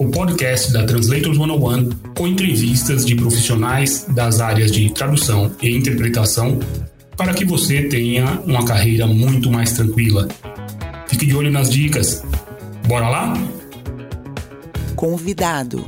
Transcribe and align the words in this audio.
o 0.00 0.08
podcast 0.08 0.72
da 0.72 0.82
Translators 0.82 1.36
101 1.36 1.90
com 2.16 2.26
entrevistas 2.26 3.04
de 3.04 3.14
profissionais 3.14 4.06
das 4.08 4.40
áreas 4.40 4.72
de 4.72 4.88
tradução 4.88 5.54
e 5.60 5.76
interpretação 5.76 6.58
para 7.18 7.34
que 7.34 7.44
você 7.44 7.82
tenha 7.82 8.40
uma 8.46 8.64
carreira 8.64 9.06
muito 9.06 9.50
mais 9.50 9.72
tranquila. 9.72 10.26
Fique 11.06 11.26
de 11.26 11.36
olho 11.36 11.52
nas 11.52 11.68
dicas. 11.68 12.24
Bora 12.88 13.10
lá? 13.10 13.34
Convidado. 14.96 15.84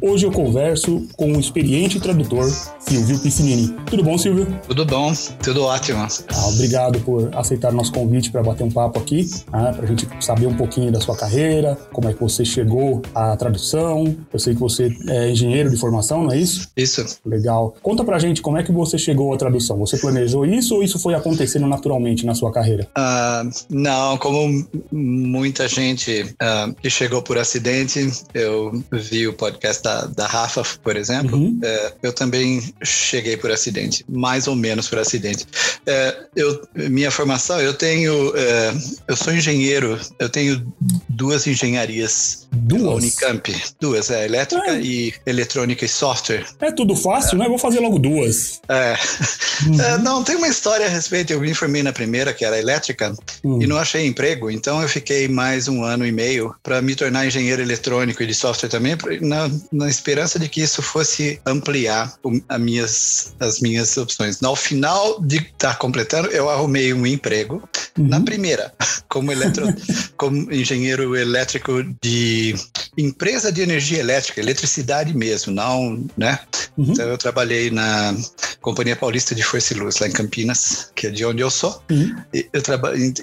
Hoje 0.00 0.24
eu 0.24 0.30
converso 0.30 1.04
com 1.16 1.32
um 1.32 1.40
experiente 1.40 1.98
tradutor, 1.98 2.48
Silvio 2.86 3.18
Piscinini. 3.18 3.74
Tudo 3.86 4.02
bom, 4.02 4.18
Silvio? 4.18 4.46
Tudo 4.66 4.84
bom, 4.84 5.12
tudo 5.42 5.62
ótimo. 5.62 6.00
Ah, 6.02 6.48
obrigado 6.48 7.00
por 7.00 7.30
aceitar 7.36 7.72
nosso 7.72 7.92
convite 7.92 8.30
para 8.30 8.42
bater 8.42 8.64
um 8.64 8.70
papo 8.70 8.98
aqui, 8.98 9.22
né, 9.52 9.72
para 9.72 9.84
a 9.84 9.86
gente 9.86 10.08
saber 10.20 10.46
um 10.46 10.54
pouquinho 10.54 10.90
da 10.90 11.00
sua 11.00 11.16
carreira, 11.16 11.78
como 11.92 12.08
é 12.08 12.12
que 12.12 12.20
você 12.20 12.44
chegou 12.44 13.00
à 13.14 13.36
tradução. 13.36 14.16
Eu 14.32 14.38
sei 14.38 14.54
que 14.54 14.60
você 14.60 14.94
é 15.08 15.30
engenheiro 15.30 15.70
de 15.70 15.76
formação, 15.76 16.24
não 16.24 16.32
é 16.32 16.38
isso? 16.38 16.68
Isso. 16.76 17.04
Legal. 17.24 17.76
Conta 17.82 18.04
pra 18.04 18.18
gente 18.18 18.42
como 18.42 18.58
é 18.58 18.62
que 18.62 18.72
você 18.72 18.98
chegou 18.98 19.32
à 19.32 19.36
tradução. 19.36 19.78
Você 19.78 19.96
planejou 19.96 20.44
isso 20.44 20.74
ou 20.74 20.82
isso 20.82 20.98
foi 20.98 21.14
acontecendo 21.14 21.66
naturalmente 21.66 22.26
na 22.26 22.34
sua 22.34 22.52
carreira? 22.52 22.88
Uh, 22.98 23.50
não, 23.70 24.18
como 24.18 24.66
muita 24.90 25.68
gente 25.68 26.22
uh, 26.22 26.74
que 26.74 26.90
chegou 26.90 27.22
por 27.22 27.38
acidente, 27.38 28.10
eu 28.34 28.82
vi 28.92 29.28
o 29.28 29.32
podcast 29.32 29.82
da 29.82 29.92
da, 29.92 30.06
da 30.06 30.26
Rafa, 30.26 30.62
por 30.82 30.96
exemplo, 30.96 31.36
uhum. 31.36 31.58
é, 31.62 31.92
eu 32.02 32.12
também 32.12 32.72
cheguei 32.84 33.36
por 33.36 33.50
acidente, 33.50 34.04
mais 34.08 34.46
ou 34.46 34.54
menos 34.54 34.88
por 34.88 34.98
acidente. 34.98 35.46
É, 35.86 36.16
eu, 36.36 36.62
minha 36.74 37.10
formação, 37.10 37.60
eu 37.60 37.74
tenho, 37.74 38.32
é, 38.36 38.74
eu 39.08 39.16
sou 39.16 39.32
engenheiro, 39.32 39.98
eu 40.18 40.28
tenho 40.28 40.72
duas 41.08 41.46
engenharias. 41.46 42.48
Duas? 42.52 43.02
Unicamp, 43.02 43.54
duas, 43.80 44.10
é, 44.10 44.24
elétrica 44.24 44.72
é. 44.72 44.80
e 44.80 45.14
eletrônica 45.26 45.84
e 45.84 45.88
software. 45.88 46.44
É 46.60 46.70
tudo 46.70 46.94
fácil, 46.94 47.38
né? 47.38 47.48
Vou 47.48 47.58
fazer 47.58 47.80
logo 47.80 47.98
duas. 47.98 48.60
É. 48.68 48.94
Uhum. 49.66 49.80
é. 49.80 49.98
Não, 49.98 50.24
tem 50.24 50.34
uma 50.34 50.48
história 50.48 50.86
a 50.86 50.88
respeito, 50.88 51.32
eu 51.32 51.40
me 51.40 51.50
informei 51.50 51.82
na 51.82 51.92
primeira, 51.92 52.32
que 52.32 52.44
era 52.44 52.58
elétrica, 52.58 53.14
uhum. 53.44 53.62
e 53.62 53.66
não 53.66 53.76
achei 53.76 54.06
emprego, 54.06 54.50
então 54.50 54.82
eu 54.82 54.88
fiquei 54.88 55.28
mais 55.28 55.68
um 55.68 55.84
ano 55.84 56.04
e 56.06 56.10
meio 56.10 56.54
para 56.62 56.82
me 56.82 56.96
tornar 56.96 57.26
engenheiro 57.26 57.62
eletrônico 57.62 58.22
e 58.22 58.26
de 58.26 58.34
software 58.34 58.68
também, 58.68 58.96
na, 59.20 59.50
na 59.70 59.88
esperança 59.88 60.38
de 60.38 60.48
que 60.48 60.60
isso 60.60 60.82
fosse 60.82 61.40
ampliar 61.46 62.12
a 62.48 62.58
minhas, 62.72 63.34
as 63.38 63.60
minhas 63.60 63.96
opções. 63.96 64.40
No 64.40 64.56
final 64.56 65.20
de 65.20 65.36
estar 65.36 65.72
tá 65.72 65.74
completando, 65.74 66.28
eu 66.28 66.48
arrumei 66.48 66.92
um 66.92 67.06
emprego 67.06 67.62
uhum. 67.98 68.08
na 68.08 68.20
primeira, 68.20 68.72
como, 69.08 69.30
eletro, 69.30 69.66
como 70.16 70.52
engenheiro 70.52 71.14
elétrico 71.14 71.84
de 72.02 72.54
empresa 72.96 73.52
de 73.52 73.62
energia 73.62 73.98
elétrica, 73.98 74.40
eletricidade 74.40 75.14
mesmo, 75.14 75.52
não, 75.52 76.04
né? 76.16 76.38
Uhum. 76.76 76.92
Então 76.92 77.06
eu 77.06 77.18
trabalhei 77.18 77.70
na 77.70 78.14
Companhia 78.60 78.96
Paulista 78.96 79.34
de 79.34 79.42
Força 79.42 79.74
e 79.74 79.76
Luz, 79.76 79.98
lá 79.98 80.08
em 80.08 80.12
Campinas, 80.12 80.90
que 80.94 81.06
é 81.08 81.10
de 81.10 81.24
onde 81.24 81.42
eu 81.42 81.50
sou. 81.50 81.82
Uhum. 81.90 82.16
E, 82.32 82.48
eu 82.52 82.62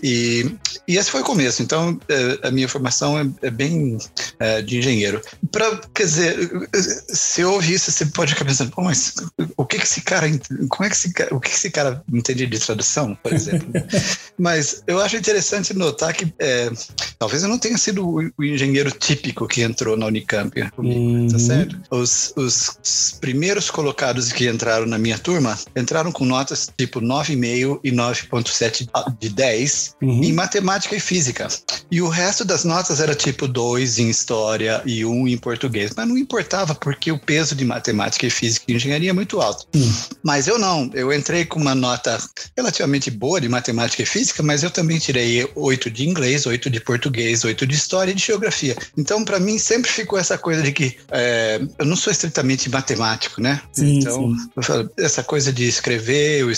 e, 0.04 0.56
e 0.88 0.98
esse 0.98 1.10
foi 1.10 1.22
o 1.22 1.26
começo. 1.26 1.64
Então, 1.64 2.00
é, 2.08 2.48
a 2.48 2.52
minha 2.52 2.68
formação 2.68 3.18
é, 3.18 3.28
é 3.42 3.50
bem 3.50 3.98
é, 4.40 4.62
de 4.62 4.78
engenheiro. 4.78 5.22
Pra, 5.52 5.80
quer 5.94 6.04
dizer, 6.04 6.70
se 7.08 7.42
eu 7.42 7.54
ouvir 7.54 7.76
isso, 7.76 7.92
você 7.92 8.06
pode 8.08 8.34
ficar 8.34 8.46
pensando, 8.46 8.72
Pô, 8.72 8.84
mas 8.84 9.14
o 9.56 9.66
que 9.66 9.78
que 9.78 9.86
esse 9.86 10.02
cara, 10.02 10.28
como 10.70 10.86
é 10.86 10.90
que 10.90 10.96
esse 10.96 11.14
cara, 11.14 11.36
o 11.36 11.40
que 11.40 11.50
que 11.50 11.56
esse 11.56 11.70
cara 11.70 12.04
entende 12.12 12.46
de 12.46 12.60
tradução, 12.60 13.16
por 13.16 13.34
exemplo? 13.34 13.68
mas 14.38 14.84
eu 14.88 15.00
acho 15.02 15.18
interessante 15.18 15.74
notar 15.74 16.14
que 16.14 16.34
é, 16.40 16.70
talvez 17.18 17.44
eu 17.44 17.50
não 17.50 17.58
tenha 17.58 17.78
sido 17.78 18.08
o, 18.08 18.32
o, 18.38 18.44
engenheiro 18.44 18.92
típico 18.92 19.48
que 19.48 19.62
entrou 19.62 19.98
na 19.98 20.06
Unicamp 20.06 20.70
comigo, 20.72 21.00
uhum. 21.00 21.28
tá 21.28 21.40
certo? 21.40 21.80
Os, 21.90 22.34
os 22.36 23.18
primeiros 23.20 23.70
colocados 23.70 24.32
que 24.32 24.48
entraram 24.48 24.86
na 24.86 24.98
minha 24.98 25.18
turma 25.18 25.58
entraram 25.76 26.12
com 26.12 26.26
notas 26.26 26.70
tipo 26.78 27.02
9,5 27.02 27.80
e 27.84 27.92
9,7 27.92 28.90
de 29.20 29.30
10 29.30 29.96
uhum. 30.02 30.24
em 30.24 30.34
matemática 30.34 30.96
e 30.96 31.00
física. 31.00 31.48
E 31.92 32.02
o 32.02 32.08
resto 32.08 32.46
das 32.46 32.64
notas 32.64 33.00
era 33.00 33.16
tipo 33.16 33.48
2 33.48 34.00
em 34.00 34.10
história 34.10 34.82
e 34.86 35.06
1 35.06 35.12
um 35.12 35.28
em 35.28 35.38
português. 35.38 35.92
Mas 35.96 36.08
não 36.08 36.18
importava 36.18 36.76
porque 36.76 37.12
o 37.12 37.20
peso 37.20 37.56
de 37.56 37.66
matemática 37.66 38.26
e 38.26 38.30
física 38.30 38.66
e 38.68 38.76
engenharia 38.76 39.10
é 39.10 39.14
muito 39.20 39.42
alto. 39.42 39.68
Uhum. 39.76 39.94
Mas 40.24 40.48
eu 40.48 40.58
não. 40.58 40.90
Eu 40.94 41.12
entrei 41.12 41.44
com 41.44 41.60
uma 41.60 41.76
nota 41.76 42.18
relativamente 42.56 43.12
boa 43.12 43.42
de 43.42 43.50
matemática 43.50 44.02
e 44.02 44.06
física, 44.06 44.42
mas 44.42 44.64
eu 44.64 44.72
também 44.72 44.98
tirei 44.98 45.50
8 45.56 45.92
de 45.92 46.08
inglês, 46.08 46.46
8 46.46 46.70
de 46.70 46.80
português, 46.80 47.44
8 47.44 47.68
de 47.68 47.76
história 47.76 48.12
e 48.12 48.16
de 48.16 48.26
geografia. 48.26 48.76
Então, 48.98 49.26
para 49.26 49.40
mim, 49.40 49.60
sempre 49.60 49.92
ficou 49.92 50.18
essa 50.18 50.38
coisa 50.38 50.62
de 50.62 50.72
que 50.72 50.98
é, 51.12 51.62
eu 51.78 51.86
não 51.86 51.98
sou 51.98 52.12
estritamente 52.12 52.70
matemático, 52.70 53.42
né? 53.42 53.62
Sim, 53.74 54.00
então, 54.00 54.34
sim. 54.34 54.50
Falo, 54.62 54.90
essa 54.98 55.22
coisa 55.22 55.52
de 55.52 55.68
escrever, 55.68 56.42
eu, 56.42 56.52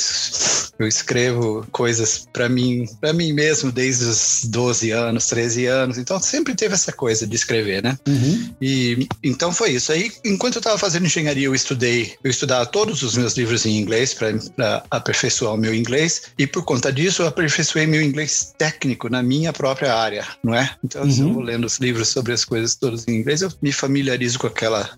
eu 0.80 0.88
escrevo 0.88 1.66
coisas 1.72 2.28
para 2.32 2.48
mim, 2.48 2.86
para 3.00 3.12
mim 3.12 3.34
mesmo 3.34 3.72
desde 3.72 4.06
os 4.06 4.42
12 4.46 4.92
anos, 4.92 5.26
13 5.28 5.66
anos. 5.66 5.98
Então, 5.98 6.20
sempre 6.22 6.54
teve 6.54 6.76
essa 6.76 6.92
coisa 6.92 7.26
de 7.26 7.36
escrever, 7.36 7.82
né? 7.82 7.98
Uhum. 8.08 8.54
E 8.62 9.08
então 9.24 9.52
foi 9.52 9.72
isso. 9.72 9.92
Aí, 9.92 10.12
enquanto 10.24 10.56
eu 10.56 10.60
estava 10.60 10.78
fazendo 10.78 11.06
engenharia, 11.06 11.48
eu 11.48 11.56
estudei, 11.56 12.14
eu 12.24 12.30
estudava 12.30 12.51
todos 12.66 13.04
os 13.04 13.16
meus 13.16 13.36
livros 13.36 13.66
em 13.66 13.78
inglês 13.78 14.14
para 14.14 14.84
aperfeiçoar 14.90 15.54
o 15.54 15.58
meu 15.58 15.74
inglês. 15.74 16.24
E 16.38 16.46
por 16.46 16.64
conta 16.64 16.92
disso, 16.92 17.22
eu 17.22 17.28
aperfeiçoei 17.28 17.86
meu 17.86 18.02
inglês 18.02 18.54
técnico 18.58 19.10
na 19.10 19.24
minha 19.24 19.54
própria 19.54 19.96
área, 19.96 20.26
não 20.44 20.54
é? 20.54 20.72
Então, 20.84 21.04
uhum. 21.04 21.12
se 21.12 21.20
eu 21.22 21.28
uhum. 21.28 21.34
vou 21.34 21.44
lendo 21.44 21.66
os 21.66 21.78
livros 21.78 22.10
sobre 22.10 22.34
as 22.34 22.46
coisas 22.46 22.76
todas 22.76 23.08
em 23.08 23.16
inglês, 23.16 23.42
eu 23.42 23.52
me 23.62 23.72
familiarizo 23.72 24.40
com 24.40 24.48
aquela 24.48 24.90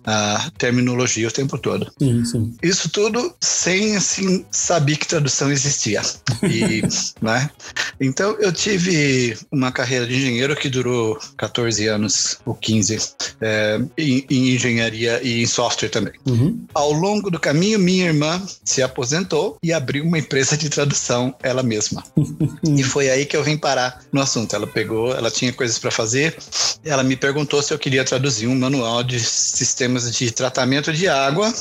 terminologia 0.58 1.28
o 1.28 1.32
tempo 1.32 1.58
todo. 1.58 1.90
Sim, 1.98 2.24
sim. 2.24 2.56
Isso 2.62 2.88
tudo 2.88 3.34
sem 3.40 3.96
assim 3.96 4.44
saber 4.50 4.96
que 4.96 5.06
tradução 5.06 5.50
existia. 5.50 6.02
E, 6.42 6.82
né? 7.22 7.50
Então 8.00 8.36
eu 8.40 8.52
tive 8.52 9.36
uma 9.50 9.70
carreira 9.72 10.06
de 10.06 10.16
engenheiro 10.16 10.56
que 10.56 10.68
durou 10.68 11.18
14 11.36 11.86
anos 11.86 12.38
ou 12.44 12.54
15 12.54 12.98
é, 13.40 13.80
em, 13.96 14.24
em, 14.30 14.54
engenharia 14.54 15.20
e 15.22 15.42
em 15.42 15.46
software 15.46 15.88
também. 15.88 16.12
Uhum. 16.26 16.64
Ao 16.74 16.92
longo 16.92 17.30
do 17.30 17.38
caminho, 17.44 17.78
minha 17.78 18.06
irmã 18.06 18.42
se 18.64 18.82
aposentou 18.82 19.58
e 19.62 19.70
abriu 19.70 20.02
uma 20.02 20.18
empresa 20.18 20.56
de 20.56 20.70
tradução 20.70 21.34
ela 21.42 21.62
mesma. 21.62 22.02
e 22.64 22.82
foi 22.82 23.10
aí 23.10 23.26
que 23.26 23.36
eu 23.36 23.44
vim 23.44 23.58
parar 23.58 24.02
no 24.10 24.22
assunto. 24.22 24.56
Ela 24.56 24.66
pegou, 24.66 25.14
ela 25.14 25.30
tinha 25.30 25.52
coisas 25.52 25.78
para 25.78 25.90
fazer, 25.90 26.38
ela 26.82 27.02
me 27.02 27.16
perguntou 27.16 27.62
se 27.62 27.74
eu 27.74 27.78
queria 27.78 28.02
traduzir 28.02 28.46
um 28.46 28.56
manual 28.56 29.02
de 29.02 29.20
sistemas 29.20 30.10
de 30.16 30.30
tratamento 30.30 30.90
de 30.90 31.06
água. 31.06 31.52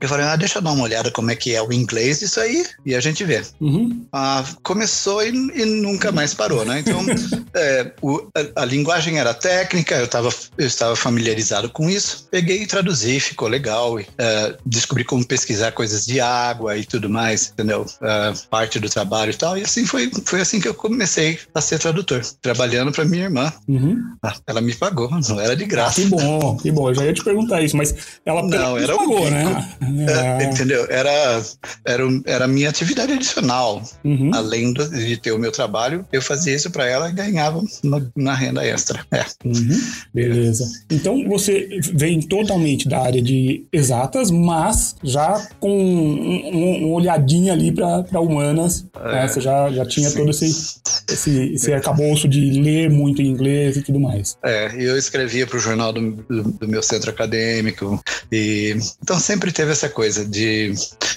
Eu 0.00 0.08
falei, 0.08 0.26
ah, 0.26 0.36
deixa 0.36 0.58
eu 0.58 0.62
dar 0.62 0.72
uma 0.72 0.84
olhada 0.84 1.10
como 1.10 1.30
é 1.30 1.36
que 1.36 1.54
é 1.54 1.62
o 1.62 1.72
inglês 1.72 2.20
disso 2.20 2.40
aí 2.40 2.64
e 2.86 2.94
a 2.94 3.00
gente 3.00 3.24
vê. 3.24 3.42
Uhum. 3.60 4.06
Ah, 4.12 4.44
começou 4.62 5.22
e, 5.22 5.28
e, 5.28 5.64
nunca 5.64 6.12
mais 6.12 6.34
parou, 6.34 6.64
né? 6.64 6.80
Então, 6.80 7.04
é, 7.54 7.92
o, 8.00 8.28
a, 8.34 8.62
a, 8.62 8.64
linguagem 8.64 9.18
era 9.18 9.34
técnica, 9.34 9.96
eu, 9.96 10.06
tava, 10.06 10.30
eu 10.56 10.66
estava 10.66 10.94
familiarizado 10.94 11.68
com 11.70 11.90
isso, 11.90 12.28
peguei 12.30 12.62
e 12.62 12.66
traduzi, 12.66 13.18
ficou 13.18 13.48
legal. 13.48 13.98
E, 13.98 14.06
é, 14.16 14.56
descobri 14.64 15.04
como 15.04 15.26
pesquisar 15.26 15.72
coisas 15.72 16.06
de 16.06 16.20
água 16.20 16.76
e 16.76 16.84
tudo 16.84 17.08
mais, 17.08 17.50
entendeu? 17.50 17.84
É, 18.00 18.32
parte 18.48 18.78
do 18.78 18.88
trabalho 18.88 19.32
e 19.32 19.36
tal. 19.36 19.58
E 19.58 19.62
assim 19.62 19.84
foi, 19.84 20.10
foi 20.24 20.40
assim 20.40 20.60
que 20.60 20.68
eu 20.68 20.74
comecei 20.74 21.38
a 21.54 21.60
ser 21.60 21.78
tradutor, 21.78 22.22
trabalhando 22.40 22.92
para 22.92 23.04
minha 23.04 23.24
irmã. 23.24 23.52
Uhum. 23.66 24.00
Ah, 24.22 24.34
ela 24.46 24.60
me 24.60 24.74
pagou, 24.74 25.10
não 25.28 25.40
era 25.40 25.56
de 25.56 25.64
graça. 25.64 26.00
Ah, 26.00 26.04
que 26.04 26.06
bom, 26.08 26.56
que 26.56 26.70
bom. 26.70 26.88
Eu 26.88 26.94
já 26.94 27.04
ia 27.04 27.12
te 27.12 27.24
perguntar 27.24 27.62
isso, 27.62 27.76
mas 27.76 27.94
ela 28.24 28.42
não, 28.42 28.78
era 28.78 28.96
pagou, 28.96 29.26
um 29.26 29.30
né? 29.30 29.76
É, 30.08 30.44
entendeu? 30.44 30.86
Era, 30.90 31.42
era, 31.84 32.02
era 32.24 32.44
a 32.44 32.48
minha 32.48 32.68
atividade 32.68 33.12
adicional. 33.12 33.82
Uhum. 34.04 34.30
Além 34.34 34.72
do, 34.72 34.88
de 34.88 35.16
ter 35.16 35.32
o 35.32 35.38
meu 35.38 35.52
trabalho, 35.52 36.04
eu 36.12 36.22
fazia 36.22 36.54
isso 36.54 36.70
para 36.70 36.86
ela 36.86 37.08
e 37.08 37.12
ganhava 37.12 37.62
no, 37.82 38.12
na 38.16 38.34
renda 38.34 38.64
extra. 38.64 39.04
É. 39.10 39.24
Uhum. 39.44 39.80
Beleza. 40.12 40.64
Então 40.90 41.26
você 41.26 41.68
vem 41.94 42.20
totalmente 42.20 42.88
da 42.88 43.00
área 43.00 43.22
de 43.22 43.66
exatas, 43.72 44.30
mas 44.30 44.96
já 45.02 45.48
com 45.58 45.70
um, 45.70 46.56
um, 46.56 46.86
um 46.86 46.92
olhadinho 46.92 47.52
ali 47.52 47.72
para 47.72 48.20
humanas. 48.20 48.84
É, 48.96 49.12
né? 49.12 49.28
Você 49.28 49.40
já, 49.40 49.70
já 49.70 49.84
tinha 49.86 50.10
sim. 50.10 50.16
todo 50.16 50.30
esse 50.30 50.78
esse, 51.10 51.54
esse 51.54 51.72
arcabouço 51.72 52.28
de 52.28 52.60
ler 52.60 52.90
muito 52.90 53.22
inglês 53.22 53.76
e 53.76 53.82
tudo 53.82 54.00
mais. 54.00 54.36
É, 54.44 54.70
eu 54.76 54.96
escrevia 54.96 55.46
para 55.46 55.56
o 55.56 55.60
jornal 55.60 55.92
do, 55.92 56.10
do, 56.12 56.42
do, 56.52 56.68
meu 56.68 56.82
centro 56.82 57.10
acadêmico. 57.10 58.02
E, 58.30 58.76
então 59.02 59.18
sempre 59.18 59.52
teve 59.52 59.72
essa 59.72 59.77
coisa 59.86 60.24
de 60.24 60.72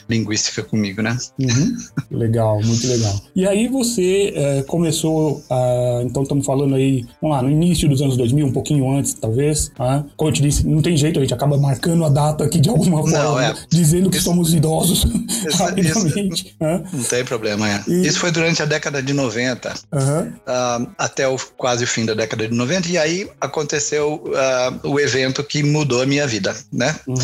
linguística 0.09 0.61
comigo, 0.61 1.01
né? 1.01 1.17
Uhum. 1.39 1.77
Legal, 2.11 2.61
muito 2.61 2.85
legal. 2.85 3.21
E 3.33 3.47
aí 3.47 3.69
você 3.69 4.33
é, 4.35 4.63
começou, 4.63 5.41
a, 5.49 6.01
então 6.03 6.23
estamos 6.23 6.45
falando 6.45 6.75
aí, 6.75 7.05
vamos 7.21 7.37
lá, 7.37 7.41
no 7.41 7.49
início 7.49 7.87
dos 7.87 8.01
anos 8.01 8.17
2000, 8.17 8.45
um 8.45 8.51
pouquinho 8.51 8.91
antes, 8.91 9.13
talvez. 9.13 9.71
Tá? 9.75 10.03
Como 10.17 10.29
eu 10.29 10.33
te 10.33 10.41
disse, 10.41 10.67
não 10.67 10.81
tem 10.81 10.97
jeito, 10.97 11.19
a 11.19 11.21
gente 11.21 11.33
acaba 11.33 11.57
marcando 11.57 12.03
a 12.03 12.09
data 12.09 12.43
aqui 12.43 12.59
de 12.59 12.69
alguma 12.69 13.01
forma, 13.01 13.17
não, 13.17 13.39
é. 13.39 13.55
dizendo 13.69 14.09
que 14.09 14.17
isso, 14.17 14.25
somos 14.25 14.53
idosos 14.53 15.05
isso, 15.47 15.57
rapidamente. 15.57 16.47
Isso, 16.47 16.55
né? 16.59 16.83
Não 16.91 17.03
tem 17.03 17.23
problema, 17.23 17.69
é. 17.69 17.83
E... 17.87 18.07
Isso 18.07 18.19
foi 18.19 18.31
durante 18.31 18.61
a 18.61 18.65
década 18.65 19.01
de 19.01 19.13
90, 19.13 19.73
uhum. 19.93 20.27
uh, 20.27 20.91
até 20.97 21.27
o, 21.27 21.37
quase 21.55 21.85
o 21.85 21.87
fim 21.87 22.05
da 22.05 22.13
década 22.13 22.47
de 22.47 22.53
90, 22.53 22.89
e 22.89 22.97
aí 22.97 23.29
aconteceu 23.39 24.21
uh, 24.25 24.87
o 24.87 24.99
evento 24.99 25.43
que 25.43 25.63
mudou 25.63 26.01
a 26.01 26.05
minha 26.05 26.27
vida, 26.27 26.53
né? 26.71 26.95
Uhum. 27.07 27.15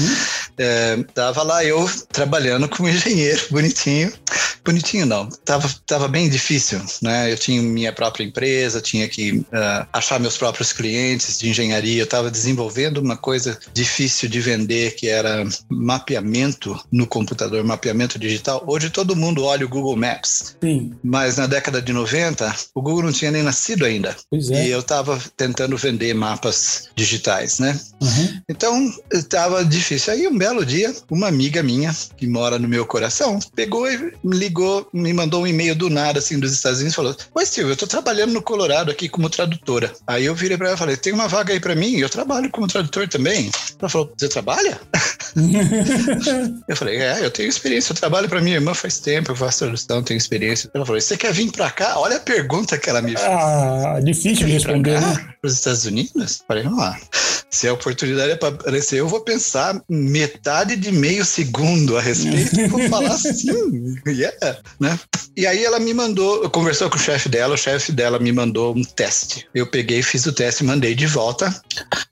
É, 0.57 0.97
tava 1.27 1.43
lá 1.43 1.63
eu 1.65 1.89
trabalhando 2.11 2.69
como 2.69 2.87
engenheiro, 2.87 3.41
bonitinho. 3.51 4.11
Bonitinho 4.63 5.05
não, 5.05 5.29
tava, 5.45 5.69
tava 5.85 6.07
bem 6.07 6.29
difícil, 6.29 6.81
né? 7.01 7.31
Eu 7.31 7.37
tinha 7.37 7.61
minha 7.61 7.93
própria 7.93 8.23
empresa, 8.23 8.81
tinha 8.81 9.07
que 9.07 9.39
uh, 9.39 9.87
achar 9.93 10.19
meus 10.19 10.37
próprios 10.37 10.73
clientes 10.73 11.39
de 11.39 11.49
engenharia, 11.49 12.01
eu 12.01 12.03
estava 12.03 12.29
desenvolvendo 12.29 12.97
uma 12.97 13.15
coisa 13.15 13.57
difícil 13.73 14.27
de 14.27 14.41
vender, 14.41 14.95
que 14.95 15.07
era 15.07 15.45
mapeamento 15.69 16.77
no 16.91 17.07
computador, 17.07 17.63
mapeamento 17.63 18.19
digital. 18.19 18.63
Hoje 18.67 18.89
todo 18.89 19.15
mundo 19.15 19.43
olha 19.43 19.65
o 19.65 19.69
Google 19.69 19.95
Maps, 19.95 20.55
Sim. 20.61 20.93
mas 21.03 21.37
na 21.37 21.47
década 21.47 21.81
de 21.81 21.93
90, 21.93 22.53
o 22.75 22.81
Google 22.81 23.03
não 23.03 23.13
tinha 23.13 23.31
nem 23.31 23.43
nascido 23.43 23.85
ainda. 23.85 24.15
É. 24.33 24.67
E 24.67 24.69
eu 24.69 24.79
estava 24.79 25.17
tentando 25.37 25.77
vender 25.77 26.13
mapas 26.13 26.89
digitais, 26.95 27.59
né? 27.59 27.79
Uhum. 28.01 28.41
Então, 28.49 28.93
estava 29.13 29.63
difícil. 29.63 30.13
Aí, 30.13 30.27
um 30.27 30.37
belo 30.37 30.65
dia, 30.65 30.93
uma 31.17 31.27
amiga 31.27 31.63
minha, 31.63 31.93
que 32.15 32.27
mora 32.27 32.59
no 32.59 32.67
meu 32.67 32.85
coração, 32.85 33.39
pegou 33.55 33.91
e 33.91 34.13
me 34.23 34.37
ligou, 34.37 34.87
me 34.93 35.11
mandou 35.11 35.43
um 35.43 35.47
e-mail 35.47 35.75
do 35.75 35.89
nada, 35.89 36.19
assim, 36.19 36.39
dos 36.39 36.53
Estados 36.53 36.79
Unidos, 36.79 36.95
falou: 36.95 37.15
Oi, 37.33 37.45
Silvio, 37.45 37.71
eu 37.71 37.73
estou 37.73 37.87
trabalhando 37.87 38.33
no 38.33 38.41
Colorado 38.41 38.91
aqui 38.91 39.09
como 39.09 39.29
tradutora. 39.29 39.91
Aí 40.05 40.25
eu 40.25 40.35
virei 40.35 40.57
para 40.57 40.67
ela 40.67 40.75
e 40.75 40.79
falei: 40.79 40.97
Tem 40.97 41.11
uma 41.11 41.27
vaga 41.27 41.53
aí 41.53 41.59
para 41.59 41.75
mim? 41.75 41.97
Eu 41.97 42.09
trabalho 42.09 42.49
como 42.51 42.67
tradutor 42.67 43.07
também. 43.07 43.49
Ela 43.79 43.89
falou: 43.89 44.13
Você 44.15 44.29
trabalha? 44.29 44.79
eu 46.67 46.75
falei: 46.75 46.97
É, 46.97 47.25
eu 47.25 47.31
tenho 47.31 47.49
experiência. 47.49 47.91
Eu 47.91 47.97
trabalho 47.97 48.29
para 48.29 48.41
minha 48.41 48.55
irmã 48.55 48.73
faz 48.73 48.99
tempo, 48.99 49.31
eu 49.31 49.35
faço 49.35 49.59
tradução, 49.59 50.03
tenho 50.03 50.17
experiência. 50.17 50.69
Ela 50.73 50.85
falou: 50.85 51.01
Você 51.01 51.17
quer 51.17 51.33
vir 51.33 51.51
para 51.51 51.71
cá? 51.71 51.97
Olha 51.97 52.17
a 52.17 52.21
pergunta 52.21 52.77
que 52.77 52.89
ela 52.89 53.01
me 53.01 53.17
fez. 53.17 53.27
Ah, 53.27 53.99
difícil 54.03 54.45
de 54.45 54.53
responder, 54.53 55.01
né? 55.01 55.15
Para 55.41 55.47
os 55.47 55.53
Estados 55.53 55.85
Unidos? 55.85 56.43
Falei: 56.47 56.63
Vamos 56.63 56.79
lá. 56.79 56.97
Se 57.49 57.67
a 57.67 57.73
oportunidade 57.73 58.33
é 58.33 58.35
para 58.35 58.49
aparecer, 58.49 58.99
eu 58.99 59.07
vou 59.07 59.21
pensar 59.21 59.81
metade 59.89 60.75
de 60.75 60.91
meio 61.07 61.23
segundo 61.23 61.97
a 61.97 62.01
respeito 62.01 62.59
e 62.59 62.67
vou 62.67 62.81
falar 62.89 63.11
assim, 63.15 63.95
yeah, 64.05 64.59
né? 64.79 64.99
E 65.35 65.47
aí 65.47 65.63
ela 65.63 65.79
me 65.79 65.93
mandou, 65.93 66.49
conversou 66.49 66.89
com 66.89 66.97
o 66.97 66.99
chefe 66.99 67.29
dela, 67.29 67.53
o 67.53 67.57
chefe 67.57 67.91
dela 67.91 68.19
me 68.19 68.31
mandou 68.31 68.75
um 68.75 68.83
teste. 68.83 69.47
Eu 69.53 69.67
peguei, 69.67 70.01
fiz 70.01 70.25
o 70.25 70.33
teste, 70.33 70.63
mandei 70.63 70.95
de 70.95 71.05
volta. 71.05 71.61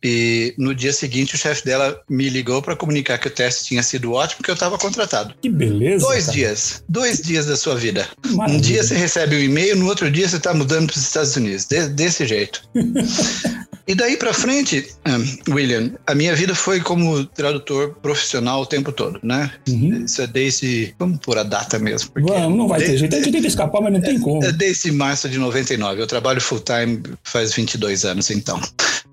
E 0.04 0.54
no 0.58 0.74
dia 0.74 0.94
seguinte 0.94 1.36
o 1.36 1.38
chefe 1.38 1.66
dela 1.66 2.00
me 2.10 2.30
ligou 2.30 2.62
para 2.62 2.76
comunicar 2.76 3.18
que 3.18 3.28
o 3.28 3.32
teste 3.32 3.66
tinha 3.66 3.84
sido 3.84 4.14
ótimo, 4.14 4.44
que 4.44 4.52
eu 4.52 4.54
estava 4.54 4.78
contratado. 4.78 5.34
Que 5.42 5.50
beleza! 5.50 6.06
Dois 6.06 6.26
cara. 6.26 6.38
dias, 6.38 6.84
dois 6.88 7.22
dias 7.22 7.48
da 7.48 7.58
sua 7.58 7.76
vida. 7.76 8.08
Maravilha. 8.28 8.58
Um 8.58 8.62
dia 8.62 8.84
você 8.84 8.96
recebe 8.96 9.36
o 9.36 9.40
um 9.40 9.42
e-mail, 9.42 9.76
no 9.76 9.88
outro 9.88 10.10
dia 10.10 10.30
você 10.30 10.38
está 10.38 10.54
mudando 10.54 10.88
para 10.88 10.98
os 10.98 11.04
Estados 11.04 11.36
Unidos, 11.36 11.66
de, 11.66 11.88
desse 11.90 12.26
jeito. 12.26 12.62
E 13.88 13.94
daí 13.94 14.18
para 14.18 14.34
frente, 14.34 14.88
um, 15.08 15.54
William, 15.54 15.92
a 16.08 16.16
minha 16.16 16.36
vida 16.36 16.56
foi 16.56 16.80
como 16.80 17.24
tradutor 17.24 17.94
profissional 18.02 18.62
o 18.62 18.66
tempo 18.66 18.85
todo, 18.92 19.20
né? 19.24 19.52
Uhum. 19.68 20.06
Isso 20.06 20.22
é 20.22 20.28
desde. 20.28 20.94
Vamos 20.98 21.20
por 21.20 21.38
a 21.38 21.44
data 21.44 21.80
mesmo. 21.80 22.12
Vamos, 22.16 22.58
não 22.58 22.68
vai 22.68 22.80
desde, 22.80 22.94
ter 22.94 23.00
jeito. 23.00 23.16
A 23.16 23.20
gente 23.20 23.32
tenta 23.32 23.48
escapar, 23.48 23.82
mas 23.82 23.94
não 23.94 24.02
tem 24.02 24.20
como. 24.20 24.44
É 24.44 24.52
desde 24.52 24.92
março 24.92 25.30
de 25.30 25.38
99. 25.38 26.02
Eu 26.02 26.08
trabalho 26.08 26.42
full 26.42 26.60
time 26.60 27.02
faz 27.24 27.54
22 27.54 28.06
anos, 28.06 28.30
então. 28.30 28.60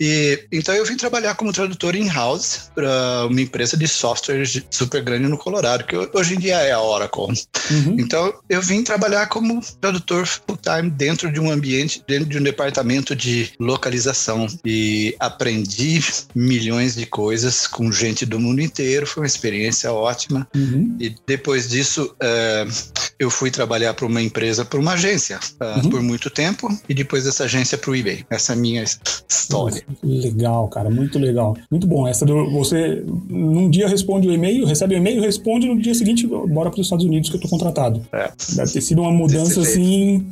E 0.05 0.49
então 0.51 0.75
eu 0.75 0.85
vim 0.85 0.97
trabalhar 0.97 1.37
como 1.37 1.53
tradutor 1.53 1.95
in-house 1.95 2.73
para 2.75 3.29
uma 3.31 3.41
empresa 3.41 3.77
de 3.77 3.87
software 3.87 4.43
super 4.69 5.01
grande 5.01 5.29
no 5.29 5.39
Colorado, 5.39 5.85
que 5.85 5.97
hoje 5.97 6.35
em 6.35 6.41
dia 6.41 6.57
é 6.57 6.73
a 6.73 6.81
Oracle. 6.81 7.27
Uhum. 7.71 7.97
Então 8.01 8.35
eu 8.49 8.61
vim 8.61 8.83
trabalhar 8.83 9.27
como 9.27 9.61
tradutor 9.81 10.27
full 10.27 10.59
time 10.61 10.91
dentro 10.91 11.31
de 11.31 11.39
um 11.39 11.53
ambiente, 11.53 12.03
dentro 12.09 12.29
de 12.29 12.37
um 12.37 12.43
departamento 12.43 13.15
de 13.15 13.53
localização 13.61 14.49
e 14.65 15.15
aprendi 15.21 16.05
milhões 16.35 16.97
de 16.97 17.07
coisas 17.07 17.69
com 17.69 17.93
gente 17.93 18.27
do 18.27 18.41
mundo 18.41 18.61
inteiro. 18.61 19.07
Foi 19.07 19.23
uma 19.23 19.29
experiência 19.29 19.93
ótima. 19.93 20.49
Uhum. 20.53 20.97
E 20.99 21.15
depois 21.25 21.69
disso, 21.69 22.13
uh, 22.21 23.03
eu 23.21 23.31
fui 23.31 23.53
trabalhar 23.53 23.95
para 23.95 24.07
uma 24.07 24.21
empresa, 24.21 24.65
para 24.65 24.81
uma 24.81 24.95
agência, 24.95 25.39
uh, 25.61 25.79
uhum. 25.79 25.91
por 25.91 26.03
muito 26.03 26.29
tempo. 26.29 26.77
E 26.89 26.95
depois 26.95 27.23
dessa 27.23 27.45
agência 27.45 27.79
para 27.79 27.93
o 27.93 27.95
eBay. 27.95 28.27
Essa 28.29 28.53
é 28.53 28.57
a 28.57 28.59
minha 28.59 28.83
história. 28.83 29.85
Legal, 30.03 30.69
cara, 30.69 30.91
muito 30.91 31.19
legal. 31.19 31.57
Muito 31.71 31.87
bom. 31.87 32.07
Essa 32.07 32.25
do, 32.25 32.51
você 32.51 33.03
num 33.29 33.71
dia 33.71 33.89
responde 33.89 34.29
o 34.29 34.33
e-mail, 34.33 34.67
recebe 34.67 34.95
o 34.95 34.99
e-mail, 34.99 35.21
responde 35.21 35.67
no 35.67 35.81
dia 35.81 35.95
seguinte, 35.95 36.27
bora 36.27 36.71
para 36.71 36.81
os 36.81 36.87
Estados 36.87 37.05
Unidos 37.05 37.31
que 37.31 37.37
eu 37.37 37.41
tô 37.41 37.49
contratado. 37.49 38.05
É. 38.13 38.31
Deve 38.55 38.73
ter 38.73 38.81
sido 38.81 39.03
uma 39.03 39.11
mudança 39.11 39.61
assim 39.61 40.27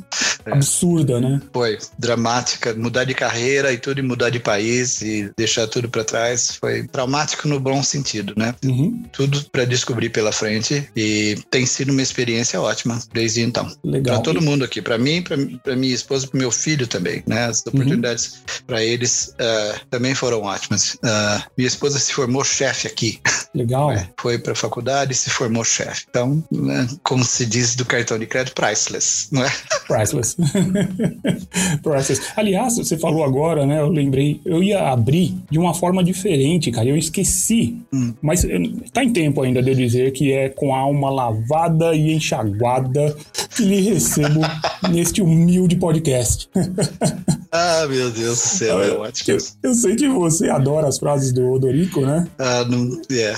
é. 0.45 0.53
absurda, 0.53 1.19
né? 1.19 1.41
Foi 1.53 1.77
dramática, 1.97 2.73
mudar 2.73 3.03
de 3.03 3.13
carreira 3.13 3.71
e 3.71 3.77
tudo 3.77 3.99
e 3.99 4.03
mudar 4.03 4.29
de 4.29 4.39
país 4.39 5.01
e 5.01 5.31
deixar 5.37 5.67
tudo 5.67 5.89
para 5.89 6.03
trás 6.03 6.55
foi 6.55 6.87
traumático 6.87 7.47
no 7.47 7.59
bom 7.59 7.81
sentido, 7.83 8.33
né? 8.35 8.53
Uhum. 8.63 9.03
Tudo 9.11 9.43
para 9.51 9.65
descobrir 9.65 10.09
pela 10.09 10.31
frente 10.31 10.87
e 10.95 11.37
tem 11.49 11.65
sido 11.65 11.91
uma 11.91 12.01
experiência 12.01 12.59
ótima 12.61 12.99
desde 13.13 13.41
então. 13.41 13.71
Legal. 13.83 14.15
Para 14.15 14.23
todo 14.23 14.41
mundo 14.41 14.63
aqui, 14.63 14.81
para 14.81 14.97
mim, 14.97 15.21
para 15.21 15.75
minha 15.75 15.93
esposa, 15.93 16.27
para 16.27 16.39
meu 16.39 16.51
filho 16.51 16.87
também, 16.87 17.23
né? 17.27 17.45
As 17.45 17.59
uhum. 17.65 17.73
oportunidades 17.73 18.33
uhum. 18.33 18.65
para 18.67 18.83
eles 18.83 19.33
uh, 19.41 19.79
também 19.89 20.13
foram 20.13 20.43
ótimas. 20.43 20.95
Uh, 20.95 21.43
minha 21.57 21.67
esposa 21.67 21.99
se 21.99 22.13
formou 22.13 22.43
chefe 22.43 22.87
aqui. 22.87 23.19
Legal. 23.53 23.91
É, 23.91 24.07
foi 24.17 24.37
para 24.37 24.53
a 24.53 24.55
faculdade 24.55 25.11
e 25.11 25.15
se 25.15 25.29
formou 25.29 25.63
chefe. 25.63 26.05
Então, 26.09 26.43
né, 26.51 26.87
como 27.03 27.23
se 27.23 27.45
diz 27.45 27.75
do 27.75 27.83
cartão 27.85 28.17
de 28.17 28.25
crédito, 28.25 28.53
priceless, 28.53 29.27
não 29.31 29.43
é? 29.43 29.51
Priceless. 29.87 30.37
priceless. 31.83 32.21
Aliás, 32.37 32.77
você 32.77 32.97
falou 32.97 33.25
agora, 33.25 33.65
né? 33.65 33.79
Eu 33.79 33.89
lembrei, 33.89 34.39
eu 34.45 34.63
ia 34.63 34.87
abrir 34.89 35.37
de 35.49 35.59
uma 35.59 35.73
forma 35.73 36.03
diferente, 36.03 36.71
cara. 36.71 36.87
Eu 36.87 36.97
esqueci. 36.97 37.77
Hum. 37.93 38.13
Mas 38.21 38.45
eh, 38.45 38.57
tá 38.93 39.03
em 39.03 39.11
tempo 39.11 39.41
ainda 39.41 39.61
de 39.61 39.71
eu 39.71 39.75
dizer 39.75 40.11
que 40.13 40.31
é 40.31 40.47
com 40.47 40.73
a 40.73 40.79
alma 40.79 41.09
lavada 41.09 41.93
e 41.93 42.13
enxaguada 42.13 43.15
que 43.55 43.63
lhe 43.63 43.81
recebo 43.81 44.39
neste 44.89 45.21
humilde 45.21 45.75
podcast. 45.75 46.49
ah, 47.51 47.85
meu 47.89 48.09
Deus 48.09 48.39
do 48.39 48.47
céu, 48.47 48.81
é 48.81 48.91
ótimo. 48.91 49.30
Eu, 49.31 49.69
eu, 49.69 49.73
sei 49.73 49.95
que 49.95 50.07
você 50.07 50.49
adora 50.49 50.87
as 50.87 50.97
frases 50.97 51.31
do 51.31 51.51
Odorico, 51.51 52.01
né? 52.01 52.27
Ah, 52.37 52.65
não. 52.65 53.01
É. 53.11 53.35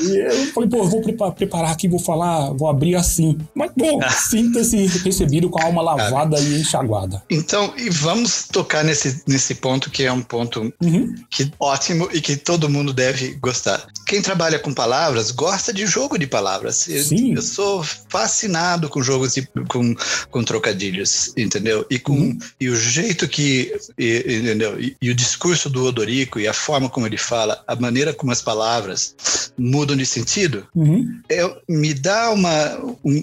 E 0.00 0.16
eu 0.16 0.46
falei, 0.52 0.68
pô, 0.68 0.84
vou 0.84 1.02
preparar 1.34 1.72
aqui, 1.72 1.88
vou 1.88 1.98
falar, 1.98 2.52
vou 2.52 2.68
abrir 2.68 2.94
assim. 2.94 3.38
Mas, 3.54 3.70
bom, 3.76 4.00
sinta-se 4.10 4.86
recebido 4.86 5.48
com 5.50 5.60
a 5.60 5.66
alma 5.66 5.82
lavada 5.82 6.38
e 6.40 6.60
enxaguada. 6.60 7.22
Então, 7.30 7.72
e 7.76 7.90
vamos 7.90 8.46
tocar 8.50 8.84
nesse, 8.84 9.22
nesse 9.26 9.54
ponto 9.56 9.90
que 9.90 10.04
é 10.04 10.12
um 10.12 10.22
ponto 10.22 10.72
uhum. 10.82 11.14
que, 11.30 11.50
ótimo 11.58 12.08
e 12.12 12.20
que 12.20 12.36
todo 12.36 12.68
mundo 12.68 12.92
deve 12.92 13.34
gostar. 13.34 13.86
Quem 14.06 14.22
trabalha 14.22 14.58
com 14.58 14.72
palavras 14.72 15.30
gosta 15.30 15.72
de 15.72 15.86
jogo 15.86 16.18
de 16.18 16.26
palavras. 16.26 16.88
Eu, 16.88 17.02
Sim. 17.02 17.34
eu 17.34 17.42
sou 17.42 17.84
fascinado 18.08 18.88
com 18.88 19.02
jogos 19.02 19.34
de, 19.34 19.46
com, 19.68 19.94
com 20.30 20.44
trocadilhos, 20.44 21.32
entendeu? 21.36 21.86
E 21.90 21.98
com 21.98 22.12
uhum. 22.12 22.38
e 22.60 22.68
o 22.68 22.76
jeito 22.76 23.28
que 23.28 23.72
e, 23.98 24.38
entendeu? 24.40 24.80
E, 24.80 24.96
e, 25.00 25.10
o 25.10 25.14
discurso 25.28 25.68
do 25.68 25.84
Odorico 25.84 26.40
e 26.40 26.48
a 26.48 26.54
forma 26.54 26.88
como 26.88 27.06
ele 27.06 27.18
fala, 27.18 27.62
a 27.66 27.76
maneira 27.76 28.14
como 28.14 28.32
as 28.32 28.40
palavras 28.40 29.14
mudam 29.58 29.96
de 29.96 30.06
sentido, 30.06 30.66
uhum. 30.74 31.20
é, 31.28 31.56
me 31.68 31.92
dá 31.92 32.30
uma 32.30 32.78
um, 33.04 33.22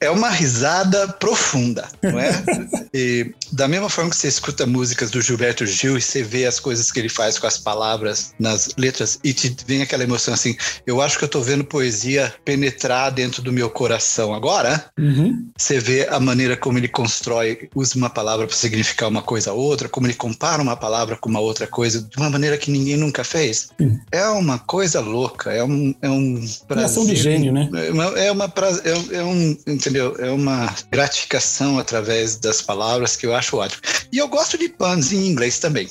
é 0.00 0.10
uma 0.10 0.28
risada 0.28 1.08
profunda, 1.08 1.88
não 2.02 2.18
é? 2.18 2.30
e 2.92 3.32
da 3.52 3.68
mesma 3.68 3.88
forma 3.88 4.10
que 4.10 4.16
você 4.16 4.28
escuta 4.28 4.66
músicas 4.66 5.10
do 5.10 5.20
Gilberto 5.20 5.64
Gil 5.66 5.96
e 5.96 6.02
você 6.02 6.22
vê 6.22 6.46
as 6.46 6.58
coisas 6.58 6.90
que 6.90 6.98
ele 6.98 7.08
faz 7.08 7.38
com 7.38 7.46
as 7.46 7.58
palavras 7.58 8.34
nas 8.38 8.70
letras 8.76 9.18
e 9.22 9.32
te 9.32 9.54
vem 9.66 9.82
aquela 9.82 10.04
emoção 10.04 10.34
assim. 10.34 10.56
Eu 10.86 11.00
acho 11.00 11.18
que 11.18 11.24
eu 11.24 11.28
tô 11.28 11.40
vendo 11.40 11.64
poesia 11.64 12.34
penetrar 12.44 13.10
dentro 13.10 13.42
do 13.42 13.52
meu 13.52 13.70
coração. 13.70 14.34
Agora, 14.34 14.90
uhum. 14.98 15.48
você 15.56 15.78
vê 15.78 16.08
a 16.08 16.18
maneira 16.18 16.56
como 16.56 16.78
ele 16.78 16.88
constrói, 16.88 17.68
usa 17.74 17.96
uma 17.96 18.10
palavra 18.10 18.46
para 18.46 18.56
significar 18.56 19.08
uma 19.08 19.22
coisa 19.22 19.50
a 19.50 19.54
outra, 19.54 19.88
como 19.88 20.06
ele 20.06 20.14
compara 20.14 20.62
uma 20.62 20.76
palavra 20.76 21.16
com 21.20 21.28
uma 21.28 21.40
outra 21.40 21.66
coisa 21.66 22.02
de 22.02 22.16
uma 22.16 22.30
maneira 22.30 22.56
que 22.56 22.70
ninguém 22.70 22.96
nunca 22.96 23.22
fez. 23.22 23.70
É 24.10 24.26
uma 24.28 24.58
coisa 24.58 25.00
louca, 25.00 25.52
é 25.52 25.62
um, 25.62 25.94
é 26.00 26.08
um 26.08 26.44
prazer. 26.66 27.04
de 27.06 27.16
gênio, 27.16 27.52
né? 27.52 27.68
É 27.72 27.90
uma, 27.90 28.04
é, 28.18 28.32
uma 28.32 28.52
é, 28.84 29.16
é 29.16 29.22
um, 29.22 29.56
entendeu? 29.66 30.16
É 30.18 30.30
uma 30.30 30.74
gratificação 30.90 31.78
através 31.78 32.36
das 32.36 32.62
palavras 32.62 33.16
que 33.16 33.26
eu 33.26 33.34
acho 33.34 33.56
ótimo. 33.56 33.82
E 34.12 34.18
eu 34.18 34.28
gosto 34.28 34.58
de 34.58 34.68
puns 34.68 35.12
em 35.12 35.26
inglês 35.26 35.58
também. 35.58 35.88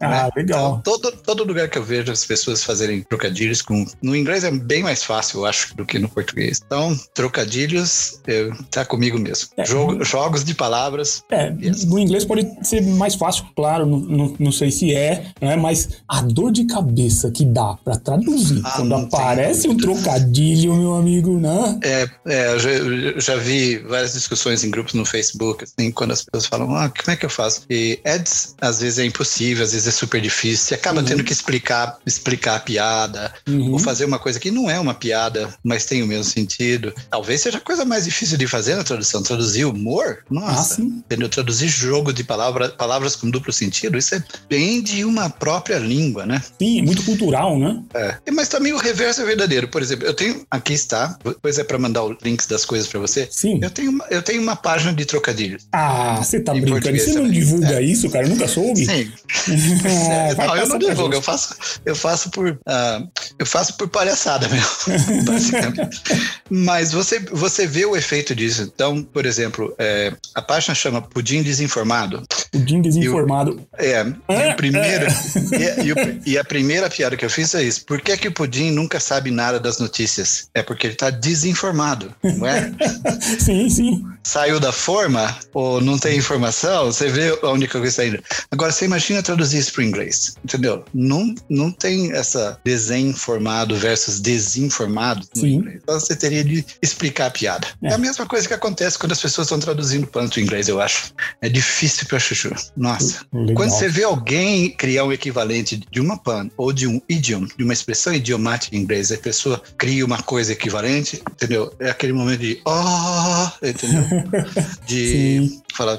Ah, 0.00 0.24
né? 0.26 0.30
legal. 0.36 0.78
Então, 0.80 0.98
todo, 1.00 1.16
todo 1.16 1.44
lugar 1.44 1.68
que 1.68 1.78
eu 1.78 1.82
vejo 1.82 2.10
as 2.12 2.24
pessoas 2.24 2.62
fazerem 2.64 3.02
trocadilhos 3.02 3.62
com. 3.62 3.84
No 4.02 4.16
inglês 4.16 4.44
é 4.44 4.50
bem 4.50 4.82
mais 4.82 5.02
fácil, 5.02 5.40
eu 5.40 5.46
acho, 5.46 5.76
do 5.76 5.84
que 5.84 5.98
no 5.98 6.08
português. 6.08 6.60
Então, 6.64 6.98
trocadilhos 7.14 8.20
eu, 8.26 8.54
tá 8.70 8.84
comigo 8.84 9.18
mesmo. 9.18 9.48
É, 9.56 9.64
Jogo, 9.64 10.04
jogos 10.04 10.44
de 10.44 10.54
palavras. 10.54 11.22
É, 11.30 11.52
yes. 11.60 11.84
no 11.84 11.98
inglês 11.98 12.24
pode 12.24 12.46
ser 12.62 12.82
mais 12.82 13.14
fácil, 13.14 13.44
claro, 13.54 13.86
não, 13.86 13.98
não, 13.98 14.36
não 14.38 14.52
sei 14.52 14.67
se 14.70 14.94
é, 14.94 15.26
né? 15.40 15.56
mas 15.56 15.88
a 16.08 16.22
dor 16.22 16.52
de 16.52 16.64
cabeça 16.64 17.30
que 17.30 17.44
dá 17.44 17.76
para 17.84 17.96
traduzir 17.96 18.60
ah, 18.64 18.72
quando 18.76 18.94
aparece 18.94 19.68
um 19.68 19.76
trocadilho, 19.76 20.74
meu 20.74 20.94
amigo, 20.94 21.38
né? 21.38 21.78
É, 21.82 22.08
é 22.26 22.52
eu 22.52 22.58
já, 22.58 22.70
eu 22.70 23.20
já, 23.20 23.36
vi 23.36 23.78
várias 23.78 24.12
discussões 24.12 24.64
em 24.64 24.70
grupos 24.70 24.94
no 24.94 25.04
Facebook, 25.04 25.64
assim, 25.64 25.90
quando 25.90 26.12
as 26.12 26.22
pessoas 26.22 26.46
falam, 26.46 26.74
ah, 26.74 26.88
como 26.88 27.12
é 27.12 27.16
que 27.16 27.26
eu 27.26 27.30
faço? 27.30 27.62
E 27.70 28.00
ads, 28.04 28.54
às 28.60 28.80
vezes 28.80 28.98
é 28.98 29.04
impossível, 29.04 29.64
às 29.64 29.72
vezes 29.72 29.86
é 29.86 29.90
super 29.90 30.20
difícil, 30.20 30.66
você 30.66 30.74
acaba 30.74 31.00
uhum. 31.00 31.06
tendo 31.06 31.24
que 31.24 31.32
explicar, 31.32 31.98
explicar 32.06 32.56
a 32.56 32.60
piada, 32.60 33.32
uhum. 33.48 33.72
ou 33.72 33.78
fazer 33.78 34.04
uma 34.04 34.18
coisa 34.18 34.38
que 34.38 34.50
não 34.50 34.70
é 34.70 34.78
uma 34.78 34.94
piada, 34.94 35.48
mas 35.62 35.84
tem 35.84 36.02
o 36.02 36.06
mesmo 36.06 36.24
sentido. 36.24 36.92
Talvez 37.10 37.40
seja 37.40 37.58
a 37.58 37.60
coisa 37.60 37.84
mais 37.84 38.04
difícil 38.04 38.36
de 38.36 38.46
fazer 38.46 38.76
na 38.76 38.84
tradução, 38.84 39.22
traduzir 39.22 39.64
humor, 39.64 40.24
nossa, 40.30 40.80
ah, 40.80 40.84
entendeu? 40.84 41.28
Traduzir 41.28 41.68
jogo 41.68 42.12
de 42.12 42.24
palavra, 42.24 42.68
palavras 42.70 43.16
com 43.16 43.30
duplo 43.30 43.52
sentido, 43.52 43.98
isso 43.98 44.14
é 44.14 44.24
bem 44.48 44.57
de 44.82 45.04
uma 45.04 45.30
própria 45.30 45.78
língua, 45.78 46.26
né? 46.26 46.42
Sim, 46.60 46.82
muito 46.82 47.04
cultural, 47.04 47.58
né? 47.58 47.82
É. 47.94 48.30
Mas 48.32 48.48
também 48.48 48.72
o 48.72 48.78
reverso 48.78 49.22
é 49.22 49.24
verdadeiro. 49.24 49.68
Por 49.68 49.82
exemplo, 49.82 50.06
eu 50.06 50.14
tenho, 50.14 50.44
aqui 50.50 50.72
está, 50.72 51.16
depois 51.24 51.58
é 51.58 51.64
para 51.64 51.78
mandar 51.78 52.04
os 52.04 52.16
links 52.22 52.46
das 52.46 52.64
coisas 52.64 52.88
para 52.88 53.00
você. 53.00 53.28
Sim. 53.30 53.60
Eu 53.62 53.70
tenho, 53.70 53.90
uma, 53.90 54.04
eu 54.10 54.22
tenho 54.22 54.42
uma 54.42 54.56
página 54.56 54.92
de 54.92 55.04
trocadilhos. 55.04 55.66
Ah, 55.72 56.16
você 56.16 56.40
tá 56.40 56.52
brincando? 56.52 56.98
Você 56.98 57.12
não 57.12 57.30
divulga 57.30 57.80
é. 57.80 57.82
isso, 57.82 58.10
cara? 58.10 58.24
Eu 58.24 58.30
nunca 58.30 58.48
soube? 58.48 58.84
Sim. 58.84 59.12
é, 60.10 60.34
não, 60.34 60.56
eu 60.56 60.68
não 60.68 60.78
divulgo, 60.78 61.14
eu 61.14 61.22
faço, 61.22 61.56
eu 61.84 61.94
faço 61.94 62.30
por, 62.30 62.50
uh, 62.50 63.08
eu 63.38 63.46
faço 63.46 63.76
por 63.76 63.88
palhaçada 63.88 64.48
mesmo, 64.48 65.24
basicamente. 65.24 66.02
Mas 66.50 66.92
você, 66.92 67.20
você 67.20 67.66
vê 67.66 67.84
o 67.84 67.96
efeito 67.96 68.34
disso. 68.34 68.62
Então, 68.62 69.02
por 69.02 69.26
exemplo, 69.26 69.74
é, 69.78 70.12
a 70.34 70.42
página 70.42 70.74
chama 70.74 71.02
Pudim 71.02 71.42
Desinformado. 71.42 72.22
Pudim 72.52 72.80
Desinformado. 72.80 73.60
O, 73.72 73.82
é, 73.82 74.06
e 74.50 74.52
o 74.52 74.56
primeiro, 74.56 75.06
e, 75.52 76.30
e, 76.30 76.32
e, 76.32 76.38
a 76.38 76.44
primeira 76.44 76.88
piada 76.88 77.16
que 77.16 77.24
eu 77.24 77.30
fiz 77.30 77.54
é 77.54 77.62
isso. 77.62 77.84
Por 77.84 78.00
que, 78.00 78.16
que 78.16 78.28
o 78.28 78.32
Pudim 78.32 78.70
nunca 78.70 78.98
sabe 79.00 79.30
nada 79.30 79.60
das 79.60 79.78
notícias? 79.78 80.48
É 80.54 80.62
porque 80.62 80.86
ele 80.86 80.94
está 80.94 81.10
desinformado, 81.10 82.14
não 82.22 82.46
é? 82.46 82.72
sim, 83.38 83.68
sim. 83.68 84.06
Saiu 84.28 84.60
da 84.60 84.72
forma 84.72 85.34
ou 85.54 85.80
não 85.80 85.98
tem 85.98 86.18
informação, 86.18 86.92
você 86.92 87.08
vê 87.08 87.38
onde 87.44 87.66
que 87.66 87.74
eu 87.74 87.82
estou 87.82 88.04
indo. 88.04 88.22
Agora, 88.50 88.70
você 88.70 88.84
imagina 88.84 89.22
traduzir 89.22 89.56
isso 89.56 89.72
para 89.72 89.80
o 89.80 89.84
inglês, 89.84 90.34
entendeu? 90.44 90.84
Não, 90.92 91.34
não 91.48 91.72
tem 91.72 92.12
essa 92.12 92.60
desinformado 92.62 93.74
versus 93.74 94.20
desinformado. 94.20 95.26
Sim. 95.34 95.64
Então 95.74 95.98
você 95.98 96.14
teria 96.14 96.44
de 96.44 96.62
explicar 96.82 97.28
a 97.28 97.30
piada. 97.30 97.68
É. 97.82 97.88
é 97.88 97.94
a 97.94 97.96
mesma 97.96 98.26
coisa 98.26 98.46
que 98.46 98.52
acontece 98.52 98.98
quando 98.98 99.12
as 99.12 99.20
pessoas 99.22 99.46
estão 99.46 99.58
traduzindo 99.58 100.06
panto 100.06 100.38
em 100.38 100.42
inglês, 100.42 100.68
eu 100.68 100.78
acho. 100.78 101.14
É 101.40 101.48
difícil 101.48 102.06
para 102.06 102.18
chuchu. 102.18 102.50
Nossa. 102.76 103.24
Legal. 103.32 103.54
Quando 103.54 103.70
você 103.70 103.88
vê 103.88 104.04
alguém 104.04 104.76
criar 104.76 105.04
um 105.04 105.12
equivalente 105.12 105.80
de 105.90 106.00
uma 106.02 106.18
pan 106.18 106.50
ou 106.54 106.70
de 106.70 106.86
um 106.86 107.00
idioma, 107.08 107.48
de 107.56 107.64
uma 107.64 107.72
expressão 107.72 108.12
idiomática 108.12 108.76
em 108.76 108.80
inglês, 108.80 109.10
a 109.10 109.16
pessoa 109.16 109.62
cria 109.78 110.04
uma 110.04 110.22
coisa 110.22 110.52
equivalente, 110.52 111.22
entendeu? 111.32 111.72
É 111.80 111.88
aquele 111.88 112.12
momento 112.12 112.40
de 112.40 112.60
oh, 112.66 113.66
entendeu? 113.66 114.17
De 114.88 115.48
Sim. 115.48 115.62
Falar 115.74 115.98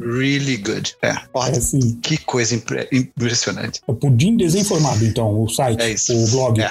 really 0.00 0.56
good. 0.56 0.94
É, 1.02 1.12
ótimo. 1.34 1.56
É 1.56 1.58
assim. 1.58 1.98
Que 2.02 2.16
coisa 2.18 2.54
impre 2.54 2.88
impressionante. 2.92 3.80
O 3.86 3.94
Pudim 3.94 4.36
Desinformado, 4.36 5.04
então, 5.04 5.42
o 5.42 5.48
site, 5.48 5.82
é 5.82 6.14
o 6.14 6.30
blog. 6.30 6.60
É. 6.60 6.70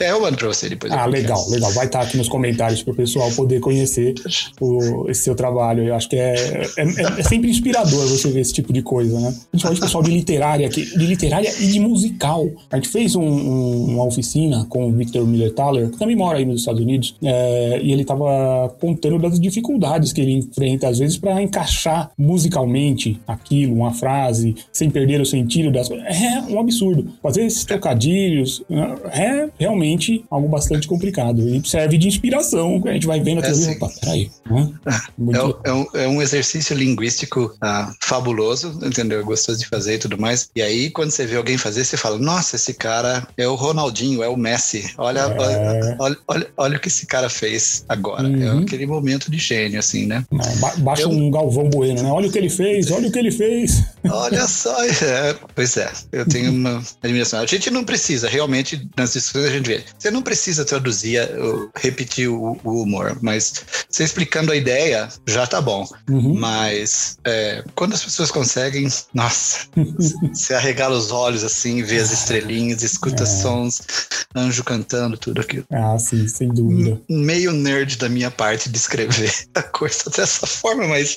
é, 0.00 0.10
eu 0.10 0.20
mando 0.20 0.36
pra 0.36 0.48
você 0.48 0.68
depois. 0.68 0.92
Ah, 0.92 1.06
legal, 1.06 1.48
legal. 1.48 1.70
Vai 1.72 1.86
estar 1.86 2.00
aqui 2.00 2.16
nos 2.16 2.28
comentários 2.28 2.82
para 2.82 2.92
o 2.92 2.96
pessoal 2.96 3.30
poder 3.32 3.60
conhecer 3.60 4.14
o, 4.60 5.08
esse 5.08 5.22
seu 5.22 5.34
trabalho. 5.34 5.84
Eu 5.84 5.94
acho 5.94 6.08
que 6.08 6.16
é, 6.16 6.66
é, 6.76 7.20
é, 7.20 7.22
sempre 7.22 7.50
inspirador 7.50 8.06
você 8.06 8.30
ver 8.30 8.40
esse 8.40 8.52
tipo 8.52 8.72
de 8.72 8.82
coisa, 8.82 9.18
né? 9.20 9.34
Principalmente 9.50 9.78
o 9.78 9.84
pessoal 9.84 10.02
de 10.02 10.10
literária, 10.10 10.68
de 10.68 10.96
literária 10.96 11.52
e 11.60 11.66
de 11.68 11.80
musical. 11.80 12.48
A 12.70 12.76
gente 12.76 12.88
fez 12.88 13.14
um, 13.14 13.22
um, 13.22 13.94
uma 13.94 14.04
oficina 14.04 14.64
com 14.68 14.88
o 14.88 14.92
Victor 14.92 15.26
Miller 15.26 15.52
Thaler, 15.52 15.90
que 15.90 15.98
também 15.98 16.16
mora 16.16 16.38
aí 16.38 16.44
nos 16.44 16.60
Estados 16.60 16.80
Unidos, 16.80 17.14
é, 17.22 17.80
e 17.82 17.92
ele 17.92 18.02
estava 18.02 18.74
contando 18.80 19.18
das 19.18 19.38
dificuldades 19.38 20.12
que 20.12 20.20
ele 20.20 20.32
enfrenta, 20.32 20.88
às 20.88 20.98
vezes, 20.98 21.16
para 21.16 21.40
encaixar 21.42 21.65
musicalmente 22.18 23.20
aquilo, 23.26 23.74
uma 23.74 23.92
frase, 23.92 24.54
sem 24.72 24.90
perder 24.90 25.20
o 25.20 25.26
sentido 25.26 25.70
das 25.70 25.88
coisas. 25.88 26.06
É 26.06 26.40
um 26.48 26.58
absurdo. 26.58 27.12
Fazer 27.22 27.44
esses 27.44 27.64
trocadilhos 27.64 28.62
né, 28.68 28.94
é 29.12 29.48
realmente 29.58 30.24
algo 30.30 30.48
bastante 30.48 30.86
complicado 30.86 31.48
e 31.48 31.66
serve 31.66 31.98
de 31.98 32.08
inspiração. 32.08 32.82
A 32.86 32.92
gente 32.92 33.06
vai 33.06 33.20
vendo 33.20 33.38
até 33.38 33.50
é, 33.50 33.70
opa, 33.72 33.90
peraí. 34.00 34.30
Né? 34.50 34.72
Muito... 35.16 35.58
É, 35.64 35.68
é, 35.68 35.72
um, 35.72 35.86
é, 35.94 36.08
um, 36.08 36.22
exercício 36.22 36.76
linguístico 36.76 37.54
ah, 37.60 37.92
fabuloso, 38.00 38.78
entendeu? 38.84 39.24
Gostoso 39.24 39.58
de 39.58 39.66
fazer 39.66 39.94
e 39.94 39.98
tudo 39.98 40.18
mais. 40.18 40.50
E 40.54 40.62
aí, 40.62 40.90
quando 40.90 41.10
você 41.10 41.26
vê 41.26 41.36
alguém 41.36 41.58
fazer, 41.58 41.84
você 41.84 41.96
fala: 41.96 42.18
Nossa, 42.18 42.56
esse 42.56 42.74
cara 42.74 43.26
é 43.36 43.46
o 43.48 43.54
Ronaldinho, 43.54 44.22
é 44.22 44.28
o 44.28 44.36
Messi. 44.36 44.92
Olha, 44.98 45.20
é. 45.20 45.24
olha, 45.24 45.96
olha, 45.98 46.16
olha, 46.28 46.46
olha, 46.56 46.76
o 46.76 46.80
que 46.80 46.88
esse 46.88 47.06
cara 47.06 47.28
fez 47.28 47.84
agora. 47.88 48.26
É 48.28 48.30
uhum. 48.30 48.60
É 48.60 48.62
aquele 48.62 48.86
momento 48.86 49.30
de 49.30 49.38
gênio, 49.38 49.78
assim, 49.78 50.06
né? 50.06 50.24
Ba 50.60 50.74
baixa 50.78 51.02
eu... 51.02 51.10
um 51.10 51.30
Galvão 51.30 51.55
Bueno, 51.64 52.02
né? 52.02 52.10
Olha 52.10 52.28
o 52.28 52.32
que 52.32 52.38
ele 52.38 52.50
fez, 52.50 52.90
olha 52.90 53.08
o 53.08 53.12
que 53.12 53.18
ele 53.18 53.30
fez. 53.30 53.84
Olha 54.10 54.46
só, 54.46 54.84
é, 54.84 55.34
pois 55.54 55.76
é, 55.76 55.90
eu 56.12 56.26
tenho 56.26 56.52
uma 56.52 56.82
admiração. 57.02 57.40
A 57.40 57.46
gente 57.46 57.70
não 57.70 57.84
precisa, 57.84 58.28
realmente, 58.28 58.88
nas 58.96 59.12
discussões 59.12 59.46
a 59.46 59.50
gente 59.50 59.66
vê. 59.66 59.84
Você 59.98 60.10
não 60.10 60.22
precisa 60.22 60.64
traduzir, 60.64 61.20
repetir 61.76 62.28
o, 62.28 62.58
o 62.62 62.82
humor, 62.82 63.18
mas 63.22 63.64
você 63.88 64.04
explicando 64.04 64.52
a 64.52 64.56
ideia 64.56 65.08
já 65.26 65.46
tá 65.46 65.60
bom. 65.60 65.86
Uhum. 66.08 66.34
Mas 66.38 67.18
é, 67.24 67.64
quando 67.74 67.94
as 67.94 68.02
pessoas 68.02 68.30
conseguem, 68.30 68.88
nossa, 69.14 69.66
você 70.32 70.54
arregala 70.54 70.96
os 70.96 71.10
olhos 71.10 71.44
assim, 71.44 71.82
vê 71.82 71.98
as 71.98 72.12
estrelinhas, 72.12 72.82
escuta 72.82 73.22
é. 73.22 73.26
sons, 73.26 73.82
anjo 74.34 74.62
cantando, 74.64 75.16
tudo 75.16 75.40
aquilo. 75.40 75.64
Ah, 75.72 75.98
sim, 75.98 76.26
sem 76.28 76.48
dúvida. 76.48 77.00
Meio 77.08 77.52
nerd 77.52 77.96
da 77.96 78.08
minha 78.08 78.30
parte 78.30 78.68
de 78.68 78.76
escrever 78.76 79.32
a 79.54 79.62
coisa 79.62 80.10
dessa 80.10 80.46
forma, 80.46 80.86
mas 80.86 81.16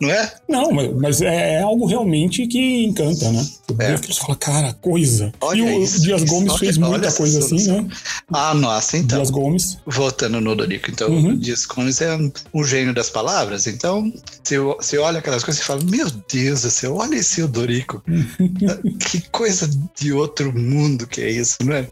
não 0.00 0.10
é? 0.10 0.32
Não, 0.48 0.70
mas 0.70 1.20
é, 1.20 1.54
é 1.54 1.62
algo 1.62 1.86
realmente 1.86 2.27
que 2.28 2.84
encanta, 2.84 3.30
né? 3.32 3.46
É. 3.78 3.96
Você 3.96 4.20
fala, 4.20 4.36
cara, 4.36 4.72
coisa. 4.74 5.32
Olha 5.40 5.58
e 5.58 5.84
o 5.84 6.00
Dias 6.00 6.24
Gomes 6.24 6.50
olha, 6.50 6.58
fez 6.58 6.78
muita 6.78 7.12
coisa 7.12 7.38
assim, 7.38 7.66
né? 7.66 7.86
Ah, 8.32 8.54
nossa, 8.54 8.96
então. 8.96 9.18
Dias 9.18 9.30
Gomes. 9.30 9.78
Voltando 9.86 10.40
no 10.40 10.54
Dorico, 10.54 10.90
então, 10.90 11.10
uhum. 11.10 11.36
Dias 11.36 11.64
Gomes 11.66 12.00
é 12.00 12.16
um 12.52 12.64
gênio 12.64 12.94
das 12.94 13.10
palavras, 13.10 13.66
então 13.66 14.12
você, 14.42 14.58
você 14.58 14.98
olha 14.98 15.18
aquelas 15.18 15.44
coisas 15.44 15.62
e 15.62 15.66
fala, 15.66 15.82
meu 15.84 16.06
Deus 16.32 16.62
do 16.62 16.70
céu, 16.70 16.96
olha 16.96 17.16
esse 17.16 17.42
Odorico. 17.42 18.02
que 19.10 19.20
coisa 19.30 19.68
de 19.98 20.12
outro 20.12 20.52
mundo 20.56 21.06
que 21.06 21.20
é 21.20 21.30
isso, 21.30 21.56
não 21.64 21.74
é? 21.74 21.86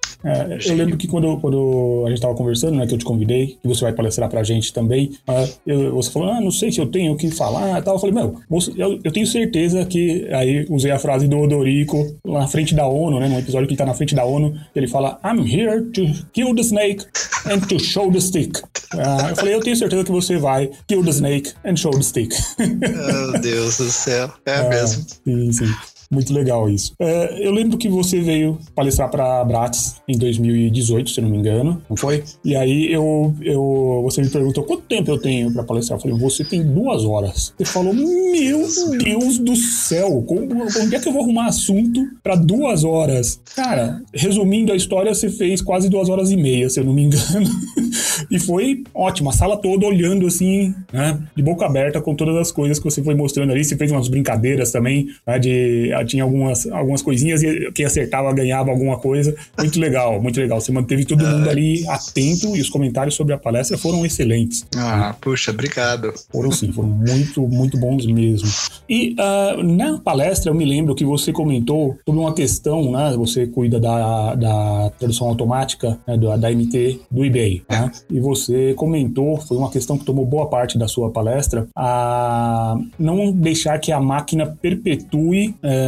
eu 0.64 0.74
lembro 0.74 0.96
que 0.96 1.06
quando, 1.06 1.36
quando 1.38 2.02
a 2.04 2.08
gente 2.08 2.18
estava 2.18 2.34
conversando, 2.34 2.76
né, 2.76 2.86
que 2.86 2.94
eu 2.94 2.98
te 2.98 3.04
convidei, 3.04 3.58
que 3.62 3.68
você 3.68 3.82
vai 3.82 3.92
palestrar 3.92 4.28
pra 4.28 4.42
gente 4.42 4.72
também, 4.72 5.16
uh, 5.28 5.48
eu, 5.66 5.94
você 5.94 6.10
falou, 6.10 6.30
ah, 6.30 6.40
não 6.40 6.50
sei 6.50 6.72
se 6.72 6.80
eu 6.80 6.86
tenho 6.86 7.12
o 7.12 7.16
que 7.16 7.30
falar 7.30 7.76
tal. 7.82 7.94
Eu 7.94 7.98
falei, 8.00 8.14
meu, 8.14 8.40
eu, 8.76 9.00
eu 9.02 9.12
tenho 9.12 9.26
certeza 9.26 9.84
que, 9.84 10.25
aí 10.32 10.66
usei 10.68 10.90
a 10.90 10.98
frase 10.98 11.28
do 11.28 11.38
Odorico 11.38 12.16
lá 12.24 12.40
na 12.40 12.48
frente 12.48 12.74
da 12.74 12.86
ONU, 12.86 13.20
né, 13.20 13.28
no 13.28 13.38
episódio 13.38 13.66
que 13.66 13.74
ele 13.74 13.78
tá 13.78 13.86
na 13.86 13.94
frente 13.94 14.14
da 14.14 14.24
ONU, 14.24 14.54
ele 14.74 14.86
fala, 14.86 15.18
I'm 15.24 15.40
here 15.40 15.82
to 15.92 16.02
kill 16.32 16.54
the 16.54 16.62
snake 16.62 17.04
and 17.46 17.60
to 17.68 17.78
show 17.78 18.10
the 18.10 18.20
stick. 18.20 18.58
Uh, 18.94 19.30
eu 19.30 19.36
falei, 19.36 19.54
eu 19.54 19.60
tenho 19.60 19.76
certeza 19.76 20.04
que 20.04 20.12
você 20.12 20.36
vai 20.38 20.70
kill 20.86 21.04
the 21.04 21.10
snake 21.10 21.52
and 21.64 21.76
show 21.76 21.90
the 21.90 22.02
stick. 22.02 22.34
Meu 22.58 23.40
Deus 23.40 23.78
do 23.78 23.90
céu, 23.90 24.30
é, 24.46 24.52
é 24.52 24.68
mesmo. 24.68 25.04
Sim, 25.24 25.52
sim. 25.52 25.74
Muito 26.10 26.32
legal 26.32 26.68
isso. 26.68 26.92
É, 26.98 27.46
eu 27.46 27.52
lembro 27.52 27.78
que 27.78 27.88
você 27.88 28.20
veio 28.20 28.58
palestrar 28.74 29.10
para 29.10 29.40
a 29.40 29.44
Bratis 29.44 29.96
em 30.08 30.16
2018, 30.16 31.10
se 31.10 31.20
não 31.20 31.28
me 31.28 31.38
engano, 31.38 31.82
não 31.88 31.96
foi? 31.96 32.22
E 32.44 32.54
aí 32.54 32.92
eu, 32.92 33.34
eu, 33.42 34.00
você 34.04 34.22
me 34.22 34.28
perguntou 34.28 34.64
quanto 34.64 34.82
tempo 34.82 35.10
eu 35.10 35.18
tenho 35.18 35.52
para 35.52 35.64
palestrar. 35.64 35.98
Eu 35.98 36.02
falei, 36.02 36.18
você 36.18 36.44
tem 36.44 36.62
duas 36.62 37.04
horas. 37.04 37.52
Você 37.56 37.64
falou, 37.64 37.92
meu 37.92 38.66
Deus 39.02 39.38
do 39.38 39.56
céu, 39.56 40.22
como, 40.26 40.48
como 40.48 40.94
é 40.94 40.98
que 41.00 41.08
eu 41.08 41.12
vou 41.12 41.22
arrumar 41.22 41.46
assunto 41.46 42.00
para 42.22 42.34
duas 42.34 42.84
horas? 42.84 43.40
Cara, 43.54 44.02
resumindo 44.12 44.72
a 44.72 44.76
história, 44.76 45.14
você 45.14 45.28
fez 45.28 45.60
quase 45.60 45.88
duas 45.88 46.08
horas 46.08 46.30
e 46.30 46.36
meia, 46.36 46.68
se 46.70 46.80
eu 46.80 46.84
não 46.84 46.92
me 46.92 47.02
engano. 47.02 47.50
e 48.30 48.38
foi 48.38 48.84
ótimo, 48.94 49.30
a 49.30 49.32
sala 49.32 49.56
toda 49.56 49.86
olhando 49.86 50.26
assim, 50.26 50.74
né, 50.92 51.18
de 51.34 51.42
boca 51.42 51.66
aberta 51.66 52.00
com 52.00 52.14
todas 52.14 52.36
as 52.36 52.52
coisas 52.52 52.78
que 52.78 52.84
você 52.84 53.02
foi 53.02 53.14
mostrando 53.14 53.52
ali. 53.52 53.64
Você 53.64 53.76
fez 53.76 53.90
umas 53.90 54.08
brincadeiras 54.08 54.70
também, 54.70 55.08
né, 55.26 55.38
de, 55.38 55.92
tinha 56.04 56.22
algumas, 56.22 56.66
algumas 56.66 57.02
coisinhas 57.02 57.42
e 57.42 57.70
quem 57.72 57.84
acertava 57.84 58.32
ganhava 58.32 58.70
alguma 58.70 58.98
coisa. 58.98 59.34
Muito 59.58 59.78
legal, 59.78 60.20
muito 60.20 60.40
legal. 60.40 60.60
Você 60.60 60.72
manteve 60.72 61.04
todo 61.04 61.26
mundo 61.26 61.48
ali 61.48 61.86
atento 61.88 62.56
e 62.56 62.60
os 62.60 62.68
comentários 62.68 63.14
sobre 63.14 63.32
a 63.32 63.38
palestra 63.38 63.78
foram 63.78 64.04
excelentes. 64.04 64.66
Ah, 64.76 65.14
puxa, 65.20 65.50
obrigado. 65.50 66.12
Foram 66.30 66.50
sim, 66.52 66.72
foram 66.72 66.88
muito, 66.88 67.46
muito 67.48 67.78
bons 67.78 68.06
mesmo. 68.06 68.48
E 68.88 69.14
uh, 69.14 69.62
na 69.62 69.98
palestra 69.98 70.50
eu 70.50 70.54
me 70.54 70.64
lembro 70.64 70.94
que 70.94 71.04
você 71.04 71.32
comentou 71.32 71.96
sobre 72.04 72.20
uma 72.20 72.32
questão, 72.32 72.90
né? 72.90 73.14
Você 73.16 73.46
cuida 73.46 73.80
da, 73.80 74.34
da 74.34 74.90
tradução 74.98 75.28
automática 75.28 75.98
né, 76.06 76.16
da, 76.16 76.36
da 76.36 76.50
MT 76.50 77.00
do 77.10 77.24
eBay, 77.24 77.62
né? 77.70 77.90
E 78.10 78.20
você 78.20 78.74
comentou, 78.74 79.38
foi 79.38 79.56
uma 79.56 79.70
questão 79.70 79.98
que 79.98 80.04
tomou 80.04 80.24
boa 80.24 80.48
parte 80.48 80.78
da 80.78 80.88
sua 80.88 81.10
palestra, 81.10 81.66
a 81.74 82.76
não 82.98 83.32
deixar 83.32 83.78
que 83.78 83.92
a 83.92 84.00
máquina 84.00 84.46
perpetue 84.46 85.54
é, 85.62 85.85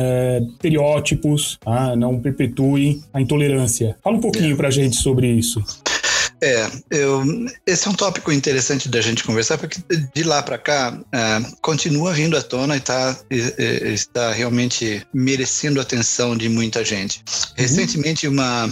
estereótipos, 0.52 1.58
tá? 1.60 1.96
não 1.96 2.20
perpetue 2.20 3.02
a 3.12 3.20
intolerância. 3.20 3.96
Fala 4.02 4.16
um 4.16 4.20
pouquinho 4.20 4.54
é. 4.54 4.56
pra 4.56 4.70
gente 4.70 4.96
sobre 4.96 5.28
isso. 5.28 5.62
É, 6.40 6.70
eu, 6.90 7.24
esse 7.66 7.88
é 7.88 7.90
um 7.90 7.94
tópico 7.94 8.30
interessante 8.30 8.88
da 8.88 9.00
gente 9.00 9.24
conversar, 9.24 9.58
porque 9.58 9.80
de 10.14 10.22
lá 10.22 10.40
para 10.42 10.56
cá 10.56 10.98
é, 11.12 11.40
continua 11.60 12.12
vindo 12.12 12.36
à 12.36 12.42
tona 12.42 12.76
e 12.76 12.80
tá, 12.80 13.16
está 13.30 14.32
realmente 14.32 15.04
merecendo 15.12 15.80
a 15.80 15.82
atenção 15.82 16.36
de 16.36 16.48
muita 16.48 16.84
gente. 16.84 17.18
Uhum. 17.18 17.54
Recentemente, 17.56 18.28
uma, 18.28 18.70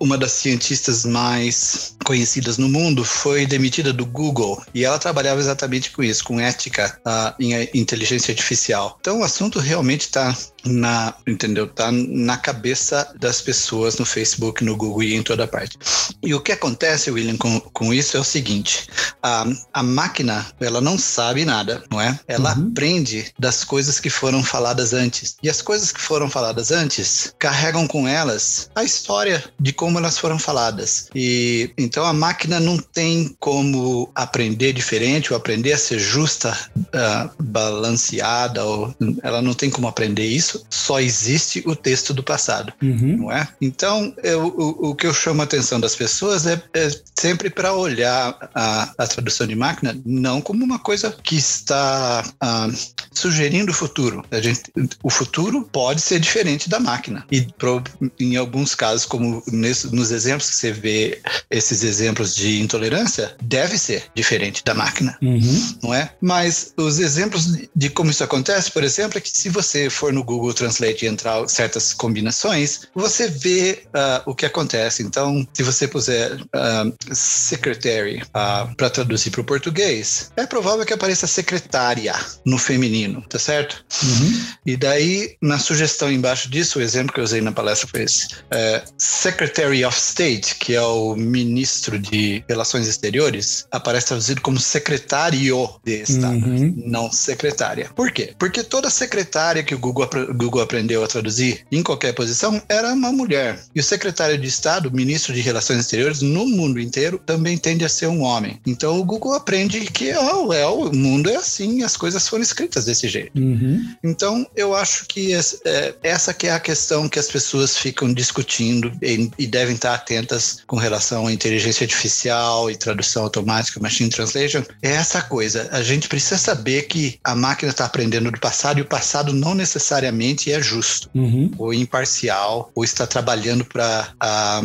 uma 0.00 0.18
das 0.18 0.32
cientistas 0.32 1.04
mais 1.04 1.96
conhecidas 2.04 2.58
no 2.58 2.68
mundo 2.68 3.04
foi 3.04 3.46
demitida 3.46 3.92
do 3.92 4.04
Google 4.04 4.60
e 4.74 4.84
ela 4.84 4.98
trabalhava 4.98 5.40
exatamente 5.40 5.90
com 5.92 6.02
isso, 6.02 6.24
com 6.24 6.40
ética 6.40 6.98
uh, 7.06 7.42
em 7.42 7.68
inteligência 7.74 8.32
artificial. 8.32 8.96
Então, 9.00 9.20
o 9.20 9.24
assunto 9.24 9.60
realmente 9.60 10.02
está 10.02 10.36
na, 10.66 11.14
entendeu? 11.26 11.66
Tá 11.66 11.90
na 11.92 12.36
cabeça 12.36 13.14
das 13.18 13.40
pessoas 13.40 13.96
no 13.96 14.04
Facebook, 14.04 14.64
no 14.64 14.76
Google 14.76 15.02
e 15.02 15.14
em 15.14 15.22
toda 15.22 15.46
parte. 15.46 15.78
E 16.22 16.34
o 16.34 16.40
que 16.40 16.52
acontece, 16.52 17.10
William, 17.10 17.36
com, 17.36 17.60
com 17.60 17.92
isso 17.92 18.16
é 18.16 18.20
o 18.20 18.24
seguinte: 18.24 18.88
a, 19.22 19.46
a 19.72 19.82
máquina, 19.82 20.46
ela 20.60 20.80
não 20.80 20.98
sabe 20.98 21.44
nada, 21.44 21.82
não 21.90 22.00
é? 22.00 22.18
Ela 22.26 22.56
uhum. 22.56 22.68
aprende 22.68 23.32
das 23.38 23.64
coisas 23.64 24.00
que 24.00 24.10
foram 24.10 24.42
faladas 24.42 24.92
antes. 24.92 25.36
E 25.42 25.48
as 25.48 25.62
coisas 25.62 25.92
que 25.92 26.00
foram 26.00 26.28
faladas 26.28 26.70
antes 26.70 27.34
carregam 27.38 27.86
com 27.86 28.06
elas 28.06 28.70
a 28.74 28.84
história 28.84 29.44
de 29.58 29.72
como 29.72 29.98
elas 29.98 30.18
foram 30.18 30.38
faladas. 30.38 31.08
E 31.14 31.70
então 31.76 32.04
a 32.04 32.12
máquina 32.12 32.60
não 32.60 32.78
tem 32.78 33.34
como 33.40 34.10
aprender 34.14 34.72
diferente 34.72 35.32
ou 35.32 35.36
aprender 35.36 35.72
a 35.72 35.78
ser 35.78 35.98
justa, 35.98 36.56
uh, 36.76 37.42
balanceada, 37.42 38.64
ou 38.64 38.94
ela 39.22 39.42
não 39.42 39.54
tem 39.54 39.70
como 39.70 39.88
aprender 39.88 40.26
isso 40.26 40.55
só 40.70 41.00
existe 41.00 41.62
o 41.66 41.74
texto 41.74 42.12
do 42.12 42.22
passado, 42.22 42.72
uhum. 42.82 43.16
não 43.18 43.32
é? 43.32 43.48
Então, 43.60 44.14
eu, 44.22 44.46
o, 44.46 44.90
o, 44.90 44.94
que 44.94 45.06
eu 45.06 45.14
chamo 45.14 45.40
a 45.40 45.44
atenção 45.44 45.80
das 45.80 45.94
pessoas 45.94 46.46
é, 46.46 46.62
é 46.74 46.90
sempre 47.18 47.50
para 47.50 47.72
olhar 47.72 48.36
a, 48.54 48.92
a, 48.98 49.06
tradução 49.06 49.46
de 49.46 49.54
máquina 49.54 49.98
não 50.04 50.40
como 50.40 50.64
uma 50.64 50.78
coisa 50.78 51.14
que 51.22 51.36
está 51.36 52.24
ah, 52.40 52.68
sugerindo 53.12 53.72
o 53.72 53.74
futuro. 53.74 54.24
A 54.30 54.40
gente, 54.40 54.62
o 55.02 55.10
futuro 55.10 55.68
pode 55.72 56.00
ser 56.00 56.20
diferente 56.20 56.68
da 56.68 56.78
máquina. 56.78 57.24
E 57.30 57.42
pro, 57.42 57.82
em 58.18 58.36
alguns 58.36 58.74
casos, 58.74 59.06
como 59.06 59.42
nesse, 59.46 59.94
nos 59.94 60.10
exemplos 60.10 60.50
que 60.50 60.56
você 60.56 60.72
vê, 60.72 61.20
esses 61.50 61.82
exemplos 61.82 62.34
de 62.34 62.60
intolerância, 62.60 63.34
deve 63.42 63.78
ser 63.78 64.04
diferente 64.14 64.62
da 64.64 64.74
máquina, 64.74 65.16
uhum. 65.22 65.74
não 65.82 65.94
é? 65.94 66.10
Mas 66.20 66.72
os 66.76 66.98
exemplos 66.98 67.58
de 67.74 67.90
como 67.90 68.10
isso 68.10 68.24
acontece, 68.24 68.70
por 68.70 68.84
exemplo, 68.84 69.18
é 69.18 69.20
que 69.20 69.30
se 69.30 69.48
você 69.48 69.88
for 69.88 70.12
no 70.12 70.22
Google 70.22 70.35
Google 70.38 70.54
Translate 70.54 71.04
e 71.04 71.08
entrar 71.08 71.48
certas 71.48 71.92
combinações, 71.92 72.82
você 72.94 73.28
vê 73.28 73.82
uh, 73.86 74.30
o 74.30 74.34
que 74.34 74.46
acontece. 74.46 75.02
Então, 75.02 75.46
se 75.52 75.62
você 75.62 75.88
puser 75.88 76.40
uh, 76.40 76.96
secretary 77.12 78.22
uh, 78.22 78.26
ah, 78.34 78.74
para 78.76 78.90
traduzir 78.90 79.30
para 79.30 79.40
o 79.40 79.44
português, 79.44 80.30
é 80.36 80.46
provável 80.46 80.84
que 80.84 80.92
apareça 80.92 81.26
secretária 81.26 82.14
no 82.44 82.58
feminino, 82.58 83.22
tá 83.28 83.38
certo? 83.38 83.84
Uhum. 84.02 84.44
E 84.64 84.76
daí, 84.76 85.36
na 85.42 85.58
sugestão 85.58 86.10
embaixo 86.10 86.50
disso, 86.50 86.78
o 86.78 86.82
exemplo 86.82 87.12
que 87.12 87.20
eu 87.20 87.24
usei 87.24 87.40
na 87.40 87.52
palestra 87.52 87.88
foi 87.88 88.02
esse: 88.02 88.28
é, 88.50 88.82
Secretary 88.98 89.84
of 89.84 89.98
State, 89.98 90.54
que 90.56 90.74
é 90.74 90.82
o 90.82 91.14
ministro 91.16 91.98
de 91.98 92.44
Relações 92.48 92.86
Exteriores, 92.86 93.66
aparece 93.70 94.08
traduzido 94.08 94.40
como 94.40 94.58
secretário 94.58 95.68
de 95.84 96.02
Estado, 96.02 96.46
uhum. 96.46 96.74
não 96.86 97.10
secretária. 97.10 97.90
Por 97.94 98.10
quê? 98.10 98.34
Porque 98.38 98.62
toda 98.62 98.90
secretária 98.90 99.62
que 99.62 99.74
o 99.74 99.78
Google 99.78 100.08
Google 100.34 100.62
aprendeu 100.62 101.04
a 101.04 101.06
traduzir 101.06 101.64
em 101.70 101.82
qualquer 101.82 102.12
posição 102.12 102.60
era 102.68 102.92
uma 102.92 103.12
mulher. 103.12 103.60
E 103.74 103.80
o 103.80 103.82
secretário 103.82 104.38
de 104.38 104.46
Estado, 104.46 104.90
ministro 104.90 105.32
de 105.32 105.40
Relações 105.40 105.80
Exteriores 105.80 106.22
no 106.22 106.46
mundo 106.46 106.80
inteiro, 106.80 107.20
também 107.24 107.56
tende 107.56 107.84
a 107.84 107.88
ser 107.88 108.06
um 108.06 108.22
homem. 108.22 108.60
Então 108.66 108.98
o 108.98 109.04
Google 109.04 109.34
aprende 109.34 109.80
que 109.80 110.12
oh, 110.14 110.52
é, 110.52 110.66
o 110.66 110.92
mundo 110.92 111.30
é 111.30 111.36
assim, 111.36 111.82
as 111.82 111.96
coisas 111.96 112.28
foram 112.28 112.42
escritas 112.42 112.84
desse 112.84 113.08
jeito. 113.08 113.38
Uhum. 113.38 113.94
Então 114.02 114.46
eu 114.54 114.74
acho 114.74 115.06
que 115.06 115.34
é, 115.34 115.94
essa 116.02 116.32
que 116.32 116.46
é 116.46 116.52
a 116.52 116.60
questão 116.60 117.08
que 117.08 117.18
as 117.18 117.28
pessoas 117.28 117.76
ficam 117.76 118.12
discutindo 118.12 118.92
e, 119.02 119.30
e 119.38 119.46
devem 119.46 119.74
estar 119.74 119.94
atentas 119.94 120.62
com 120.66 120.76
relação 120.76 121.26
à 121.26 121.32
inteligência 121.32 121.84
artificial 121.84 122.70
e 122.70 122.76
tradução 122.76 123.24
automática, 123.24 123.80
machine 123.80 124.10
translation. 124.10 124.62
É 124.82 124.92
essa 124.92 125.22
coisa. 125.22 125.68
A 125.72 125.82
gente 125.82 126.08
precisa 126.08 126.38
saber 126.38 126.82
que 126.82 127.18
a 127.22 127.34
máquina 127.34 127.70
está 127.70 127.84
aprendendo 127.84 128.30
do 128.30 128.40
passado 128.40 128.78
e 128.78 128.82
o 128.82 128.86
passado 128.86 129.32
não 129.32 129.54
necessariamente 129.54 130.15
realmente 130.16 130.50
é 130.50 130.60
justo, 130.60 131.10
uhum. 131.14 131.50
ou 131.58 131.74
imparcial, 131.74 132.70
ou 132.74 132.82
está 132.82 133.06
trabalhando 133.06 133.64
para 133.64 134.08
a 134.18 134.62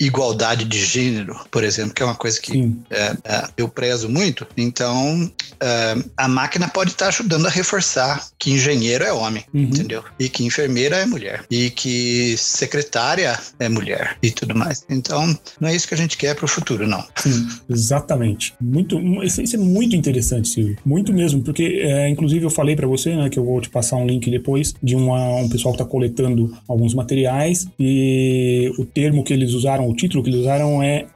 igualdade 0.00 0.64
de 0.64 0.82
gênero, 0.82 1.38
por 1.50 1.62
exemplo, 1.62 1.92
que 1.92 2.02
é 2.02 2.06
uma 2.06 2.14
coisa 2.14 2.40
que 2.40 2.74
é, 2.90 3.16
é, 3.22 3.48
eu 3.56 3.68
prezo 3.68 4.08
muito. 4.08 4.46
Então, 4.56 5.30
é, 5.60 5.96
a 6.16 6.26
máquina 6.26 6.66
pode 6.68 6.90
estar 6.90 7.08
ajudando 7.08 7.46
a 7.46 7.50
reforçar 7.50 8.26
que 8.38 8.50
engenheiro 8.50 9.04
é 9.04 9.12
homem, 9.12 9.44
uhum. 9.52 9.62
entendeu? 9.62 10.02
E 10.18 10.28
que 10.28 10.44
enfermeira 10.44 10.96
é 10.96 11.04
mulher, 11.04 11.44
e 11.50 11.68
que 11.70 12.34
secretária 12.38 13.38
é 13.58 13.68
mulher, 13.68 14.16
e 14.22 14.30
tudo 14.30 14.54
mais. 14.54 14.84
Então, 14.88 15.38
não 15.60 15.68
é 15.68 15.76
isso 15.76 15.86
que 15.86 15.94
a 15.94 15.98
gente 15.98 16.16
quer 16.16 16.34
para 16.34 16.46
o 16.46 16.48
futuro, 16.48 16.86
não. 16.86 17.04
Sim, 17.16 17.46
exatamente. 17.68 18.54
Muito, 18.58 18.98
isso, 19.22 19.54
é 19.54 19.58
muito 19.58 19.94
interessante, 19.94 20.48
Silvio. 20.48 20.78
Muito 20.84 21.12
mesmo, 21.12 21.42
porque, 21.42 21.80
é, 21.82 22.08
inclusive, 22.08 22.44
eu 22.44 22.50
falei 22.50 22.74
para 22.74 22.86
você, 22.86 23.14
né, 23.14 23.28
que 23.28 23.38
eu 23.38 23.44
vou 23.44 23.60
te 23.60 23.68
passar 23.68 23.96
um 23.96 24.06
link 24.06 24.30
depois 24.30 24.74
de 24.82 24.96
uma, 24.96 25.36
um 25.36 25.48
pessoal 25.48 25.74
que 25.74 25.82
está 25.82 25.90
coletando 25.90 26.56
alguns 26.66 26.94
materiais 26.94 27.66
e 27.78 28.72
o 28.78 28.84
termo 28.86 29.22
que 29.22 29.34
eles 29.34 29.52
usaram, 29.52 29.89
o 29.90 29.94
título 29.94 30.22
que 30.22 30.30
eles 30.30 30.40
usaram 30.40 30.82
é, 30.82 31.06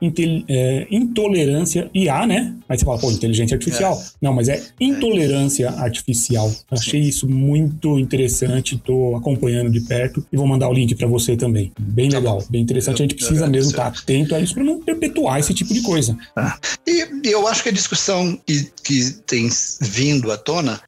é 0.48 0.86
intolerância 0.90 1.90
IA, 1.94 2.26
né? 2.26 2.54
Aí 2.68 2.78
você 2.78 2.84
fala, 2.84 2.98
pô, 2.98 3.10
inteligência 3.10 3.54
artificial. 3.54 3.94
É. 4.00 4.04
Não, 4.20 4.32
mas 4.32 4.48
é 4.48 4.62
intolerância 4.80 5.70
artificial. 5.70 6.52
Achei 6.70 7.00
isso 7.00 7.28
muito 7.28 7.98
interessante, 7.98 8.74
estou 8.74 9.16
acompanhando 9.16 9.70
de 9.70 9.80
perto 9.80 10.24
e 10.32 10.36
vou 10.36 10.46
mandar 10.46 10.68
o 10.68 10.72
link 10.72 10.94
para 10.94 11.06
você 11.06 11.36
também. 11.36 11.72
Bem 11.78 12.08
tá 12.08 12.18
legal, 12.18 12.44
bem 12.48 12.62
interessante. 12.62 13.02
A 13.02 13.04
gente 13.04 13.14
precisa 13.14 13.46
mesmo 13.46 13.70
estar 13.70 13.90
tá 13.90 13.98
atento 13.98 14.34
a 14.34 14.40
isso 14.40 14.54
para 14.54 14.64
não 14.64 14.80
perpetuar 14.80 15.38
esse 15.38 15.54
tipo 15.54 15.72
de 15.72 15.82
coisa. 15.82 16.16
Ah. 16.36 16.58
E, 16.86 17.28
eu 17.28 17.46
acho 17.46 17.62
que 17.62 17.68
a 17.68 17.72
discussão 17.72 18.38
que, 18.46 18.70
que 18.82 19.12
tem 19.26 19.48
vindo 19.80 20.30
à 20.30 20.36
tona 20.36 20.80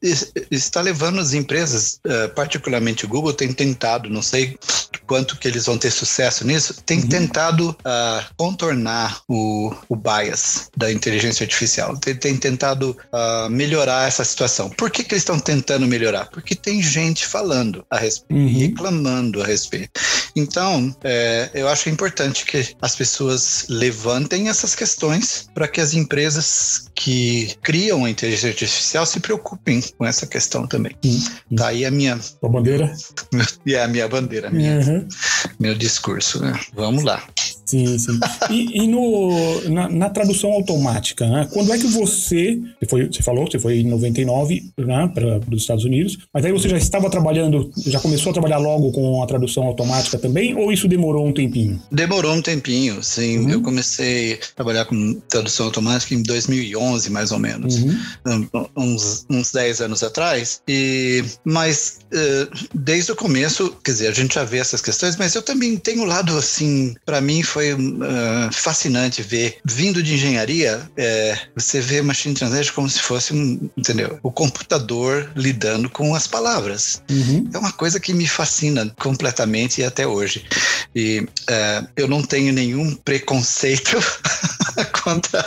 está 0.50 0.80
levando 0.80 1.20
as 1.20 1.32
empresas, 1.32 2.00
particularmente 2.34 2.66
particularmente 2.66 3.04
o 3.04 3.08
Google, 3.08 3.32
tem 3.32 3.52
tentado, 3.52 4.08
não 4.08 4.22
sei 4.22 4.58
quanto 5.06 5.36
que 5.36 5.46
eles 5.46 5.66
vão 5.66 5.78
ter 5.78 5.90
sucesso 5.90 6.46
nisso, 6.46 6.82
tem 6.84 7.00
uhum. 7.00 7.08
tentado 7.08 7.75
uh, 7.80 8.24
contornar 8.36 9.20
o, 9.28 9.72
o 9.88 9.96
bias 9.96 10.70
da 10.76 10.92
inteligência 10.92 11.44
artificial, 11.44 11.96
tem, 11.96 12.14
tem 12.14 12.36
tentado 12.36 12.96
uh, 13.12 13.50
melhorar 13.50 14.06
essa 14.08 14.24
situação. 14.24 14.70
Por 14.70 14.90
que, 14.90 15.04
que 15.04 15.14
eles 15.14 15.22
estão 15.22 15.38
tentando 15.38 15.86
melhorar? 15.86 16.26
Porque 16.30 16.54
tem 16.54 16.82
gente 16.82 17.26
falando 17.26 17.84
a 17.90 17.98
respeito, 17.98 18.34
uhum. 18.34 18.58
reclamando 18.58 19.42
a 19.42 19.46
respeito. 19.46 20.00
Então, 20.34 20.94
é, 21.02 21.50
eu 21.54 21.68
acho 21.68 21.88
importante 21.88 22.44
que 22.44 22.74
as 22.82 22.94
pessoas 22.94 23.66
levantem 23.68 24.48
essas 24.48 24.74
questões 24.74 25.48
para 25.54 25.66
que 25.66 25.80
as 25.80 25.94
empresas 25.94 26.90
que 26.94 27.56
criam 27.62 28.04
a 28.04 28.10
inteligência 28.10 28.50
artificial 28.50 29.06
se 29.06 29.20
preocupem 29.20 29.82
com 29.96 30.04
essa 30.04 30.26
questão 30.26 30.66
também. 30.66 30.94
Uhum. 31.04 31.56
Tá 31.56 31.68
aí 31.68 31.84
a 31.84 31.90
minha. 31.90 32.18
A 32.42 32.48
bandeira? 32.48 32.92
É 33.66 33.82
a 33.82 33.88
minha 33.88 34.08
bandeira, 34.08 34.48
minha, 34.48 34.78
uhum. 34.78 35.08
meu 35.58 35.74
discurso. 35.74 36.40
Né? 36.40 36.58
Vamos 36.74 37.04
lá. 37.04 37.22
Sim, 37.66 37.98
sim. 37.98 38.20
E, 38.48 38.82
e 38.82 38.86
no, 38.86 39.60
na, 39.70 39.88
na, 39.88 40.08
tradução 40.08 40.52
automática, 40.52 41.26
né? 41.26 41.48
quando 41.52 41.72
é 41.72 41.78
que 41.78 41.86
você, 41.88 42.60
você, 42.78 42.86
foi, 42.88 43.06
você 43.06 43.22
falou 43.22 43.44
que 43.44 43.52
você 43.52 43.58
foi 43.58 43.80
em 43.80 43.88
99 43.88 44.72
né, 44.78 45.10
para 45.12 45.40
os 45.50 45.62
Estados 45.62 45.84
Unidos, 45.84 46.16
mas 46.32 46.44
aí 46.44 46.52
você 46.52 46.68
já 46.68 46.76
estava 46.76 47.10
trabalhando, 47.10 47.70
já 47.76 47.98
começou 47.98 48.30
a 48.30 48.32
trabalhar 48.32 48.58
logo 48.58 48.92
com 48.92 49.20
a 49.20 49.26
tradução 49.26 49.64
automática 49.64 50.16
também, 50.16 50.54
ou 50.54 50.72
isso 50.72 50.86
demorou 50.86 51.26
um 51.26 51.32
tempinho? 51.32 51.82
Demorou 51.90 52.34
um 52.34 52.40
tempinho, 52.40 53.02
sim. 53.02 53.38
Uhum. 53.38 53.50
Eu 53.50 53.62
comecei 53.62 54.34
a 54.34 54.38
trabalhar 54.54 54.84
com 54.84 55.14
tradução 55.28 55.66
automática 55.66 56.14
em 56.14 56.22
2011, 56.22 57.10
mais 57.10 57.32
ou 57.32 57.38
menos, 57.40 57.78
uhum. 57.78 58.68
uns, 58.76 59.26
uns 59.28 59.50
10 59.50 59.80
anos 59.80 60.04
atrás, 60.04 60.62
e, 60.68 61.24
mas 61.44 61.98
uh, 62.12 62.68
desde 62.72 63.10
o 63.10 63.16
começo, 63.16 63.76
quer 63.82 63.90
dizer, 63.90 64.08
a 64.08 64.12
gente 64.12 64.36
já 64.36 64.44
vê 64.44 64.58
essas 64.58 64.80
questões, 64.80 65.16
mas 65.16 65.34
eu 65.34 65.42
também 65.42 65.76
tenho 65.76 66.02
um 66.02 66.06
lado, 66.06 66.36
assim, 66.38 66.94
para 67.04 67.20
mim 67.20 67.42
foi 67.42 67.55
uh, 67.72 68.52
fascinante 68.52 69.22
ver, 69.22 69.58
vindo 69.64 70.02
de 70.02 70.14
engenharia, 70.14 70.88
é, 70.96 71.38
você 71.54 71.80
vê 71.80 72.02
Machine 72.02 72.34
Translation 72.34 72.74
como 72.74 72.88
se 72.88 73.00
fosse, 73.00 73.32
um, 73.32 73.68
entendeu? 73.76 74.18
O 74.22 74.30
computador 74.30 75.30
lidando 75.34 75.88
com 75.88 76.14
as 76.14 76.26
palavras. 76.26 77.02
Uhum. 77.10 77.48
É 77.52 77.58
uma 77.58 77.72
coisa 77.72 78.00
que 78.00 78.12
me 78.12 78.26
fascina 78.26 78.92
completamente 78.98 79.80
e 79.80 79.84
até 79.84 80.06
hoje. 80.06 80.44
E 80.94 81.20
uh, 81.20 81.88
eu 81.96 82.08
não 82.08 82.22
tenho 82.22 82.52
nenhum 82.52 82.94
preconceito 82.94 83.96
contra 85.02 85.44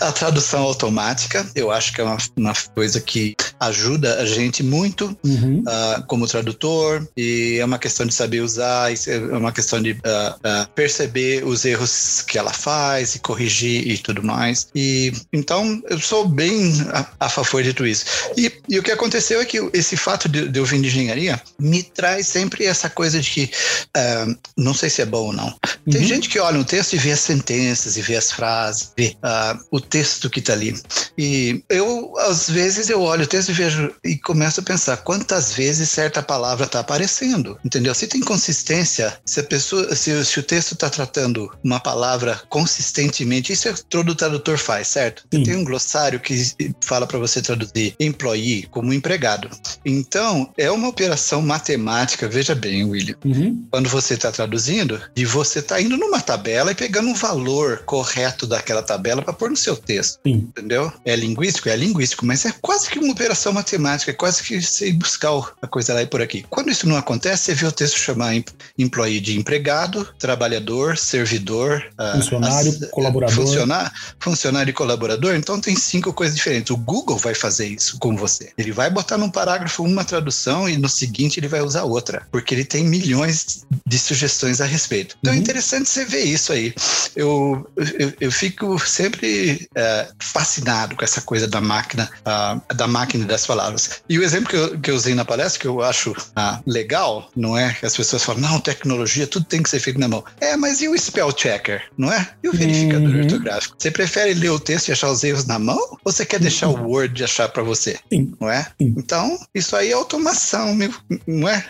a 0.00 0.12
tradução 0.12 0.62
automática. 0.62 1.46
Eu 1.54 1.70
acho 1.70 1.92
que 1.92 2.00
é 2.00 2.04
uma, 2.04 2.18
uma 2.36 2.54
coisa 2.74 3.00
que 3.00 3.36
ajuda 3.60 4.20
a 4.20 4.26
gente 4.26 4.62
muito 4.62 5.16
uhum. 5.24 5.62
uh, 5.66 6.04
como 6.06 6.26
tradutor 6.26 7.06
e 7.16 7.58
é 7.60 7.64
uma 7.64 7.78
questão 7.78 8.06
de 8.06 8.14
saber 8.14 8.40
usar, 8.40 8.92
é 8.92 9.18
uma 9.36 9.52
questão 9.52 9.82
de 9.82 9.92
uh, 9.92 10.68
perceber 10.74 11.44
os 11.44 11.64
erros 11.64 12.22
que 12.22 12.38
ela 12.38 12.52
faz 12.52 13.14
e 13.14 13.18
corrigir 13.18 13.86
e 13.88 13.98
tudo 13.98 14.22
mais. 14.22 14.68
E 14.74 15.12
então 15.32 15.82
eu 15.88 15.98
sou 15.98 16.28
bem 16.28 16.72
a, 16.92 17.26
a 17.26 17.28
favor 17.28 17.62
de 17.62 17.72
tudo 17.72 17.86
isso. 17.86 18.04
E, 18.36 18.52
e, 18.68 18.78
o 18.78 18.82
que 18.82 18.90
aconteceu 18.90 19.40
é 19.40 19.44
que 19.44 19.58
esse 19.72 19.96
fato 19.96 20.28
de, 20.28 20.48
de, 20.48 20.58
eu 20.58 20.64
vir 20.64 20.80
de 20.80 20.88
engenharia 20.88 21.40
me 21.58 21.82
traz 21.82 22.26
sempre 22.26 22.64
essa 22.64 22.88
coisa 22.90 23.20
de 23.20 23.30
que 23.30 23.50
uh, 23.96 24.36
não 24.56 24.74
sei 24.74 24.90
se 24.90 25.02
é 25.02 25.06
bom 25.06 25.26
ou 25.26 25.32
não. 25.32 25.54
Tem 25.90 26.00
uhum. 26.00 26.06
gente 26.06 26.28
que 26.28 26.38
olha 26.38 26.58
um 26.58 26.64
texto 26.64 26.94
e 26.94 26.98
vê 26.98 27.12
as 27.12 27.20
sentenças 27.20 27.96
e 27.96 28.02
vê 28.02 28.16
as 28.16 28.32
frases, 28.32 28.92
vê 28.96 29.16
uh, 29.22 29.64
o 29.70 29.80
texto 29.84 30.30
que 30.30 30.40
está 30.40 30.52
ali. 30.52 30.74
E 31.16 31.62
eu 31.68 32.14
às 32.18 32.48
vezes 32.48 32.88
eu 32.88 33.00
olho 33.02 33.24
o 33.24 33.26
texto 33.26 33.50
e 33.50 33.52
vejo 33.52 33.94
e 34.04 34.16
começo 34.16 34.60
a 34.60 34.62
pensar 34.62 34.96
quantas 34.98 35.52
vezes 35.52 35.90
certa 35.90 36.22
palavra 36.22 36.66
está 36.66 36.80
aparecendo, 36.80 37.58
entendeu? 37.64 37.94
Se 37.94 38.06
tem 38.06 38.20
consistência, 38.20 39.18
se 39.24 39.40
a 39.40 39.44
pessoa, 39.44 39.94
se, 39.94 40.24
se 40.24 40.40
o 40.40 40.42
texto 40.42 40.72
está 40.72 40.90
tratando 40.90 41.50
uma 41.62 41.80
palavra 41.80 42.40
consistentemente, 42.48 43.52
isso 43.52 43.68
é 43.68 43.74
todo 43.88 44.10
o 44.10 44.14
tradutor 44.14 44.58
faz, 44.58 44.88
certo? 44.88 45.26
Tem 45.30 45.56
um 45.56 45.64
glossário 45.64 46.20
que 46.20 46.74
fala 46.80 47.06
para 47.06 47.18
você 47.18 47.42
traduzir 47.42 47.94
employee 47.98 48.66
como 48.70 48.92
empregado. 48.92 49.48
Então, 49.84 50.52
é 50.56 50.70
uma 50.70 50.88
operação 50.88 51.42
matemática, 51.42 52.28
veja 52.28 52.54
bem, 52.54 52.84
William. 52.84 53.16
Uhum. 53.24 53.66
Quando 53.70 53.88
você 53.88 54.14
está 54.14 54.30
traduzindo, 54.32 55.00
e 55.16 55.24
você 55.24 55.58
está 55.58 55.80
indo 55.80 55.96
numa 55.96 56.20
tabela 56.20 56.72
e 56.72 56.74
pegando 56.74 57.08
um 57.08 57.14
valor 57.14 57.82
correto 57.84 58.46
daquela 58.46 58.82
tabela 58.82 59.22
para 59.22 59.32
pôr 59.32 59.50
no 59.50 59.56
seu 59.64 59.76
texto. 59.76 60.20
Sim. 60.24 60.48
Entendeu? 60.56 60.92
É 61.04 61.16
linguístico? 61.16 61.68
É 61.68 61.76
linguístico, 61.76 62.24
mas 62.26 62.44
é 62.44 62.52
quase 62.60 62.88
que 62.88 62.98
uma 62.98 63.12
operação 63.12 63.52
matemática, 63.52 64.10
é 64.10 64.14
quase 64.14 64.42
que 64.42 64.60
você 64.60 64.92
buscar 64.92 65.32
a 65.60 65.66
coisa 65.66 65.94
lá 65.94 66.02
e 66.02 66.06
por 66.06 66.20
aqui. 66.20 66.44
Quando 66.50 66.70
isso 66.70 66.88
não 66.88 66.96
acontece, 66.96 67.44
você 67.44 67.54
vê 67.54 67.66
o 67.66 67.72
texto 67.72 67.98
chamar 67.98 68.34
employee 68.78 69.20
de 69.20 69.38
empregado, 69.38 70.08
trabalhador, 70.18 70.96
servidor, 70.96 71.84
ah, 71.98 72.12
funcionário, 72.12 72.70
as, 72.70 72.90
colaborador. 72.90 73.34
Funcionar, 73.34 73.92
funcionário 74.18 74.70
e 74.70 74.74
colaborador. 74.74 75.34
Então 75.34 75.60
tem 75.60 75.76
cinco 75.76 76.12
coisas 76.12 76.36
diferentes. 76.36 76.70
O 76.70 76.76
Google 76.76 77.16
vai 77.16 77.34
fazer 77.34 77.66
isso 77.66 77.98
com 77.98 78.16
você. 78.16 78.52
Ele 78.58 78.72
vai 78.72 78.90
botar 78.90 79.18
num 79.18 79.30
parágrafo 79.30 79.82
uma 79.82 80.04
tradução 80.04 80.68
e 80.68 80.76
no 80.76 80.88
seguinte 80.88 81.40
ele 81.40 81.48
vai 81.48 81.60
usar 81.60 81.84
outra, 81.84 82.26
porque 82.30 82.54
ele 82.54 82.64
tem 82.64 82.84
milhões 82.84 83.64
de 83.86 83.98
sugestões 83.98 84.60
a 84.60 84.64
respeito. 84.64 85.16
Então 85.20 85.32
é 85.32 85.36
uhum. 85.36 85.40
é 85.40 85.42
interessante 85.42 85.88
você 85.88 86.04
ver 86.04 86.24
isso 86.24 86.52
aí. 86.52 86.74
Eu, 87.16 87.66
eu, 87.98 88.12
eu 88.20 88.32
fico 88.32 88.78
sempre 88.78 89.53
é, 89.74 90.08
fascinado 90.18 90.96
com 90.96 91.04
essa 91.04 91.20
coisa 91.20 91.46
da 91.46 91.60
máquina, 91.60 92.10
uh, 92.20 92.74
da 92.74 92.86
máquina 92.86 93.24
das 93.24 93.46
palavras. 93.46 94.02
E 94.08 94.18
o 94.18 94.22
exemplo 94.22 94.48
que 94.48 94.56
eu, 94.56 94.80
que 94.80 94.90
eu 94.90 94.94
usei 94.94 95.14
na 95.14 95.24
palestra, 95.24 95.60
que 95.60 95.66
eu 95.66 95.82
acho 95.82 96.12
uh, 96.12 96.62
legal, 96.66 97.30
não 97.36 97.56
é? 97.56 97.72
Que 97.74 97.86
as 97.86 97.96
pessoas 97.96 98.22
falam, 98.22 98.42
não, 98.42 98.60
tecnologia, 98.60 99.26
tudo 99.26 99.44
tem 99.46 99.62
que 99.62 99.70
ser 99.70 99.80
feito 99.80 99.98
na 99.98 100.08
mão. 100.08 100.24
É, 100.40 100.56
mas 100.56 100.80
e 100.80 100.88
o 100.88 100.98
spell 100.98 101.32
checker, 101.32 101.82
não 101.96 102.12
é? 102.12 102.28
E 102.42 102.48
o 102.48 102.52
verificador 102.52 103.10
uhum. 103.10 103.20
ortográfico? 103.20 103.76
Você 103.78 103.90
prefere 103.90 104.34
ler 104.34 104.50
o 104.50 104.60
texto 104.60 104.88
e 104.88 104.92
achar 104.92 105.10
os 105.10 105.22
erros 105.22 105.46
na 105.46 105.58
mão? 105.58 105.78
Ou 106.04 106.12
você 106.12 106.24
quer 106.24 106.40
deixar 106.40 106.68
uhum. 106.68 106.84
o 106.84 106.88
Word 106.90 107.22
achar 107.24 107.48
para 107.48 107.62
você? 107.62 107.98
Sim. 108.12 108.32
Não 108.40 108.50
é? 108.50 108.62
Sim. 108.80 108.94
Então, 108.96 109.38
isso 109.54 109.76
aí 109.76 109.90
é 109.90 109.94
automação, 109.94 110.74
meu, 110.74 110.92
não 111.26 111.48
é? 111.48 111.64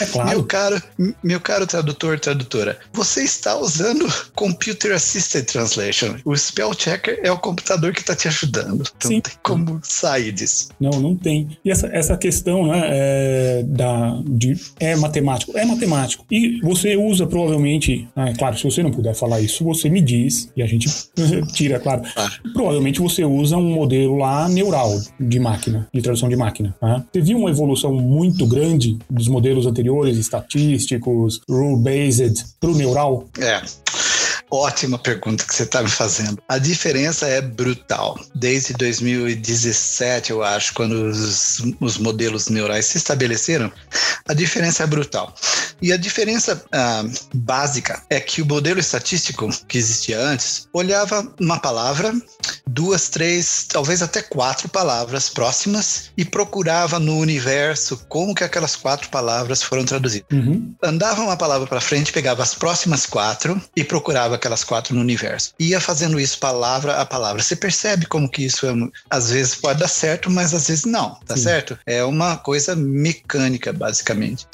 É 0.00 0.06
claro. 0.06 0.30
Meu 0.30 0.44
caro, 0.44 0.82
meu 1.22 1.40
caro 1.40 1.66
tradutor, 1.66 2.18
tradutora, 2.18 2.78
você 2.92 3.22
está 3.22 3.56
usando 3.56 4.12
Computer 4.34 4.92
Assisted 4.92 5.44
Translation. 5.46 6.16
O 6.24 6.36
spell 6.36 6.74
checker 6.74 7.20
é 7.24 7.32
o 7.32 7.38
computador 7.38 7.92
que 7.94 8.00
está 8.00 8.14
te 8.14 8.28
ajudando. 8.28 8.84
Então 8.96 9.10
Sim. 9.10 9.14
Não 9.14 9.20
tem 9.22 9.32
como 9.42 9.80
sair 9.82 10.30
disso. 10.30 10.68
Não, 10.78 10.90
não 11.00 11.16
tem. 11.16 11.56
E 11.64 11.70
essa, 11.70 11.86
essa 11.86 12.16
questão, 12.18 12.66
né, 12.66 12.82
é, 12.84 13.62
da, 13.66 14.20
de, 14.26 14.54
é 14.78 14.94
matemático. 14.94 15.56
É 15.56 15.64
matemático. 15.64 16.26
E 16.30 16.60
você 16.60 16.96
usa 16.96 17.26
provavelmente, 17.26 18.06
ah, 18.14 18.28
é 18.28 18.34
claro, 18.34 18.58
se 18.58 18.64
você 18.64 18.82
não 18.82 18.90
puder 18.90 19.14
falar 19.14 19.40
isso, 19.40 19.64
você 19.64 19.88
me 19.88 20.02
diz 20.02 20.50
e 20.54 20.62
a 20.62 20.66
gente 20.66 20.86
tira, 21.54 21.80
claro. 21.80 22.02
Ah. 22.14 22.30
Provavelmente 22.52 23.00
você 23.00 23.24
usa 23.24 23.56
um 23.56 23.72
modelo 23.72 24.18
lá 24.18 24.46
neural 24.46 25.00
de 25.18 25.40
máquina, 25.40 25.88
de 25.94 26.02
tradução 26.02 26.28
de 26.28 26.36
máquina. 26.36 26.76
Né? 26.82 27.04
Você 27.10 27.22
viu 27.22 27.38
uma 27.38 27.50
evolução 27.50 27.94
muito 27.94 28.46
grande 28.46 28.98
dos 29.08 29.28
modelos 29.28 29.66
anteriores, 29.66 30.18
estatísticos, 30.18 31.40
rule-based, 31.48 32.44
para 32.60 32.70
o 32.70 32.74
neural? 32.74 33.24
É. 33.40 33.62
Ótima 34.56 34.96
pergunta 35.00 35.44
que 35.44 35.52
você 35.52 35.64
está 35.64 35.82
me 35.82 35.90
fazendo. 35.90 36.40
A 36.48 36.58
diferença 36.58 37.26
é 37.26 37.40
brutal. 37.40 38.16
Desde 38.36 38.72
2017, 38.74 40.30
eu 40.30 40.44
acho, 40.44 40.72
quando 40.74 40.92
os, 40.92 41.60
os 41.80 41.98
modelos 41.98 42.48
neurais 42.48 42.86
se 42.86 42.96
estabeleceram, 42.96 43.72
a 44.28 44.32
diferença 44.32 44.84
é 44.84 44.86
brutal. 44.86 45.34
E 45.82 45.92
a 45.92 45.96
diferença 45.96 46.64
ah, 46.72 47.04
básica 47.34 48.02
é 48.08 48.20
que 48.20 48.40
o 48.40 48.46
modelo 48.46 48.78
estatístico 48.78 49.48
que 49.66 49.76
existia 49.76 50.20
antes 50.20 50.68
olhava 50.72 51.34
uma 51.40 51.58
palavra, 51.58 52.14
duas, 52.66 53.08
três, 53.08 53.66
talvez 53.68 54.02
até 54.02 54.22
quatro 54.22 54.68
palavras 54.68 55.28
próximas 55.28 56.10
e 56.16 56.24
procurava 56.24 56.98
no 56.98 57.18
universo 57.18 58.04
como 58.08 58.34
que 58.34 58.44
aquelas 58.44 58.76
quatro 58.76 59.08
palavras 59.08 59.62
foram 59.62 59.84
traduzidas. 59.84 60.28
Uhum. 60.32 60.74
Andava 60.82 61.22
uma 61.22 61.36
palavra 61.36 61.66
para 61.66 61.80
frente, 61.80 62.12
pegava 62.12 62.42
as 62.42 62.54
próximas 62.54 63.04
quatro 63.04 63.60
e 63.76 63.82
procurava 63.82 64.38
aquelas 64.44 64.62
quatro 64.62 64.94
no 64.94 65.00
universo. 65.00 65.52
Ia 65.58 65.80
fazendo 65.80 66.20
isso 66.20 66.38
palavra 66.38 67.00
a 67.00 67.06
palavra. 67.06 67.42
Você 67.42 67.56
percebe 67.56 68.06
como 68.06 68.30
que 68.30 68.44
isso 68.44 68.66
é, 68.66 68.72
às 69.08 69.30
vezes 69.30 69.54
pode 69.54 69.80
dar 69.80 69.88
certo, 69.88 70.30
mas 70.30 70.52
às 70.52 70.68
vezes 70.68 70.84
não, 70.84 71.18
tá 71.26 71.36
Sim. 71.36 71.44
certo? 71.44 71.78
É 71.86 72.04
uma 72.04 72.36
coisa 72.36 72.76
mecânica, 72.76 73.72
basicamente. 73.72 74.46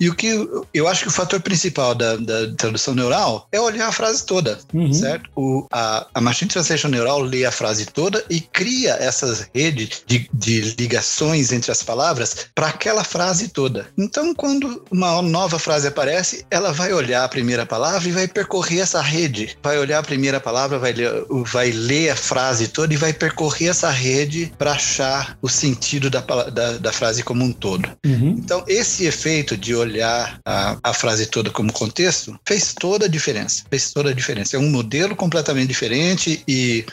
E 0.00 0.08
o 0.08 0.14
que 0.14 0.48
eu 0.72 0.86
acho 0.86 1.02
que 1.02 1.08
o 1.08 1.12
fator 1.12 1.40
principal 1.40 1.94
da, 1.94 2.16
da 2.16 2.52
tradução 2.56 2.94
neural 2.94 3.48
é 3.50 3.60
olhar 3.60 3.88
a 3.88 3.92
frase 3.92 4.24
toda, 4.24 4.58
uhum. 4.72 4.92
certo? 4.92 5.28
O, 5.34 5.66
a, 5.72 6.06
a 6.14 6.20
Machine 6.20 6.50
Translation 6.50 6.88
Neural 6.88 7.20
lê 7.20 7.44
a 7.44 7.52
frase 7.52 7.86
toda 7.86 8.24
e 8.30 8.40
cria 8.40 8.92
essa 9.00 9.48
rede 9.54 9.90
de, 10.06 10.28
de 10.32 10.60
ligações 10.78 11.52
entre 11.52 11.72
as 11.72 11.82
palavras 11.82 12.48
para 12.54 12.68
aquela 12.68 13.02
frase 13.02 13.48
toda. 13.48 13.86
Então, 13.96 14.34
quando 14.34 14.84
uma 14.90 15.20
nova 15.22 15.58
frase 15.58 15.88
aparece, 15.88 16.44
ela 16.50 16.72
vai 16.72 16.92
olhar 16.92 17.24
a 17.24 17.28
primeira 17.28 17.66
palavra 17.66 18.08
e 18.08 18.12
vai 18.12 18.28
percorrer 18.28 18.80
essa 18.80 19.00
rede. 19.00 19.56
Vai 19.62 19.78
olhar 19.78 19.98
a 19.98 20.02
primeira 20.02 20.38
palavra, 20.38 20.78
vai 20.78 20.92
ler, 20.92 21.24
vai 21.52 21.70
ler 21.70 22.10
a 22.10 22.16
frase 22.16 22.68
toda 22.68 22.94
e 22.94 22.96
vai 22.96 23.12
percorrer 23.12 23.70
essa 23.70 23.90
rede 23.90 24.52
para 24.56 24.72
achar 24.72 25.36
o 25.42 25.48
sentido 25.48 26.08
da, 26.08 26.20
da, 26.20 26.72
da, 26.78 26.92
frase 26.92 27.22
como 27.22 27.44
um 27.44 27.52
todo. 27.52 27.90
Uhum. 28.04 28.36
Então, 28.38 28.64
esse 28.66 29.06
efeito 29.06 29.56
de 29.56 29.74
olhar 29.74 29.87
olhar 29.88 30.40
a, 30.44 30.78
a 30.82 30.94
frase 30.94 31.26
toda 31.26 31.50
como 31.50 31.72
contexto, 31.72 32.38
fez 32.46 32.74
toda 32.74 33.06
a 33.06 33.08
diferença. 33.08 33.64
Fez 33.70 33.92
toda 33.92 34.10
a 34.10 34.14
diferença. 34.14 34.56
É 34.56 34.60
um 34.60 34.70
modelo 34.70 35.16
completamente 35.16 35.68
diferente 35.68 36.42
e 36.46 36.84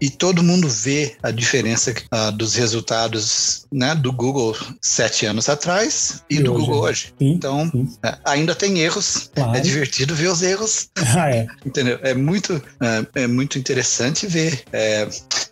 e 0.00 0.08
todo 0.08 0.42
mundo 0.42 0.68
vê 0.68 1.16
a 1.22 1.30
diferença 1.30 1.92
uh, 2.12 2.30
dos 2.32 2.54
resultados 2.54 3.66
né, 3.72 3.94
do 3.94 4.12
Google 4.12 4.56
sete 4.80 5.26
anos 5.26 5.48
atrás 5.48 6.22
e, 6.30 6.36
e 6.36 6.42
do 6.42 6.52
hoje, 6.52 6.60
Google 6.60 6.82
né? 6.82 6.88
hoje. 6.88 7.14
Sim, 7.18 7.30
então, 7.32 7.70
sim. 7.70 7.88
É, 8.04 8.18
ainda 8.24 8.54
tem 8.54 8.78
erros. 8.78 9.30
Claro. 9.34 9.56
É 9.56 9.60
divertido 9.60 10.14
ver 10.14 10.28
os 10.28 10.42
erros. 10.42 10.88
Ah, 11.18 11.30
é. 11.30 11.46
Entendeu? 11.64 11.98
É 12.02 12.14
muito, 12.14 12.62
é, 12.80 13.22
é 13.22 13.26
muito 13.26 13.58
interessante 13.58 14.26
ver 14.26 14.62
é, 14.72 15.08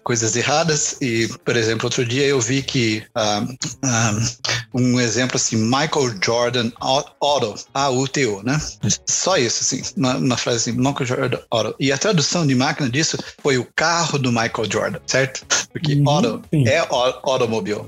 coisas 0.06 0.36
erradas. 0.36 0.96
E, 1.00 1.28
por 1.44 1.56
exemplo, 1.56 1.86
outro 1.86 2.04
dia 2.04 2.24
eu 2.24 2.40
vi 2.40 2.62
que 2.62 3.02
uh, 3.16 3.42
uh, 3.42 4.56
um 4.72 5.00
exemplo 5.00 5.34
assim, 5.34 5.56
Michael 5.56 6.14
Jordan 6.22 6.70
Auto, 6.78 7.66
A-U-T-O, 7.74 8.44
né? 8.44 8.56
Só 9.04 9.36
isso, 9.36 9.62
assim, 9.62 9.82
uma, 9.96 10.16
uma 10.16 10.36
frase 10.36 10.70
assim, 10.70 10.78
Michael 10.78 11.06
Jordan 11.06 11.38
Auto. 11.50 11.74
E 11.80 11.90
a 11.90 11.98
tradução 11.98 12.46
de 12.46 12.54
máquina 12.54 12.88
disso 12.88 13.18
foi 13.42 13.58
o 13.58 13.66
carro 13.74 14.16
do 14.16 14.30
Michael 14.30 14.70
Jordan, 14.70 15.00
certo? 15.08 15.44
Porque 15.72 15.94
uhum, 15.94 16.08
auto 16.08 16.42
sim. 16.54 16.68
é 16.68 16.86
automobile. 16.88 17.82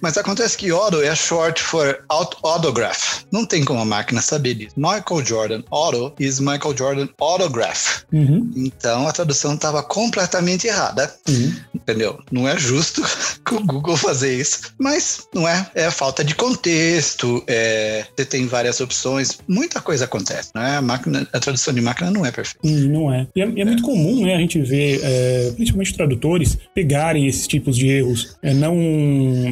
Mas 0.00 0.16
acontece 0.16 0.56
que 0.56 0.70
auto 0.70 1.02
é 1.02 1.14
short 1.16 1.60
for 1.60 2.04
auto 2.08 2.38
autograph. 2.46 3.24
Não 3.32 3.44
tem 3.44 3.64
como 3.64 3.80
a 3.80 3.84
máquina 3.84 4.22
saber 4.22 4.54
disso. 4.54 4.74
Michael 4.76 5.24
Jordan 5.24 5.62
Auto 5.70 6.14
is 6.20 6.38
Michael 6.38 6.76
Jordan 6.76 7.08
Autograph. 7.18 8.04
Uhum. 8.12 8.52
Então 8.54 9.08
a 9.08 9.12
tradução 9.12 9.54
estava 9.54 9.82
completamente 9.82 10.68
errada. 10.68 11.12
Uhum. 11.28 11.55
Entendeu? 11.74 12.18
Não 12.30 12.48
é 12.48 12.58
justo 12.58 13.02
com 13.44 13.56
o 13.56 13.66
Google 13.66 13.96
fazer 13.96 14.38
isso. 14.38 14.74
Mas 14.78 15.28
não 15.34 15.48
é. 15.48 15.70
É 15.74 15.90
falta 15.90 16.24
de 16.24 16.34
contexto. 16.34 17.42
É, 17.46 18.04
você 18.16 18.24
tem 18.24 18.46
várias 18.46 18.80
opções. 18.80 19.38
Muita 19.46 19.80
coisa 19.80 20.04
acontece. 20.04 20.50
Né? 20.54 20.76
A, 20.76 20.82
máquina, 20.82 21.26
a 21.32 21.40
tradução 21.40 21.72
de 21.72 21.80
máquina 21.80 22.10
não 22.10 22.24
é 22.24 22.30
perfeita. 22.30 22.66
não 22.88 23.12
é. 23.12 23.26
E 23.34 23.40
é, 23.40 23.44
é, 23.44 23.60
é, 23.60 23.64
muito 23.64 23.82
comum 23.82 24.24
né, 24.24 24.34
a 24.34 24.38
gente 24.38 24.60
ver, 24.60 25.00
é, 25.02 25.52
principalmente 25.54 25.94
tradutores, 25.94 26.58
pegarem 26.74 27.26
esses 27.26 27.46
tipos 27.46 27.76
de 27.76 27.88
erros. 27.88 28.36
É, 28.42 28.52
não, 28.52 28.74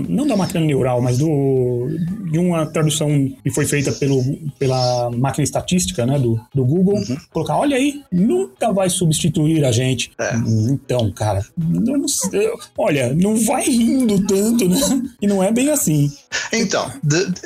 não 0.08 0.26
da 0.26 0.36
máquina 0.36 0.60
neural, 0.60 1.00
mas 1.00 1.18
do, 1.18 1.88
de 2.30 2.38
uma 2.38 2.66
tradução 2.66 3.08
que 3.42 3.50
foi 3.50 3.66
feita 3.66 3.92
pelo, 3.92 4.22
pela 4.58 5.10
máquina 5.10 5.44
estatística 5.44 6.04
né, 6.06 6.18
do, 6.18 6.40
do 6.54 6.64
Google. 6.64 6.96
Uhum. 6.96 7.16
Colocar, 7.32 7.56
olha 7.56 7.76
aí, 7.76 8.02
nunca 8.10 8.72
vai 8.72 8.88
substituir 8.88 9.64
a 9.64 9.72
gente. 9.72 10.10
É. 10.18 10.34
Então, 10.70 11.10
cara, 11.12 11.44
não, 11.56 11.93
não 11.98 12.08
sei, 12.08 12.50
olha, 12.76 13.14
não 13.14 13.36
vai 13.36 13.64
rindo 13.64 14.24
tanto, 14.26 14.68
né? 14.68 14.78
E 15.20 15.26
não 15.26 15.42
é 15.42 15.50
bem 15.50 15.70
assim. 15.70 16.12
Então, 16.52 16.92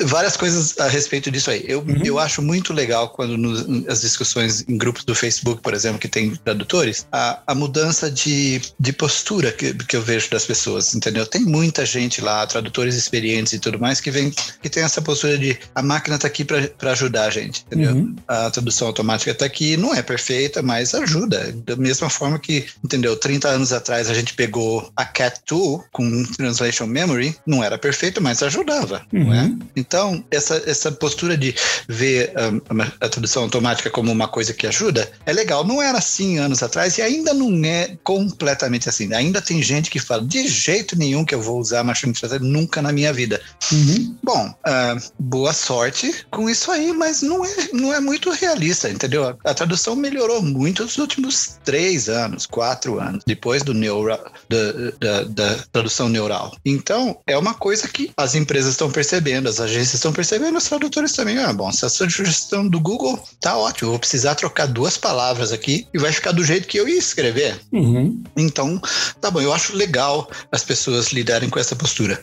várias 0.02 0.36
coisas 0.36 0.78
a 0.78 0.88
respeito 0.88 1.30
disso 1.30 1.50
aí. 1.50 1.64
Eu, 1.66 1.80
uhum. 1.80 2.02
eu 2.04 2.18
acho 2.18 2.42
muito 2.42 2.72
legal 2.72 3.10
quando 3.10 3.36
no, 3.36 3.90
as 3.90 4.00
discussões 4.00 4.64
em 4.68 4.76
grupos 4.76 5.04
do 5.04 5.14
Facebook, 5.14 5.62
por 5.62 5.74
exemplo, 5.74 5.98
que 5.98 6.08
tem 6.08 6.34
tradutores, 6.36 7.06
a, 7.12 7.40
a 7.46 7.54
mudança 7.54 8.10
de, 8.10 8.60
de 8.78 8.92
postura 8.92 9.52
que, 9.52 9.74
que 9.74 9.96
eu 9.96 10.02
vejo 10.02 10.30
das 10.30 10.44
pessoas, 10.44 10.94
entendeu? 10.94 11.26
Tem 11.26 11.42
muita 11.42 11.84
gente 11.84 12.20
lá, 12.20 12.46
tradutores 12.46 12.94
experientes 12.94 13.52
e 13.52 13.58
tudo 13.58 13.78
mais, 13.78 14.00
que 14.00 14.10
vem 14.10 14.32
que 14.62 14.68
tem 14.68 14.82
essa 14.82 15.00
postura 15.00 15.38
de 15.38 15.58
a 15.74 15.82
máquina 15.82 16.16
está 16.16 16.26
aqui 16.26 16.44
para 16.44 16.92
ajudar 16.92 17.24
a 17.24 17.30
gente, 17.30 17.64
entendeu? 17.66 17.94
Uhum. 17.94 18.16
A 18.26 18.50
tradução 18.50 18.88
automática 18.88 19.30
está 19.30 19.44
aqui, 19.44 19.76
não 19.76 19.94
é 19.94 20.02
perfeita, 20.02 20.62
mas 20.62 20.94
ajuda. 20.94 21.52
Da 21.64 21.76
mesma 21.76 22.10
forma 22.10 22.38
que, 22.38 22.66
entendeu? 22.84 23.16
30 23.16 23.48
anos 23.48 23.72
atrás 23.72 24.10
a 24.10 24.14
gente 24.14 24.34
pegou 24.34 24.90
a 24.96 25.04
Cat 25.04 25.40
Tool 25.46 25.84
com 25.92 26.24
Translation 26.36 26.86
Memory, 26.86 27.36
não 27.46 27.62
era 27.62 27.78
perfeito, 27.78 28.22
mas 28.22 28.42
ajudava, 28.42 28.77
uhum. 29.12 29.34
é? 29.34 29.42
Uhum. 29.42 29.58
Então, 29.76 30.24
essa, 30.30 30.62
essa 30.66 30.92
postura 30.92 31.36
de 31.36 31.54
ver 31.88 32.32
um, 32.36 32.82
a 33.00 33.08
tradução 33.08 33.44
automática 33.44 33.90
como 33.90 34.10
uma 34.12 34.28
coisa 34.28 34.52
que 34.52 34.66
ajuda 34.66 35.10
é 35.26 35.32
legal. 35.32 35.64
Não 35.64 35.80
era 35.82 35.98
assim 35.98 36.38
anos 36.38 36.62
atrás 36.62 36.98
e 36.98 37.02
ainda 37.02 37.32
não 37.34 37.64
é 37.64 37.96
completamente 38.02 38.88
assim. 38.88 39.12
Ainda 39.14 39.40
tem 39.40 39.62
gente 39.62 39.90
que 39.90 39.98
fala, 39.98 40.24
de 40.24 40.46
jeito 40.46 40.96
nenhum 40.98 41.24
que 41.24 41.34
eu 41.34 41.42
vou 41.42 41.58
usar 41.58 41.84
Machine 41.84 42.12
Translation, 42.12 42.44
nunca 42.44 42.82
na 42.82 42.92
minha 42.92 43.12
vida. 43.12 43.40
Uhum. 43.72 44.16
Bom, 44.22 44.48
uh, 44.48 45.12
boa 45.18 45.52
sorte 45.52 46.26
com 46.30 46.48
isso 46.48 46.70
aí, 46.70 46.92
mas 46.92 47.22
não 47.22 47.44
é, 47.44 47.68
não 47.72 47.92
é 47.92 48.00
muito 48.00 48.30
realista, 48.30 48.88
entendeu? 48.88 49.28
A, 49.28 49.36
a 49.50 49.54
tradução 49.54 49.96
melhorou 49.96 50.42
muito 50.42 50.82
nos 50.82 50.98
últimos 50.98 51.58
três 51.64 52.08
anos, 52.08 52.46
quatro 52.46 53.00
anos, 53.00 53.22
depois 53.26 53.62
do 53.62 53.74
neural, 53.74 54.32
da, 54.48 54.90
da, 54.98 55.22
da 55.24 55.56
tradução 55.72 56.08
neural. 56.08 56.56
Então, 56.64 57.18
é 57.26 57.36
uma 57.36 57.54
coisa 57.54 57.88
que 57.88 58.10
as 58.16 58.34
empresas 58.34 58.67
estão 58.72 58.90
percebendo, 58.90 59.48
as 59.48 59.60
agências 59.60 59.94
estão 59.94 60.12
percebendo, 60.12 60.56
os 60.56 60.64
tradutores 60.64 61.12
também. 61.12 61.38
Ah, 61.38 61.52
bom, 61.52 61.70
se 61.72 61.84
a 61.84 61.88
sugestão 61.88 62.66
do 62.66 62.80
Google 62.80 63.18
tá 63.40 63.56
ótimo, 63.56 63.90
vou 63.90 63.98
precisar 63.98 64.34
trocar 64.34 64.66
duas 64.66 64.96
palavras 64.96 65.52
aqui 65.52 65.86
e 65.92 65.98
vai 65.98 66.12
ficar 66.12 66.32
do 66.32 66.44
jeito 66.44 66.68
que 66.68 66.78
eu 66.78 66.88
ia 66.88 66.98
escrever. 66.98 67.60
Uhum. 67.72 68.22
Então, 68.36 68.80
tá 69.20 69.30
bom, 69.30 69.40
eu 69.40 69.52
acho 69.52 69.76
legal 69.76 70.30
as 70.50 70.62
pessoas 70.62 71.12
lidarem 71.12 71.48
com 71.48 71.58
essa 71.58 71.76
postura. 71.76 72.20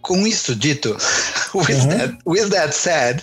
Com 0.00 0.26
isso 0.26 0.54
dito, 0.54 0.96
with, 1.54 1.74
uhum. 1.74 1.88
that, 1.88 2.18
with 2.26 2.48
that 2.50 2.74
said, 2.74 3.22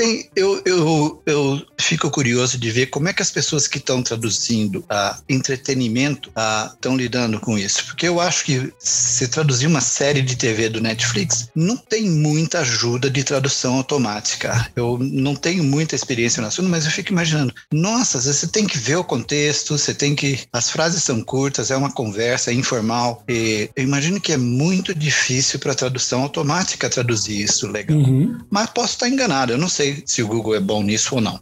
tem, 0.00 0.30
eu, 0.34 0.62
eu, 0.64 1.22
eu 1.26 1.62
fico 1.78 2.10
curioso 2.10 2.56
de 2.56 2.70
ver 2.70 2.86
como 2.86 3.10
é 3.10 3.12
que 3.12 3.20
as 3.20 3.30
pessoas 3.30 3.68
que 3.68 3.76
estão 3.76 4.02
traduzindo 4.02 4.82
a 4.88 5.18
entretenimento 5.28 6.32
estão 6.72 6.96
lidando 6.96 7.38
com 7.38 7.58
isso. 7.58 7.84
Porque 7.84 8.08
eu 8.08 8.18
acho 8.18 8.46
que 8.46 8.72
se 8.78 9.28
traduzir 9.28 9.66
uma 9.66 9.82
série 9.82 10.22
de 10.22 10.36
TV 10.36 10.70
do 10.70 10.80
Netflix, 10.80 11.50
não 11.54 11.76
tem 11.76 12.08
muita 12.08 12.60
ajuda 12.60 13.10
de 13.10 13.22
tradução 13.22 13.74
automática. 13.74 14.70
Eu 14.74 14.98
não 14.98 15.34
tenho 15.34 15.62
muita 15.62 15.94
experiência 15.94 16.40
no 16.40 16.48
assunto, 16.48 16.70
mas 16.70 16.86
eu 16.86 16.90
fico 16.90 17.12
imaginando, 17.12 17.52
nossa, 17.70 18.18
você 18.18 18.46
tem 18.46 18.66
que 18.66 18.78
ver 18.78 18.96
o 18.96 19.04
contexto, 19.04 19.76
você 19.76 19.92
tem 19.92 20.16
que. 20.16 20.40
As 20.50 20.70
frases 20.70 21.02
são 21.02 21.20
curtas, 21.22 21.70
é 21.70 21.76
uma 21.76 21.92
conversa, 21.92 22.50
é 22.50 22.54
informal. 22.54 23.22
E 23.28 23.68
eu 23.76 23.84
imagino 23.84 24.18
que 24.18 24.32
é 24.32 24.38
muito 24.38 24.94
difícil 24.94 25.58
para 25.58 25.74
tradução 25.74 26.22
automática 26.22 26.88
traduzir 26.88 27.42
isso 27.42 27.66
legal. 27.66 27.98
Uhum. 27.98 28.38
Mas 28.48 28.70
posso 28.70 28.94
estar 28.94 29.06
enganado, 29.06 29.52
eu 29.52 29.58
não 29.58 29.68
sei 29.68 29.89
sei 29.90 30.02
se 30.06 30.22
o 30.22 30.28
Google 30.28 30.54
é 30.54 30.60
bom 30.60 30.82
nisso 30.82 31.14
ou 31.14 31.20
não. 31.20 31.40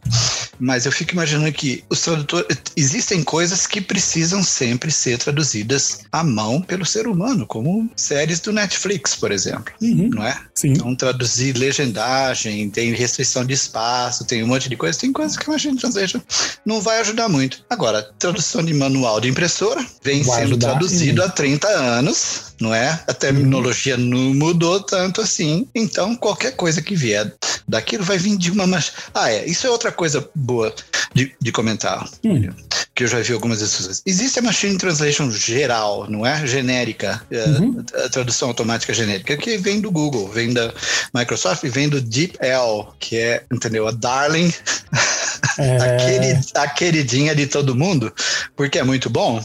Mas 0.61 0.87
eu 0.87 0.93
fico 0.93 1.13
imaginando 1.13 1.53
que 1.53 1.85
os 1.89 2.01
tradutores. 2.01 2.59
Existem 2.77 3.23
coisas 3.23 3.67
que 3.67 3.81
precisam 3.81 4.43
sempre 4.43 4.91
ser 4.91 5.19
traduzidas 5.19 6.01
à 6.11 6.25
mão 6.25 6.61
pelo 6.61 6.85
ser 6.85 7.07
humano, 7.07 7.47
como 7.47 7.89
séries 7.95 8.41
do 8.41 8.53
Netflix, 8.53 9.15
por 9.15 9.31
exemplo. 9.31 9.73
Uhum. 9.81 10.11
Não 10.13 10.25
é? 10.25 10.37
Sim. 10.55 10.73
Então, 10.73 10.95
traduzir 10.97 11.57
legendagem, 11.57 12.69
tem 12.71 12.93
restrição 12.93 13.45
de 13.45 13.55
espaço, 13.55 14.25
tem 14.25 14.43
um 14.43 14.49
monte 14.49 14.69
de 14.69 14.77
coisa. 14.77 14.99
Tem 14.99 15.13
coisas 15.13 15.37
que 15.37 15.49
a 15.49 15.53
Machine 15.53 15.79
Translation 15.79 16.21
não 16.67 16.81
vai 16.81 17.01
ajudar 17.01 17.29
muito. 17.29 17.65
Agora, 17.71 18.03
tradução 18.19 18.65
de 18.65 18.75
manual 18.75 19.21
de 19.21 19.29
impressora 19.29 19.85
vem 20.03 20.23
vai 20.23 20.41
sendo 20.41 20.49
ajudar, 20.49 20.71
traduzido 20.71 21.23
há 21.23 21.29
30 21.29 21.69
anos, 21.69 22.48
não 22.61 22.75
é? 22.75 23.01
A 23.07 23.15
terminologia 23.15 23.97
não 23.97 24.35
mudou 24.35 24.81
tanto 24.81 25.21
assim. 25.21 25.67
Então, 25.75 26.17
qualquer 26.17 26.53
coisa 26.53 26.83
que 26.83 26.95
vier 26.95 27.33
daquilo 27.67 28.05
vai 28.05 28.19
vir 28.19 28.37
de 28.37 28.51
uma. 28.51 28.67
Ah, 29.15 29.31
é. 29.31 29.45
Isso 29.47 29.67
é 29.67 29.71
outra 29.71 29.93
coisa 29.93 30.29
boa 30.35 30.75
de, 31.15 31.35
de 31.41 31.53
comentar. 31.53 32.09
Hum. 32.25 32.51
Que 32.95 33.05
eu 33.05 33.09
já 33.09 33.21
vi 33.21 33.33
algumas 33.33 33.61
vezes. 33.61 34.03
Existe 34.05 34.39
a 34.39 34.43
Machine 34.43 34.77
Translation 34.77 35.31
geral, 35.31 36.11
não 36.11 36.27
é? 36.27 36.47
Genérica. 36.47 37.23
É, 37.31 37.45
uhum. 37.45 37.85
A, 37.95 38.07
a 38.07 38.09
tradução 38.09 38.49
automática 38.49 38.93
genérica, 38.93 39.37
que 39.37 39.57
vem 39.57 39.81
do 39.81 39.91
Google, 39.91 40.29
vem 40.29 40.53
da 40.53 40.73
Microsoft, 41.15 41.65
vem 41.65 41.89
do 41.89 42.01
DeepL, 42.01 42.93
que 42.99 43.17
é, 43.17 43.45
entendeu? 43.53 43.87
A 43.87 43.93
Darling. 43.93 44.53
É... 45.59 45.77
Aquele, 45.77 46.41
a 46.55 46.69
queridinha 46.69 47.35
de 47.35 47.47
todo 47.47 47.75
mundo, 47.75 48.13
porque 48.57 48.79
é 48.79 48.85
muito 48.85 49.11
bom. 49.11 49.45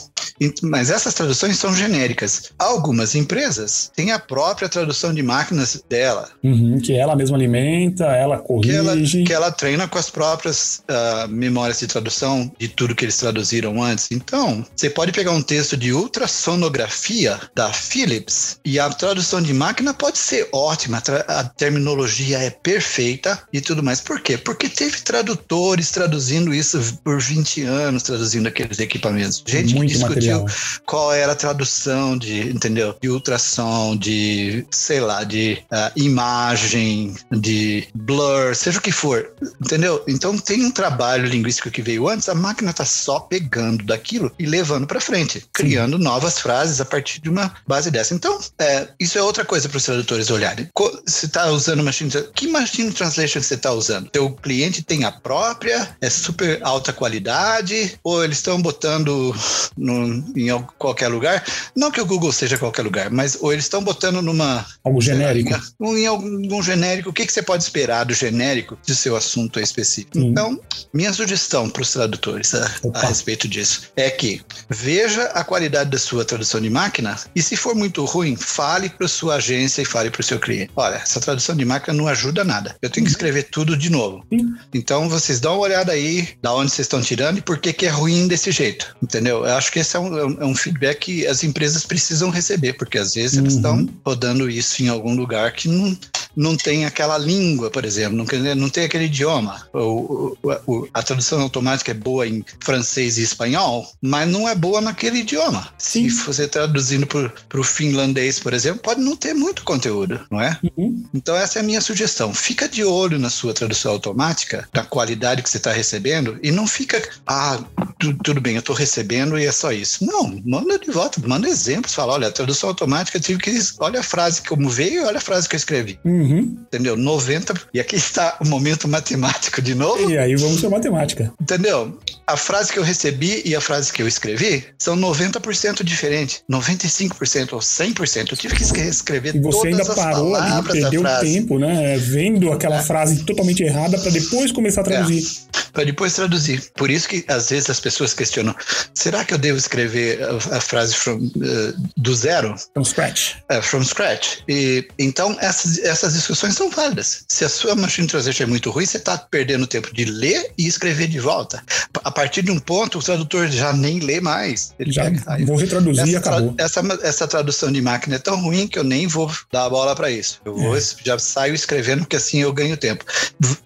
Mas 0.62 0.90
essas 0.90 1.14
traduções 1.14 1.58
são 1.58 1.76
genéricas. 1.76 2.52
Algumas 2.58 3.03
empresas 3.16 3.92
têm 3.96 4.12
a 4.12 4.20
própria 4.20 4.70
tradução 4.70 5.14
de 5.14 5.22
máquinas 5.22 5.84
dela. 5.90 6.30
Uhum, 6.44 6.80
que 6.80 6.94
ela 6.94 7.16
mesma 7.16 7.38
alimenta, 7.38 8.06
ela 8.06 8.38
corrige. 8.38 8.70
Que 8.70 8.76
ela, 8.78 8.96
que 9.26 9.34
ela 9.34 9.52
treina 9.52 9.88
com 9.88 9.98
as 9.98 10.10
próprias 10.10 10.84
uh, 10.90 11.28
memórias 11.28 11.80
de 11.80 11.88
tradução 11.88 12.52
de 12.58 12.68
tudo 12.68 12.96
que 12.96 13.06
eles 13.06 13.18
traduziram 13.18 13.82
antes. 13.82 14.10
Então, 14.12 14.66
você 14.76 14.90
pode 14.90 15.12
pegar 15.12 15.32
um 15.32 15.42
texto 15.42 15.76
de 15.76 15.92
ultrassonografia 15.94 17.40
da 17.54 17.72
Philips 17.72 18.60
e 18.64 18.80
a 18.80 18.90
tradução 18.90 19.42
de 19.42 19.54
máquina 19.54 19.94
pode 19.94 20.18
ser 20.18 20.48
ótima, 20.52 21.02
a 21.28 21.44
terminologia 21.44 22.40
é 22.40 22.50
perfeita 22.50 23.42
e 23.52 23.62
tudo 23.62 23.84
mais. 23.84 24.00
Por 24.02 24.22
quê? 24.22 24.38
Porque 24.38 24.70
teve 24.70 25.02
tradutores 25.02 25.92
traduzindo 25.92 26.54
isso 26.54 27.00
por 27.04 27.22
20 27.22 27.64
anos, 27.64 28.04
traduzindo 28.04 28.48
aqueles 28.48 28.80
equipamentos. 28.80 29.44
Gente 29.46 29.76
Muito 29.76 29.92
que 29.92 29.98
discutiu 29.98 30.40
material. 30.40 30.46
qual 30.86 31.14
era 31.14 31.32
a 31.32 31.36
tradução 31.36 32.18
de, 32.18 32.50
entendeu? 32.50 32.93
De 33.02 33.10
ultrassom, 33.10 33.96
de, 33.96 34.66
sei 34.72 35.00
lá, 35.00 35.24
de 35.24 35.64
uh, 35.72 35.92
imagem, 35.96 37.16
de 37.32 37.88
blur, 37.94 38.56
seja 38.56 38.80
o 38.80 38.82
que 38.82 38.92
for, 38.92 39.32
entendeu? 39.62 40.04
Então 40.08 40.38
tem 40.38 40.66
um 40.66 40.72
trabalho 40.72 41.26
linguístico 41.26 41.72
que 41.72 41.82
veio 41.82 42.08
antes, 42.08 42.30
a 42.30 42.36
máquina 42.36 42.74
tá 42.74 42.86
só 42.86 43.20
pegando 43.20 43.84
daquilo 43.84 44.32
e 44.38 44.46
levando 44.46 44.88
para 44.88 45.00
frente, 45.00 45.46
criando 45.52 45.98
Sim. 45.98 46.04
novas 46.04 46.40
frases 46.40 46.80
a 46.80 46.86
partir 46.86 47.22
de 47.22 47.30
uma 47.30 47.54
base 47.68 47.90
dessa. 47.90 48.14
Então, 48.14 48.40
é, 48.60 48.88
isso 49.00 49.18
é 49.18 49.22
outra 49.22 49.44
coisa 49.44 49.68
para 49.68 49.78
os 49.78 49.84
tradutores 49.84 50.30
olharem. 50.30 50.70
Você 51.06 51.26
está 51.26 51.48
usando 51.48 51.84
machine 51.84 52.12
que 52.36 52.48
machine 52.48 52.92
translation 52.92 53.42
você 53.42 53.56
está 53.56 53.72
usando? 53.72 54.10
Teu 54.10 54.32
cliente 54.32 54.84
tem 54.84 55.04
a 55.04 55.12
própria, 55.12 55.96
é 56.00 56.10
super 56.10 56.60
alta 56.62 56.94
qualidade, 56.94 57.98
ou 58.04 58.24
eles 58.24 58.38
estão 58.38 58.62
botando 58.62 59.36
no 59.78 60.04
botando 60.04 60.38
em 60.38 60.64
qualquer 60.78 61.08
lugar. 61.08 61.44
Não 61.76 61.92
que 61.92 62.02
o 62.02 62.06
Google 62.06 62.32
seja 62.32 62.58
qualquer 62.58 62.83
lugar, 62.84 63.10
mas 63.10 63.38
ou 63.40 63.52
eles 63.52 63.66
estão 63.66 63.84
botando 63.84 64.22
numa. 64.22 64.66
Algo 64.84 65.02
genérico. 65.02 65.52
Lá, 65.52 65.90
em 65.98 66.08
algum 66.08 66.62
genérico. 66.62 67.10
O 67.10 67.14
que, 67.14 67.26
que 67.26 67.34
você 67.34 67.42
pode 67.42 67.64
esperar 67.64 68.06
do 68.06 68.14
genérico 68.14 68.78
o 68.88 68.94
seu 68.94 69.16
assunto 69.16 69.60
é 69.60 69.62
específico? 69.62 70.18
Então, 70.18 70.60
minha 70.94 71.14
sugestão 71.14 71.70
para 71.70 71.82
os 71.82 71.92
tradutores 71.92 72.54
a, 72.56 72.70
a, 72.94 73.08
respeito 73.08 73.48
disso 73.48 73.92
é 73.96 74.10
que 74.10 74.42
veja 74.70 75.24
a 75.28 75.44
qualidade 75.44 75.90
da 75.90 75.98
sua 75.98 76.26
tradução 76.26 76.60
de 76.60 76.70
máquina 76.70 77.18
e, 77.36 77.42
se 77.42 77.56
for 77.56 77.76
muito 77.76 78.04
ruim, 78.06 78.36
fale 78.36 78.90
para 78.90 79.08
sua 79.08 79.36
agência 79.36 79.82
e 79.82 79.86
fale 79.86 80.10
para 80.10 80.22
o 80.22 80.24
seu 80.24 80.40
cliente. 80.40 80.72
Olha, 80.76 80.96
essa 80.96 81.20
tradução 81.20 81.56
de 81.56 81.66
máquina 81.66 81.94
não 81.94 82.08
ajuda 82.08 82.44
nada. 82.44 82.76
Eu 82.82 82.90
tenho 82.90 83.06
que 83.06 83.12
escrever 83.12 83.44
tudo 83.44 83.78
de 83.78 83.90
novo. 83.90 84.26
Então, 84.74 85.08
vocês 85.08 85.40
dão 85.40 85.54
uma 85.54 85.62
olhada 85.62 85.92
aí, 85.92 86.30
da 86.42 86.54
onde 86.54 86.72
vocês 86.72 86.86
estão 86.86 87.02
tirando 87.02 87.38
e 87.38 87.42
por 87.42 87.58
que, 87.58 87.72
que 87.74 87.86
é 87.86 87.90
ruim 87.90 88.28
desse 88.28 88.52
jeito. 88.52 88.96
Entendeu? 89.02 89.46
Eu 89.46 89.54
acho 89.56 89.72
que 89.72 89.80
esse 89.80 89.96
é 89.96 90.00
um, 90.00 90.42
é 90.42 90.46
um 90.46 90.56
feedback 90.56 91.04
que 91.04 91.28
as 91.28 91.44
empresas 91.44 91.86
precisam 91.86 92.30
receber, 92.30 92.73
porque 92.74 92.98
às 92.98 93.14
vezes 93.14 93.38
uhum. 93.38 93.44
eles 93.44 93.56
estão 93.56 93.90
rodando 94.06 94.50
isso 94.50 94.84
em 94.84 94.90
algum 94.90 95.16
lugar 95.16 95.54
que 95.54 95.68
não, 95.68 95.98
não 96.36 96.56
tem 96.56 96.86
aquela 96.86 97.18
língua, 97.18 97.70
por 97.70 97.86
exemplo, 97.86 98.18
não, 98.18 98.56
não 98.56 98.70
tem 98.70 98.86
aquele 98.86 99.06
idioma. 99.06 99.68
O, 99.74 100.36
o, 100.44 100.52
o, 100.68 100.88
a 100.94 101.04
tradução 101.04 101.42
automática 101.42 101.92
é 101.92 101.94
boa 101.94 102.28
em 102.28 102.44
francês 102.60 103.18
e 103.18 103.24
espanhol, 103.24 103.88
mas 104.02 104.30
não 104.30 104.48
é 104.48 104.56
boa 104.56 104.82
naquele 104.82 105.20
idioma. 105.20 105.70
Sim. 105.78 106.10
Se 106.10 106.26
você 106.26 106.48
traduzindo 106.48 107.06
para 107.08 107.60
o 107.60 107.64
finlandês, 107.64 108.40
por 108.40 108.54
exemplo, 108.54 108.82
pode 108.82 109.02
não 109.02 109.16
ter 109.16 109.34
muito 109.34 109.64
conteúdo, 109.64 110.20
não 110.30 110.42
é? 110.42 110.58
Uhum. 110.78 111.04
Então 111.14 111.36
essa 111.36 111.60
é 111.60 111.62
a 111.62 111.66
minha 111.66 111.82
sugestão. 111.82 112.34
Fica 112.34 112.68
de 112.68 112.84
olho 112.84 113.20
na 113.20 113.30
sua 113.30 113.54
tradução 113.54 113.92
automática, 113.92 114.68
na 114.74 114.84
qualidade 114.84 115.42
que 115.42 115.50
você 115.50 115.58
está 115.58 115.72
recebendo, 115.72 116.40
e 116.42 116.52
não 116.52 116.68
fica, 116.68 117.02
ah, 117.28 117.60
tu, 118.00 118.14
tudo 118.24 118.42
bem, 118.42 118.56
eu 118.56 118.60
estou 118.60 118.76
recebendo 118.76 119.38
e 119.38 119.46
é 119.46 119.52
só 119.52 119.72
isso. 119.72 120.06
Não, 120.06 120.42
manda 120.46 120.78
de 120.80 120.92
volta, 120.92 121.22
manda 121.26 121.48
exemplos, 121.48 121.94
fala, 121.94 122.14
olha, 122.14 122.28
a 122.28 122.32
tradução 122.32 122.70
automática, 122.70 123.20
tive 123.20 123.40
que, 123.40 123.52
olha 123.80 124.00
a 124.00 124.04
frase 124.04 124.42
como 124.42 124.70
veio, 124.70 125.06
olha 125.06 125.18
a 125.18 125.22
frase 125.22 125.48
que 125.48 125.56
eu 125.56 125.58
escrevi. 125.58 126.00
Uhum. 126.04 126.23
Entendeu? 126.24 126.96
90, 126.98 127.54
e 127.74 127.80
aqui 127.80 127.96
está 127.96 128.38
o 128.42 128.48
momento 128.48 128.88
matemático 128.88 129.62
de 129.62 129.76
novo. 129.76 130.10
E 130.10 130.18
aí 130.18 130.36
vamos 130.36 130.60
para 130.60 130.70
matemática. 130.70 131.34
Entendeu? 131.40 131.98
A 132.26 132.38
frase 132.38 132.72
que 132.72 132.80
eu 132.80 132.84
recebi 132.84 133.42
e 133.46 133.56
a 133.56 133.62
frase 133.62 133.92
que 133.92 134.02
eu 134.02 134.08
escrevi 134.08 134.64
são 134.78 134.96
90% 134.96 135.84
diferentes, 135.84 136.44
95% 136.50 137.54
ou 137.54 137.60
100%. 137.60 138.32
Eu 138.32 138.38
tive 138.38 138.56
que 138.56 138.64
escrever 138.64 139.36
e 139.36 139.40
você 139.40 139.68
ainda 139.70 139.86
parou 139.86 140.36
ali, 140.36 140.64
perdeu 140.64 141.04
tempo, 141.20 141.60
né? 141.60 141.98
Vendo 141.98 142.52
aquela 142.52 142.78
é. 142.78 142.84
frase 142.84 143.24
totalmente 143.24 143.64
errada 143.64 143.98
para 143.98 144.12
depois 144.12 144.52
começar 144.52 144.82
a 144.82 144.84
traduzir. 144.84 145.24
É. 145.50 145.53
Para 145.74 145.86
depois 145.86 146.14
traduzir. 146.14 146.72
Por 146.76 146.90
isso 146.90 147.10
que 147.10 147.26
às 147.28 147.50
vezes 147.50 147.70
as 147.70 147.80
pessoas 147.80 148.14
questionam: 148.14 148.56
será 148.94 149.26
que 149.26 149.34
eu 149.34 149.38
devo 149.38 149.58
escrever 149.58 150.24
a, 150.24 150.58
a 150.58 150.62
frase 150.62 150.96
from, 150.96 151.18
uh, 151.18 151.92
do 151.98 152.16
zero? 152.16 152.56
From 152.74 152.86
scratch. 152.86 153.36
É, 153.50 153.62
from 153.62 153.84
scratch. 153.84 154.40
E 154.48 154.88
então 155.00 155.36
essas, 155.40 155.80
essas 155.80 156.14
discussões 156.14 156.56
são 156.56 156.70
válidas. 156.70 157.26
Se 157.28 157.44
a 157.44 157.50
sua 157.50 157.76
machine 157.76 158.08
translation 158.08 158.44
é 158.44 158.48
muito 158.48 158.70
ruim, 158.70 158.86
você 158.86 158.98
está 158.98 159.18
perdendo 159.18 159.68
tempo 159.68 159.94
de 159.94 160.06
ler 160.06 160.52
e 160.58 160.68
escrever 160.68 161.08
de 161.08 161.20
volta. 161.20 161.64
A 162.04 162.12
partir 162.12 162.44
de 162.44 162.52
um 162.52 162.60
ponto, 162.60 163.00
o 163.00 163.04
tradutor 163.04 163.48
já 163.48 163.74
nem 163.74 164.00
lê 164.00 164.20
mais. 164.22 164.74
Ele 164.80 164.92
já 164.92 165.06
pega, 165.06 165.46
vou 165.46 165.56
retraduzir 165.56 166.08
e 166.08 166.16
acabou. 166.16 166.54
Essa, 166.58 166.82
essa 167.02 167.28
tradução 167.28 167.72
de 167.72 167.82
máquina 167.82 168.16
é 168.16 168.20
tão 168.20 168.40
ruim 168.42 168.68
que 168.68 168.78
eu 168.78 168.84
nem 168.84 169.08
vou 169.08 169.32
dar 169.52 169.66
a 169.66 169.70
bola 169.70 169.96
para 169.96 170.12
isso. 170.12 170.40
Eu 170.46 170.56
vou, 170.56 170.78
é. 170.78 170.82
já 171.04 171.18
saio 171.18 171.54
escrevendo, 171.54 172.02
porque 172.02 172.16
assim 172.16 172.42
eu 172.42 172.54
ganho 172.54 172.78
tempo. 172.78 173.06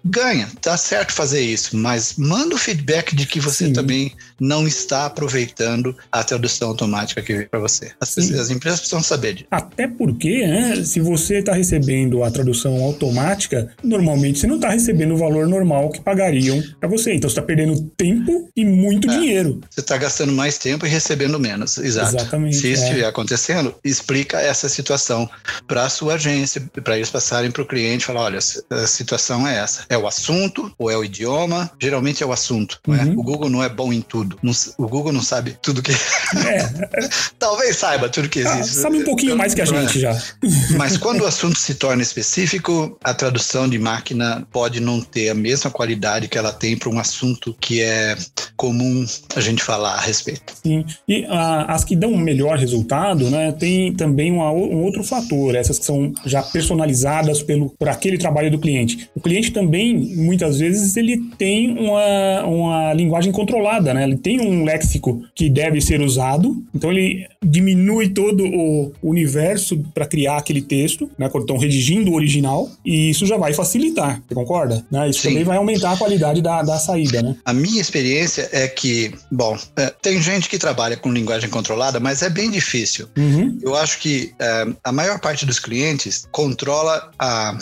Ganha, 0.04 0.48
tá 0.60 0.76
certo 0.76 1.12
fazer 1.12 1.40
isso, 1.40 1.76
mas 1.76 1.97
manda 2.16 2.54
o 2.54 2.58
feedback 2.58 3.14
de 3.14 3.26
que 3.26 3.40
você 3.40 3.66
Sim. 3.66 3.72
também 3.72 4.14
não 4.40 4.66
está 4.66 5.06
aproveitando 5.06 5.96
a 6.10 6.22
tradução 6.22 6.68
automática 6.68 7.22
que 7.22 7.34
veio 7.34 7.48
para 7.48 7.60
você. 7.60 7.92
As, 8.00 8.16
as, 8.16 8.50
empresas 8.50 8.80
precisam 8.80 9.02
saber 9.02 9.34
disso. 9.34 9.46
Até 9.50 9.86
porque, 9.86 10.46
né, 10.46 10.82
se 10.84 11.00
você 11.00 11.38
está 11.38 11.52
recebendo 11.54 12.22
a 12.22 12.30
tradução 12.30 12.82
automática, 12.82 13.70
normalmente 13.82 14.38
você 14.38 14.46
não 14.46 14.56
está 14.56 14.70
recebendo 14.70 15.14
o 15.14 15.16
valor 15.16 15.46
normal 15.46 15.90
que 15.90 16.00
pagariam 16.00 16.62
para 16.80 16.88
você. 16.88 17.14
Então 17.14 17.28
você 17.28 17.38
está 17.38 17.42
perdendo 17.42 17.80
tempo 17.96 18.48
e 18.56 18.64
muito 18.64 19.10
é. 19.10 19.18
dinheiro. 19.18 19.60
Você 19.70 19.80
está 19.80 19.96
gastando 19.96 20.32
mais 20.32 20.58
tempo 20.58 20.86
e 20.86 20.88
recebendo 20.88 21.38
menos. 21.38 21.78
Exato. 21.78 22.16
Exatamente. 22.16 22.56
Se 22.56 22.72
isso 22.72 22.82
é. 22.82 22.86
estiver 22.88 23.06
acontecendo, 23.06 23.74
explica 23.84 24.40
essa 24.40 24.68
situação 24.68 25.28
para 25.66 25.84
a 25.84 25.88
sua 25.88 26.14
agência, 26.14 26.62
para 26.82 26.96
eles 26.96 27.10
passarem 27.10 27.50
para 27.50 27.62
o 27.62 27.66
cliente 27.66 28.04
e 28.04 28.06
falar: 28.06 28.22
olha, 28.22 28.38
a 28.38 28.86
situação 28.86 29.46
é 29.46 29.58
essa. 29.58 29.84
É 29.88 29.96
o 29.96 30.06
assunto 30.06 30.72
ou 30.78 30.90
é 30.90 30.96
o 30.96 31.04
idioma? 31.04 31.70
Geralmente 31.80 32.22
é 32.22 32.26
o 32.26 32.32
assunto. 32.32 32.80
Uhum. 32.86 32.96
Não 32.96 33.02
é? 33.02 33.06
O 33.06 33.22
Google 33.22 33.50
não 33.50 33.62
é 33.62 33.68
bom 33.68 33.92
em 33.92 34.00
tudo. 34.00 34.27
Não, 34.42 34.52
o 34.78 34.88
Google 34.88 35.12
não 35.12 35.22
sabe 35.22 35.56
tudo 35.62 35.82
que. 35.82 35.92
É. 35.92 37.08
Talvez 37.38 37.76
saiba 37.76 38.08
tudo 38.08 38.28
que 38.28 38.40
ah, 38.46 38.58
existe. 38.58 38.78
Ah, 38.78 38.82
sabe 38.82 38.98
um 38.98 39.04
pouquinho 39.04 39.36
mais 39.36 39.54
que 39.54 39.62
a 39.62 39.64
gente 39.64 39.98
já. 39.98 40.20
Mas 40.76 40.96
quando 40.96 41.22
o 41.22 41.26
assunto 41.26 41.58
se 41.58 41.74
torna 41.74 42.02
específico, 42.02 42.98
a 43.02 43.14
tradução 43.14 43.68
de 43.68 43.78
máquina 43.78 44.46
pode 44.52 44.80
não 44.80 45.00
ter 45.00 45.30
a 45.30 45.34
mesma 45.34 45.70
qualidade 45.70 46.28
que 46.28 46.38
ela 46.38 46.52
tem 46.52 46.76
para 46.76 46.88
um 46.88 46.98
assunto 46.98 47.56
que 47.60 47.80
é 47.80 48.16
comum 48.56 49.06
a 49.34 49.40
gente 49.40 49.62
falar 49.62 49.94
a 49.94 50.00
respeito. 50.00 50.54
Sim. 50.62 50.84
E 51.08 51.24
ah, 51.28 51.66
as 51.68 51.84
que 51.84 51.94
dão 51.94 52.12
um 52.12 52.18
melhor 52.18 52.58
resultado, 52.58 53.30
né, 53.30 53.52
tem 53.52 53.92
também 53.94 54.32
uma, 54.32 54.50
um 54.50 54.82
outro 54.82 55.02
fator, 55.04 55.54
essas 55.54 55.78
que 55.78 55.84
são 55.84 56.12
já 56.24 56.42
personalizadas 56.42 57.42
pelo, 57.42 57.70
por 57.70 57.88
aquele 57.88 58.18
trabalho 58.18 58.50
do 58.50 58.58
cliente. 58.58 59.08
O 59.14 59.20
cliente 59.20 59.52
também, 59.52 59.96
muitas 60.16 60.58
vezes, 60.58 60.96
ele 60.96 61.18
tem 61.36 61.78
uma, 61.78 62.44
uma 62.44 62.92
linguagem 62.94 63.32
controlada, 63.32 63.94
né? 63.94 64.17
Tem 64.18 64.40
um 64.40 64.64
léxico 64.64 65.22
que 65.34 65.48
deve 65.48 65.80
ser 65.80 66.00
usado, 66.00 66.62
então 66.74 66.90
ele 66.90 67.26
diminui 67.42 68.08
todo 68.08 68.44
o 68.44 68.92
universo 69.02 69.78
para 69.94 70.06
criar 70.06 70.38
aquele 70.38 70.62
texto, 70.62 71.10
né? 71.18 71.28
Quando 71.28 71.44
estão 71.44 71.58
redigindo 71.58 72.10
o 72.10 72.14
original, 72.14 72.70
e 72.84 73.10
isso 73.10 73.26
já 73.26 73.36
vai 73.36 73.52
facilitar, 73.52 74.22
você 74.26 74.34
concorda? 74.34 74.84
Né? 74.90 75.08
Isso 75.08 75.20
Sim. 75.20 75.28
também 75.28 75.44
vai 75.44 75.56
aumentar 75.56 75.92
a 75.92 75.96
qualidade 75.96 76.42
da, 76.42 76.62
da 76.62 76.78
saída, 76.78 77.22
né? 77.22 77.36
A 77.44 77.52
minha 77.52 77.80
experiência 77.80 78.48
é 78.52 78.68
que, 78.68 79.12
bom, 79.30 79.56
é, 79.76 79.92
tem 80.02 80.20
gente 80.20 80.48
que 80.48 80.58
trabalha 80.58 80.96
com 80.96 81.12
linguagem 81.12 81.48
controlada, 81.48 82.00
mas 82.00 82.22
é 82.22 82.30
bem 82.30 82.50
difícil. 82.50 83.08
Uhum. 83.16 83.58
Eu 83.62 83.74
acho 83.76 83.98
que 83.98 84.32
é, 84.38 84.66
a 84.84 84.92
maior 84.92 85.20
parte 85.20 85.46
dos 85.46 85.58
clientes 85.58 86.26
controla 86.30 87.10
a 87.18 87.58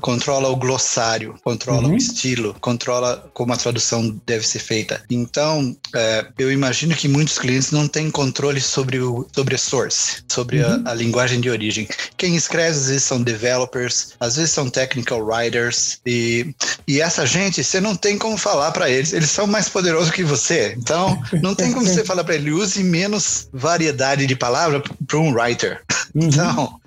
controla 0.00 0.48
o 0.48 0.56
glossário, 0.56 1.34
controla 1.44 1.88
uhum. 1.88 1.94
o 1.94 1.96
estilo, 1.96 2.54
controla 2.60 3.30
como 3.32 3.52
a 3.52 3.56
tradução 3.56 4.20
deve 4.26 4.46
ser 4.46 4.58
feita. 4.58 5.02
Então, 5.10 5.76
é, 5.94 6.26
eu 6.38 6.50
imagino 6.50 6.94
que 6.94 7.08
muitos 7.08 7.38
clientes 7.38 7.70
não 7.70 7.88
têm 7.88 8.10
controle 8.10 8.60
sobre, 8.60 8.98
o, 8.98 9.26
sobre 9.34 9.54
a 9.54 9.58
source, 9.58 10.22
sobre 10.28 10.62
uhum. 10.62 10.82
a, 10.84 10.90
a, 10.90 10.94
linguagem 10.94 11.40
de 11.40 11.50
origem. 11.50 11.88
Quem 12.16 12.36
escreve 12.36 12.70
às 12.70 12.88
vezes 12.88 13.04
são 13.04 13.22
developers, 13.22 14.14
às 14.20 14.36
vezes 14.36 14.52
são 14.52 14.68
technical 14.68 15.24
writers, 15.24 16.00
e, 16.06 16.54
e 16.86 17.00
essa 17.00 17.26
gente, 17.26 17.62
você 17.62 17.80
não 17.80 17.94
tem 17.94 18.18
como 18.18 18.36
falar 18.36 18.72
para 18.72 18.88
eles, 18.90 19.12
eles 19.12 19.30
são 19.30 19.46
mais 19.46 19.68
poderosos 19.68 20.10
que 20.10 20.24
você. 20.24 20.74
Então, 20.76 21.20
não 21.42 21.54
tem 21.54 21.72
como 21.72 21.86
você 21.86 22.04
falar 22.06 22.24
para 22.24 22.34
ele, 22.34 22.52
use 22.52 22.82
menos 22.82 23.48
variedade 23.52 24.26
de 24.26 24.36
palavras 24.36 24.82
para 25.06 25.18
um 25.18 25.32
writer. 25.32 25.82
Uhum. 26.14 26.26
Então, 26.26 26.80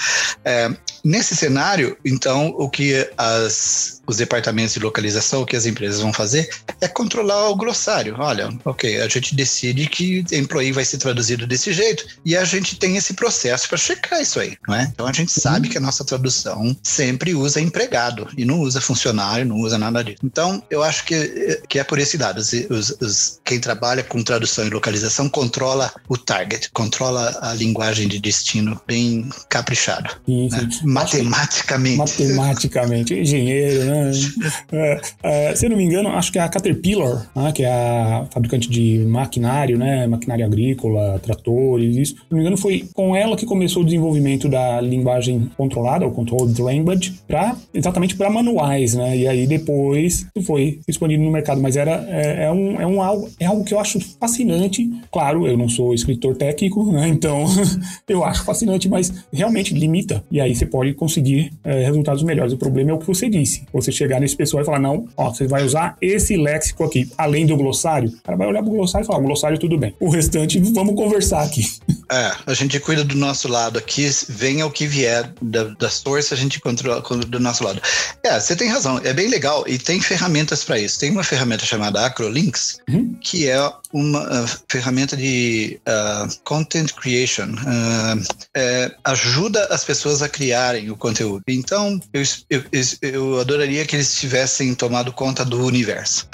é, 0.44 0.70
nesse 1.04 1.36
cenário, 1.36 1.98
então, 2.06 2.54
o 2.58 2.70
que 2.76 3.10
as, 3.18 4.04
os 4.08 4.18
departamentos 4.18 4.74
de 4.74 4.80
localização, 4.80 5.42
o 5.42 5.46
que 5.46 5.56
as 5.56 5.66
empresas 5.66 6.02
vão 6.02 6.14
fazer 6.14 6.50
é 6.82 6.88
controlar 6.88 7.50
o 7.50 7.56
glossário. 7.56 8.16
Olha, 8.18 8.50
ok, 8.64 9.02
a 9.02 9.08
gente 9.08 9.36
decide 9.36 9.88
que 9.88 10.24
employee 10.32 10.72
vai 10.72 10.86
ser 10.86 10.98
traduzido 10.98 11.48
desse 11.48 11.74
jeito 11.74 12.06
e 12.24 12.36
a 12.36 12.44
gente 12.44 12.78
tem 12.78 12.98
esse 12.98 13.14
processo 13.14 13.68
para 13.68 13.78
checar 13.78 14.22
isso 14.22 14.40
aí, 14.40 14.58
não 14.68 14.76
é? 14.76 14.84
Então 14.94 15.08
a 15.08 15.14
gente 15.14 15.32
sabe 15.32 15.70
que 15.70 15.78
a 15.78 15.82
nossa 15.82 16.04
tradução 16.04 16.76
sempre 16.84 17.34
usa 17.34 17.60
empregado 17.60 18.28
e 18.38 18.46
não 18.46 18.60
usa 18.60 18.82
funcionário, 18.82 19.46
não 19.46 19.58
usa 19.58 19.78
nada 19.78 20.04
disso. 20.04 20.20
Então 20.24 20.64
eu 20.70 20.84
acho 20.84 21.06
que, 21.06 21.62
que 21.68 21.80
é 21.80 21.84
por 21.84 22.00
esse 22.00 22.18
lado. 22.18 22.40
Os, 22.40 22.54
os, 22.54 22.90
os, 23.02 23.40
quem 23.44 23.60
trabalha 23.60 24.04
com 24.04 24.22
tradução 24.24 24.66
e 24.66 24.70
localização 24.70 25.30
controla 25.30 25.92
o 26.08 26.18
target, 26.18 26.70
controla 26.72 27.38
a 27.42 27.54
linguagem 27.54 28.08
de 28.08 28.20
destino 28.20 28.80
bem 28.86 29.30
caprichado. 29.50 30.16
Né? 30.28 30.70
Matematicamente. 30.84 31.98
Matematicamente, 31.98 33.14
engenheiro, 33.14 33.86
né? 33.86 33.95
É, 34.72 35.02
é, 35.24 35.56
se 35.56 35.66
eu 35.66 35.70
não 35.70 35.78
me 35.78 35.84
engano, 35.84 36.10
acho 36.10 36.32
que 36.32 36.40
é 36.40 36.42
a 36.42 36.50
Caterpillar, 36.50 37.30
né, 37.36 37.52
que 37.52 37.64
é 37.64 37.72
a 37.72 38.28
fabricante 38.32 38.70
de 38.70 39.00
maquinário, 39.06 39.78
né? 39.78 40.08
Maquinário 40.08 40.46
agrícola, 40.46 41.20
tratores, 41.20 41.96
isso. 41.96 42.16
Se 42.16 42.22
não 42.30 42.38
me 42.38 42.42
engano, 42.42 42.58
foi 42.58 42.88
com 42.94 43.16
ela 43.16 43.36
que 43.36 43.46
começou 43.46 43.82
o 43.82 43.86
desenvolvimento 43.86 44.48
da 44.50 44.82
linguagem 44.82 45.50
controlada, 45.58 46.06
o 46.06 46.12
Controlled 46.12 46.60
Language, 46.62 47.20
pra, 47.28 47.56
exatamente 47.74 48.16
para 48.16 48.30
manuais, 48.30 48.94
né? 48.94 49.18
E 49.18 49.28
aí 49.28 49.48
depois 49.48 50.26
foi 50.46 50.80
expandido 50.88 51.24
no 51.24 51.32
mercado. 51.32 51.62
Mas 51.62 51.76
era, 51.76 52.06
é, 52.10 52.46
é, 52.46 52.52
um, 52.52 52.80
é, 52.80 52.88
um 52.88 53.02
algo, 53.02 53.30
é 53.40 53.46
algo 53.46 53.64
que 53.64 53.74
eu 53.74 53.80
acho 53.80 54.00
fascinante. 54.20 54.90
Claro, 55.12 55.48
eu 55.48 55.58
não 55.58 55.70
sou 55.70 55.94
escritor 55.94 56.36
técnico, 56.36 56.92
né? 56.92 57.08
Então 57.08 57.46
eu 58.08 58.24
acho 58.24 58.44
fascinante, 58.44 58.90
mas 58.90 59.14
realmente 59.32 59.74
limita. 59.74 60.24
E 60.32 60.40
aí 60.40 60.56
você 60.56 60.66
pode 60.66 60.94
conseguir 60.94 61.52
é, 61.64 61.86
resultados 61.86 62.24
melhores. 62.24 62.54
O 62.54 62.58
problema 62.58 62.92
é 62.92 62.94
o 62.94 63.00
que 63.00 63.08
você 63.08 63.30
disse. 63.30 63.64
Você 63.74 63.85
chegar 63.92 64.20
nesse 64.20 64.36
pessoal 64.36 64.64
e 64.64 64.66
falar, 64.66 64.80
não, 64.80 65.08
ó, 65.16 65.30
você 65.30 65.48
vai 65.48 65.64
usar 65.64 65.98
esse 66.02 66.36
léxico 66.38 66.84
aqui, 66.84 67.10
além 67.18 67.46
do 67.46 67.56
glossário. 67.56 68.10
O 68.10 68.24
cara 68.24 68.38
vai 68.38 68.48
olhar 68.48 68.62
pro 68.62 68.72
glossário 68.72 69.06
e 69.06 69.08
falar, 69.08 69.20
glossário 69.20 69.58
tudo 69.58 69.78
bem. 69.78 69.94
O 70.00 70.10
restante, 70.10 70.60
vamos 70.60 70.96
conversar 70.96 71.44
aqui. 71.44 71.66
É, 72.12 72.32
a 72.46 72.54
gente 72.54 72.80
cuida 72.80 73.04
do 73.04 73.16
nosso 73.16 73.48
lado 73.48 73.80
aqui, 73.80 74.08
venha 74.30 74.64
o 74.68 74.70
que 74.70 74.86
vier 74.86 75.34
da, 75.42 75.64
da 75.64 75.90
source, 75.90 76.32
a 76.36 76.38
gente 76.38 76.62
controla 76.62 77.02
do 77.02 77.40
nosso 77.40 77.64
lado. 77.64 77.82
É, 78.24 78.40
você 78.40 78.56
tem 78.56 78.70
razão, 78.70 79.02
é 79.04 79.12
bem 79.12 79.28
legal 79.28 79.64
e 79.68 79.80
tem 79.80 80.00
ferramentas 80.00 80.64
para 80.64 80.78
isso. 80.78 81.00
Tem 81.00 81.10
uma 81.10 81.24
ferramenta 81.24 81.66
chamada 81.66 82.06
Acrolinks, 82.06 82.78
uhum. 82.88 83.16
que 83.20 83.50
é 83.50 83.60
uma 83.96 84.22
uh, 84.24 84.48
ferramenta 84.68 85.16
de 85.16 85.80
uh, 85.88 86.40
content 86.44 86.92
creation. 86.94 87.56
É, 88.54 88.92
ajuda 89.04 89.68
as 89.72 89.86
pessoas 89.86 90.22
a 90.22 90.28
criarem 90.28 90.92
o 90.92 90.98
conteúdo. 90.98 91.44
Então, 91.48 92.00
eu, 92.14 92.24
eu, 92.50 92.64
eu 93.02 93.40
adoraria 93.40 93.86
que 93.86 93.96
eles 93.96 94.16
tivessem 94.16 94.76
tomado 94.76 95.14
conta 95.14 95.46
do 95.46 95.64
universo. 95.66 96.28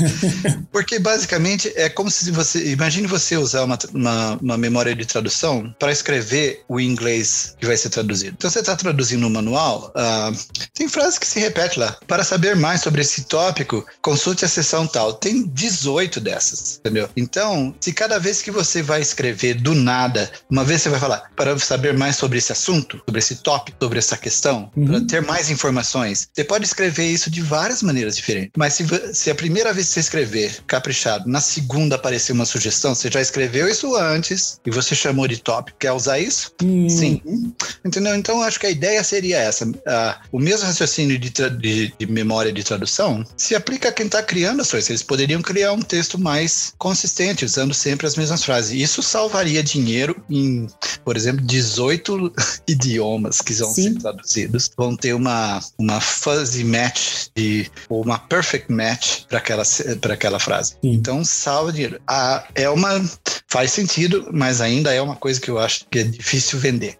Porque 0.72 0.98
basicamente 0.98 1.72
é 1.76 1.88
como 1.88 2.10
se 2.10 2.30
você. 2.30 2.72
Imagine 2.72 3.06
você 3.06 3.36
usar 3.36 3.64
uma, 3.64 3.78
uma, 3.92 4.38
uma 4.40 4.56
memória 4.56 4.94
de 4.94 5.04
tradução 5.04 5.74
para 5.78 5.92
escrever 5.92 6.62
o 6.68 6.80
inglês 6.80 7.54
que 7.58 7.66
vai 7.66 7.76
ser 7.76 7.90
traduzido. 7.90 8.34
Então 8.36 8.50
você 8.50 8.60
está 8.60 8.74
traduzindo 8.74 9.26
um 9.26 9.30
manual, 9.30 9.92
uh, 9.94 10.36
tem 10.72 10.88
frases 10.88 11.18
que 11.18 11.26
se 11.26 11.38
repetem 11.38 11.80
lá. 11.80 11.96
Para 12.06 12.24
saber 12.24 12.56
mais 12.56 12.80
sobre 12.80 13.02
esse 13.02 13.24
tópico, 13.24 13.84
consulte 14.00 14.44
a 14.44 14.48
seção 14.48 14.86
tal. 14.86 15.12
Tem 15.12 15.46
18 15.46 16.20
dessas, 16.20 16.80
entendeu? 16.94 17.10
Então, 17.16 17.74
se 17.80 17.92
cada 17.92 18.18
vez 18.18 18.40
que 18.40 18.50
você 18.50 18.82
vai 18.82 19.00
escrever 19.00 19.54
do 19.54 19.74
nada, 19.74 20.30
uma 20.48 20.64
vez 20.64 20.82
você 20.82 20.88
vai 20.88 21.00
falar, 21.00 21.30
para 21.34 21.58
saber 21.58 21.94
mais 21.94 22.16
sobre 22.16 22.38
esse 22.38 22.52
assunto, 22.52 23.02
sobre 23.04 23.18
esse 23.18 23.36
tópico, 23.36 23.76
sobre 23.82 23.98
essa 23.98 24.16
questão, 24.16 24.70
uhum. 24.76 24.86
para 24.86 25.00
ter 25.00 25.22
mais 25.22 25.50
informações, 25.50 26.28
você 26.32 26.44
pode 26.44 26.64
escrever 26.64 27.06
isso 27.06 27.30
de 27.30 27.42
várias 27.42 27.82
maneiras 27.82 28.16
diferentes. 28.16 28.52
Mas 28.56 28.74
se, 28.74 28.84
se 29.12 29.30
a 29.30 29.34
primeira 29.34 29.72
vez 29.72 29.88
que 29.88 29.94
você 29.94 30.00
escrever 30.00 30.62
caprichado, 30.66 31.28
na 31.28 31.40
segunda 31.40 31.96
aparecer 31.96 32.32
uma 32.32 32.44
sugestão, 32.44 32.94
você 32.94 33.10
já 33.10 33.20
escreveu 33.20 33.68
isso 33.68 33.96
antes 33.96 34.60
e 34.64 34.70
você 34.70 34.94
chamou 34.94 35.26
de 35.26 35.38
tópico, 35.38 35.78
quer 35.78 35.92
usar 35.92 36.18
isso? 36.18 36.52
Uhum. 36.62 36.88
Sim. 36.88 37.20
Entendeu? 37.84 38.14
Então, 38.14 38.42
acho 38.42 38.60
que 38.60 38.66
a 38.66 38.70
ideia 38.70 39.02
seria 39.02 39.38
essa. 39.38 39.66
O 40.30 40.38
mesmo 40.38 40.66
raciocínio 40.66 41.18
de, 41.18 41.30
de, 41.30 41.94
de, 41.98 42.06
memória 42.06 42.52
de 42.52 42.62
tradução 42.62 43.24
se 43.36 43.54
aplica 43.54 43.88
a 43.88 43.92
quem 43.92 44.06
está 44.06 44.22
criando 44.22 44.60
as 44.60 44.70
coisas. 44.70 44.90
Eles 44.90 45.02
poderiam 45.02 45.42
criar 45.42 45.72
um 45.72 45.82
texto 45.82 46.18
mais 46.18 46.73
consistente, 46.78 47.44
usando 47.44 47.74
sempre 47.74 48.06
as 48.06 48.16
mesmas 48.16 48.44
frases. 48.44 48.72
Isso 48.72 49.02
salvaria 49.02 49.62
dinheiro 49.62 50.16
em, 50.28 50.66
por 51.04 51.16
exemplo, 51.16 51.44
18 51.44 52.32
idiomas 52.68 53.40
que 53.40 53.54
vão 53.54 53.72
Sim. 53.72 53.94
ser 53.94 53.98
traduzidos. 54.00 54.70
Vão 54.76 54.96
ter 54.96 55.14
uma, 55.14 55.60
uma 55.78 56.00
fuzzy 56.00 56.64
match 56.64 57.26
de, 57.34 57.70
ou 57.88 58.02
uma 58.02 58.18
perfect 58.18 58.70
match 58.70 59.24
para 59.28 59.38
aquela, 59.38 59.62
aquela 60.12 60.38
frase. 60.38 60.72
Sim. 60.72 60.92
Então, 60.92 61.24
salva 61.24 61.72
dinheiro. 61.72 62.00
Ah, 62.06 62.46
é 62.54 62.68
uma. 62.68 63.04
Faz 63.48 63.70
sentido, 63.70 64.30
mas 64.32 64.60
ainda 64.60 64.92
é 64.92 65.00
uma 65.00 65.14
coisa 65.14 65.40
que 65.40 65.48
eu 65.48 65.58
acho 65.58 65.86
que 65.88 66.00
é 66.00 66.02
difícil 66.02 66.58
vender 66.58 66.98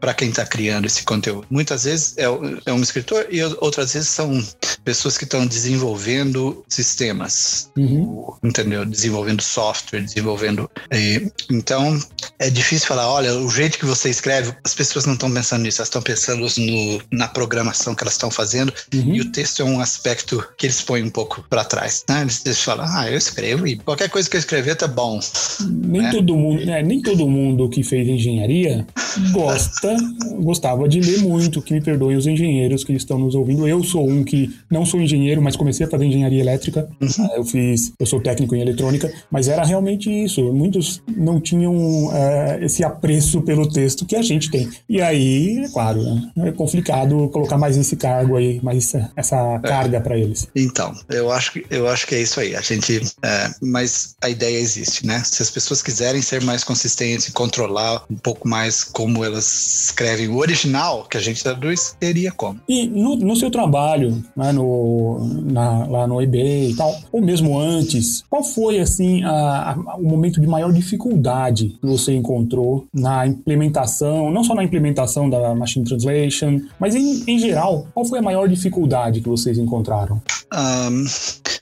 para 0.00 0.14
quem 0.14 0.28
está 0.28 0.46
criando 0.46 0.86
esse 0.86 1.02
conteúdo. 1.02 1.46
Muitas 1.50 1.82
vezes 1.82 2.14
é, 2.16 2.26
é 2.66 2.72
um 2.72 2.80
escritor 2.80 3.26
e 3.28 3.42
outras 3.42 3.92
vezes 3.92 4.08
são 4.08 4.40
pessoas 4.84 5.18
que 5.18 5.24
estão 5.24 5.44
desenvolvendo 5.46 6.64
sistemas, 6.68 7.70
uhum. 7.76 8.34
entendeu? 8.42 8.83
Desenvolvendo 8.84 9.42
software, 9.42 10.00
desenvolvendo. 10.00 10.70
E, 10.92 11.30
então, 11.50 11.98
é 12.38 12.50
difícil 12.50 12.86
falar: 12.86 13.10
olha, 13.10 13.34
o 13.34 13.50
jeito 13.50 13.78
que 13.78 13.84
você 13.84 14.10
escreve, 14.10 14.52
as 14.64 14.74
pessoas 14.74 15.06
não 15.06 15.14
estão 15.14 15.32
pensando 15.32 15.62
nisso, 15.62 15.80
elas 15.80 15.88
estão 15.88 16.02
pensando 16.02 16.46
no, 16.58 17.02
na 17.12 17.28
programação 17.28 17.94
que 17.94 18.02
elas 18.02 18.14
estão 18.14 18.30
fazendo 18.30 18.72
uhum. 18.92 19.14
e 19.14 19.20
o 19.20 19.30
texto 19.30 19.60
é 19.60 19.64
um 19.64 19.80
aspecto 19.80 20.46
que 20.56 20.66
eles 20.66 20.80
põem 20.80 21.02
um 21.02 21.10
pouco 21.10 21.44
para 21.48 21.64
trás. 21.64 22.04
Né? 22.08 22.22
Eles, 22.22 22.44
eles 22.44 22.60
falam: 22.60 22.86
ah, 22.88 23.10
eu 23.10 23.16
escrevo 23.16 23.66
e 23.66 23.76
qualquer 23.76 24.08
coisa 24.08 24.28
que 24.28 24.36
eu 24.36 24.40
escrever 24.40 24.76
tá 24.76 24.86
bom. 24.86 25.20
Nem 25.60 26.02
né? 26.02 26.10
todo 26.10 26.36
mundo, 26.36 26.64
né? 26.64 26.82
nem 26.82 27.00
todo 27.00 27.28
mundo 27.28 27.68
que 27.68 27.82
fez 27.82 28.08
engenharia 28.08 28.86
gosta, 29.32 29.96
gostava 30.40 30.88
de 30.88 31.00
ler 31.00 31.18
muito, 31.20 31.62
que 31.62 31.72
me 31.72 31.80
perdoem 31.80 32.16
os 32.16 32.26
engenheiros 32.26 32.84
que 32.84 32.92
estão 32.92 33.18
nos 33.18 33.34
ouvindo. 33.34 33.66
Eu 33.66 33.82
sou 33.82 34.08
um 34.08 34.24
que 34.24 34.54
não 34.70 34.84
sou 34.84 35.00
engenheiro, 35.00 35.40
mas 35.42 35.56
comecei 35.56 35.86
a 35.86 35.90
fazer 35.90 36.04
engenharia 36.04 36.40
elétrica. 36.40 36.88
Uhum. 37.00 37.28
Eu 37.34 37.44
fiz, 37.44 37.92
eu 37.98 38.06
sou 38.06 38.20
técnico 38.20 38.54
em 38.54 38.60
eletrônica, 38.74 39.12
mas 39.30 39.48
era 39.48 39.64
realmente 39.64 40.10
isso. 40.10 40.42
Muitos 40.52 41.02
não 41.16 41.40
tinham 41.40 42.10
é, 42.12 42.64
esse 42.64 42.84
apreço 42.84 43.42
pelo 43.42 43.68
texto 43.68 44.04
que 44.04 44.16
a 44.16 44.22
gente 44.22 44.50
tem. 44.50 44.68
E 44.88 45.00
aí, 45.00 45.64
é 45.64 45.68
claro, 45.68 46.02
né, 46.02 46.48
é 46.48 46.52
complicado 46.52 47.28
colocar 47.30 47.56
mais 47.56 47.76
esse 47.76 47.96
cargo 47.96 48.36
aí, 48.36 48.60
mais 48.62 48.92
essa 49.16 49.36
é. 49.36 49.58
carga 49.66 50.00
para 50.00 50.18
eles. 50.18 50.48
Então, 50.54 50.92
eu 51.08 51.30
acho 51.30 51.52
que 51.52 51.64
eu 51.70 51.88
acho 51.88 52.06
que 52.06 52.14
é 52.14 52.20
isso 52.20 52.40
aí. 52.40 52.54
A 52.54 52.60
gente, 52.60 53.00
é, 53.22 53.50
mas 53.60 54.16
a 54.22 54.28
ideia 54.28 54.58
existe, 54.58 55.06
né? 55.06 55.22
Se 55.24 55.42
as 55.42 55.50
pessoas 55.50 55.82
quiserem 55.82 56.20
ser 56.20 56.42
mais 56.42 56.64
consistentes 56.64 57.28
e 57.28 57.32
controlar 57.32 58.04
um 58.10 58.16
pouco 58.16 58.48
mais 58.48 58.84
como 58.84 59.24
elas 59.24 59.84
escrevem 59.84 60.28
o 60.28 60.36
original 60.36 61.04
que 61.04 61.16
a 61.16 61.20
gente 61.20 61.42
traduz, 61.42 61.96
teria 61.98 62.32
como. 62.32 62.60
E 62.68 62.86
no, 62.86 63.16
no 63.16 63.36
seu 63.36 63.50
trabalho, 63.50 64.24
né, 64.36 64.52
no, 64.52 65.42
na, 65.44 65.86
lá 65.86 66.06
no 66.06 66.20
eBay 66.20 66.70
e 66.70 66.76
tal, 66.76 66.94
ou 67.12 67.20
mesmo 67.20 67.58
antes, 67.58 68.22
qual 68.28 68.42
foi 68.42 68.63
assim 68.70 69.22
a, 69.24 69.72
a, 69.72 69.96
o 69.96 70.02
momento 70.02 70.40
de 70.40 70.46
maior 70.46 70.72
dificuldade 70.72 71.76
que 71.80 71.86
você 71.86 72.12
encontrou 72.14 72.86
na 72.92 73.26
implementação, 73.26 74.30
não 74.30 74.44
só 74.44 74.54
na 74.54 74.64
implementação 74.64 75.28
da 75.28 75.54
Machine 75.54 75.84
Translation, 75.84 76.60
mas 76.78 76.94
em, 76.94 77.24
em 77.26 77.38
geral, 77.38 77.86
qual 77.92 78.04
foi 78.06 78.18
a 78.18 78.22
maior 78.22 78.48
dificuldade 78.48 79.20
que 79.20 79.28
vocês 79.28 79.58
encontraram? 79.58 80.20
Um... 80.52 81.04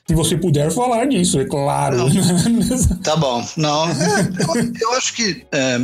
Se 0.05 0.13
você 0.13 0.35
puder 0.35 0.69
falar 0.69 1.05
disso, 1.05 1.39
é 1.39 1.45
claro. 1.45 1.97
tá 3.03 3.15
bom. 3.15 3.43
Não, 3.55 3.87
eu, 3.89 4.71
eu 4.81 4.93
acho 4.93 5.13
que 5.13 5.45
é, 5.49 5.79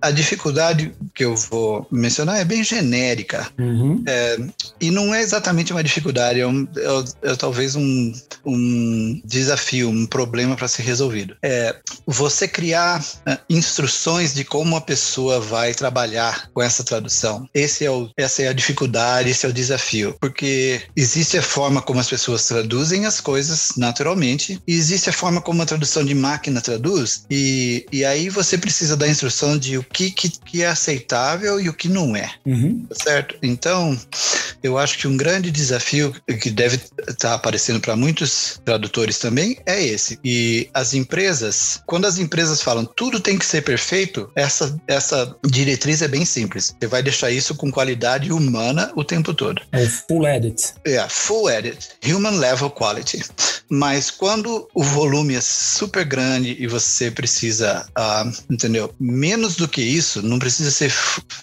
a 0.00 0.10
dificuldade 0.12 0.92
que 1.12 1.24
eu 1.24 1.34
vou 1.34 1.86
mencionar 1.90 2.38
é 2.38 2.44
bem 2.44 2.62
genérica. 2.62 3.48
Uhum. 3.58 4.02
É, 4.06 4.38
e 4.80 4.90
não 4.90 5.12
é 5.12 5.20
exatamente 5.20 5.72
uma 5.72 5.82
dificuldade, 5.82 6.40
é, 6.40 6.46
um, 6.46 6.66
é, 6.76 7.30
é 7.32 7.34
talvez 7.34 7.74
um, 7.74 8.12
um 8.44 9.20
desafio, 9.24 9.90
um 9.90 10.06
problema 10.06 10.55
para 10.56 10.68
ser 10.68 10.82
resolvido. 10.82 11.36
É 11.42 11.76
você 12.06 12.48
criar 12.48 13.04
é, 13.26 13.38
instruções 13.48 14.34
de 14.34 14.44
como 14.44 14.76
a 14.76 14.80
pessoa 14.80 15.40
vai 15.40 15.74
trabalhar 15.74 16.50
com 16.52 16.62
essa 16.62 16.82
tradução. 16.82 17.48
Esse 17.54 17.84
é 17.84 17.90
o, 17.90 18.10
essa 18.16 18.42
é 18.42 18.48
a 18.48 18.52
dificuldade, 18.52 19.30
esse 19.30 19.46
é 19.46 19.48
o 19.48 19.52
desafio. 19.52 20.16
Porque 20.20 20.82
existe 20.96 21.38
a 21.38 21.42
forma 21.42 21.82
como 21.82 22.00
as 22.00 22.08
pessoas 22.08 22.46
traduzem 22.46 23.06
as 23.06 23.20
coisas 23.20 23.72
naturalmente, 23.76 24.60
e 24.66 24.74
existe 24.74 25.10
a 25.10 25.12
forma 25.12 25.40
como 25.40 25.62
a 25.62 25.66
tradução 25.66 26.04
de 26.04 26.14
máquina 26.14 26.60
traduz, 26.60 27.24
e, 27.30 27.86
e 27.92 28.04
aí 28.04 28.28
você 28.28 28.56
precisa 28.56 28.96
da 28.96 29.08
instrução 29.08 29.58
de 29.58 29.78
o 29.78 29.82
que, 29.82 30.10
que, 30.10 30.28
que 30.28 30.62
é 30.62 30.68
aceitável 30.68 31.60
e 31.60 31.68
o 31.68 31.74
que 31.74 31.88
não 31.88 32.14
é. 32.14 32.30
Uhum. 32.44 32.86
Certo? 32.92 33.36
Então, 33.42 33.98
eu 34.62 34.78
acho 34.78 34.98
que 34.98 35.08
um 35.08 35.16
grande 35.16 35.50
desafio 35.50 36.14
que 36.40 36.50
deve 36.50 36.76
estar 36.76 37.14
tá 37.14 37.34
aparecendo 37.34 37.80
para 37.80 37.96
muitos 37.96 38.60
tradutores 38.64 39.18
também 39.18 39.58
é 39.66 39.82
esse. 39.82 40.18
E 40.24 40.68
as 40.74 40.94
empresas, 40.94 41.80
quando 41.86 42.06
as 42.06 42.18
empresas 42.18 42.62
falam 42.62 42.84
tudo 42.84 43.20
tem 43.20 43.38
que 43.38 43.44
ser 43.44 43.62
perfeito, 43.62 44.30
essa, 44.34 44.78
essa 44.86 45.36
diretriz 45.44 46.02
é 46.02 46.08
bem 46.08 46.24
simples. 46.24 46.74
Você 46.78 46.86
vai 46.86 47.02
deixar 47.02 47.30
isso 47.30 47.54
com 47.54 47.70
qualidade 47.70 48.32
humana 48.32 48.92
o 48.94 49.04
tempo 49.04 49.34
todo. 49.34 49.62
É 49.72 49.86
full 49.86 50.26
edit. 50.26 50.74
É, 50.84 50.90
yeah, 50.90 51.08
full 51.08 51.50
edit. 51.50 51.88
Human 52.06 52.38
level 52.38 52.70
quality. 52.70 53.22
Mas 53.68 54.10
quando 54.10 54.68
o 54.74 54.82
volume 54.82 55.34
é 55.34 55.40
super 55.40 56.04
grande 56.04 56.56
e 56.58 56.66
você 56.66 57.10
precisa, 57.10 57.86
uh, 57.98 58.52
entendeu? 58.52 58.94
Menos 58.98 59.56
do 59.56 59.66
que 59.66 59.82
isso, 59.82 60.22
não 60.22 60.38
precisa 60.38 60.70
ser. 60.70 60.92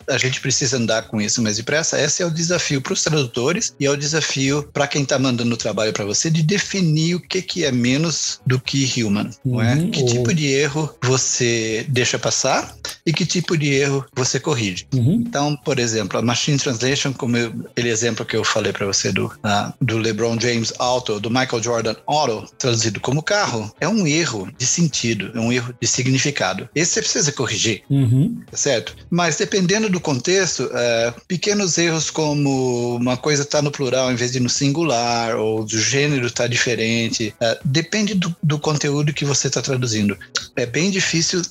A 0.10 0.18
gente 0.18 0.40
precisa 0.40 0.78
andar 0.78 1.04
com 1.04 1.20
isso 1.20 1.42
mais 1.42 1.58
depressa. 1.58 2.00
Esse 2.00 2.24
é 2.24 2.26
o 2.26 2.32
desafio 2.32 2.82
para 2.82 2.94
os 2.94 3.02
tradutores 3.14 3.76
e 3.80 3.86
é 3.86 3.90
o 3.90 3.98
desafio 3.98 4.64
para 4.74 4.88
quem 4.88 5.04
está 5.04 5.20
mandando 5.20 5.54
o 5.54 5.58
trabalho 5.58 5.94
para 5.94 6.06
você 6.06 6.30
de 6.30 6.42
definir 6.42 7.16
o 7.16 7.20
que, 7.20 7.42
que 7.42 7.66
é 7.66 7.72
menos 7.72 8.40
do 8.46 8.60
que 8.60 8.90
human, 8.98 9.30
uhum, 9.46 9.54
não 9.54 9.62
é? 9.62 9.76
Uhum. 9.76 9.92
Que 9.92 10.06
tipo 10.06 10.34
de 10.34 10.48
erro 10.48 10.94
você 11.04 11.86
deixa 11.90 12.18
passar 12.18 12.76
e 13.06 13.12
que 13.14 13.26
tipo 13.26 13.58
de 13.58 13.74
erro 13.74 14.06
você 14.16 14.40
corrige. 14.40 14.88
Uhum. 14.94 15.24
Então, 15.26 15.56
por 15.58 15.80
exemplo, 15.80 16.18
a 16.18 16.22
Machine 16.22 16.58
Translation, 16.58 17.14
como 17.14 17.38
eu, 17.38 17.54
aquele 17.72 17.90
exemplo 17.90 18.26
que 18.26 18.36
eu 18.36 18.44
falei 18.44 18.72
para 18.72 18.86
você 18.86 19.12
do, 19.12 19.28
uh, 19.28 19.74
do 19.82 19.98
LeBron 19.98 20.40
James 20.40 20.74
Auto, 20.80 21.20
do 21.20 21.30
Michael 21.30 21.62
Jordan 21.62 21.96
auto, 22.08 22.46
traduzido 22.58 23.00
como 23.00 23.22
carro, 23.22 23.74
é 23.80 23.88
um 23.88 24.08
erro 24.08 24.50
de 24.58 24.66
sentido, 24.66 25.32
é 25.36 25.40
um 25.40 25.52
erro 25.52 25.74
de 25.80 25.88
significado. 25.88 26.70
Esse 26.74 26.94
você 26.94 27.02
precisa 27.02 27.32
corrigir, 27.32 27.84
uhum. 27.90 28.42
tá 28.50 28.58
certo? 28.58 28.96
Mas 29.10 29.38
dependendo 29.38 29.90
do 29.90 30.00
contexto, 30.00 30.70
é, 30.74 31.14
pequenos 31.28 31.78
erros 31.78 32.10
como 32.10 32.93
uma 32.96 33.18
coisa 33.18 33.44
está 33.44 33.62
no 33.62 33.72
plural 33.72 34.12
em 34.12 34.16
vez 34.16 34.32
de 34.32 34.40
no 34.40 34.50
singular, 34.50 35.36
ou 35.36 35.64
do 35.64 35.80
gênero 35.80 36.28
está 36.28 36.48
diferente, 36.48 37.34
é, 37.40 37.60
depende 37.64 38.14
do, 38.14 38.36
do, 38.42 38.60
conteúdo 38.60 39.14
que 39.14 39.26
você 39.26 39.48
está 39.48 39.62
traduzindo. 39.62 40.18
É 40.56 40.66
bem 40.66 40.90
difícil 40.90 41.42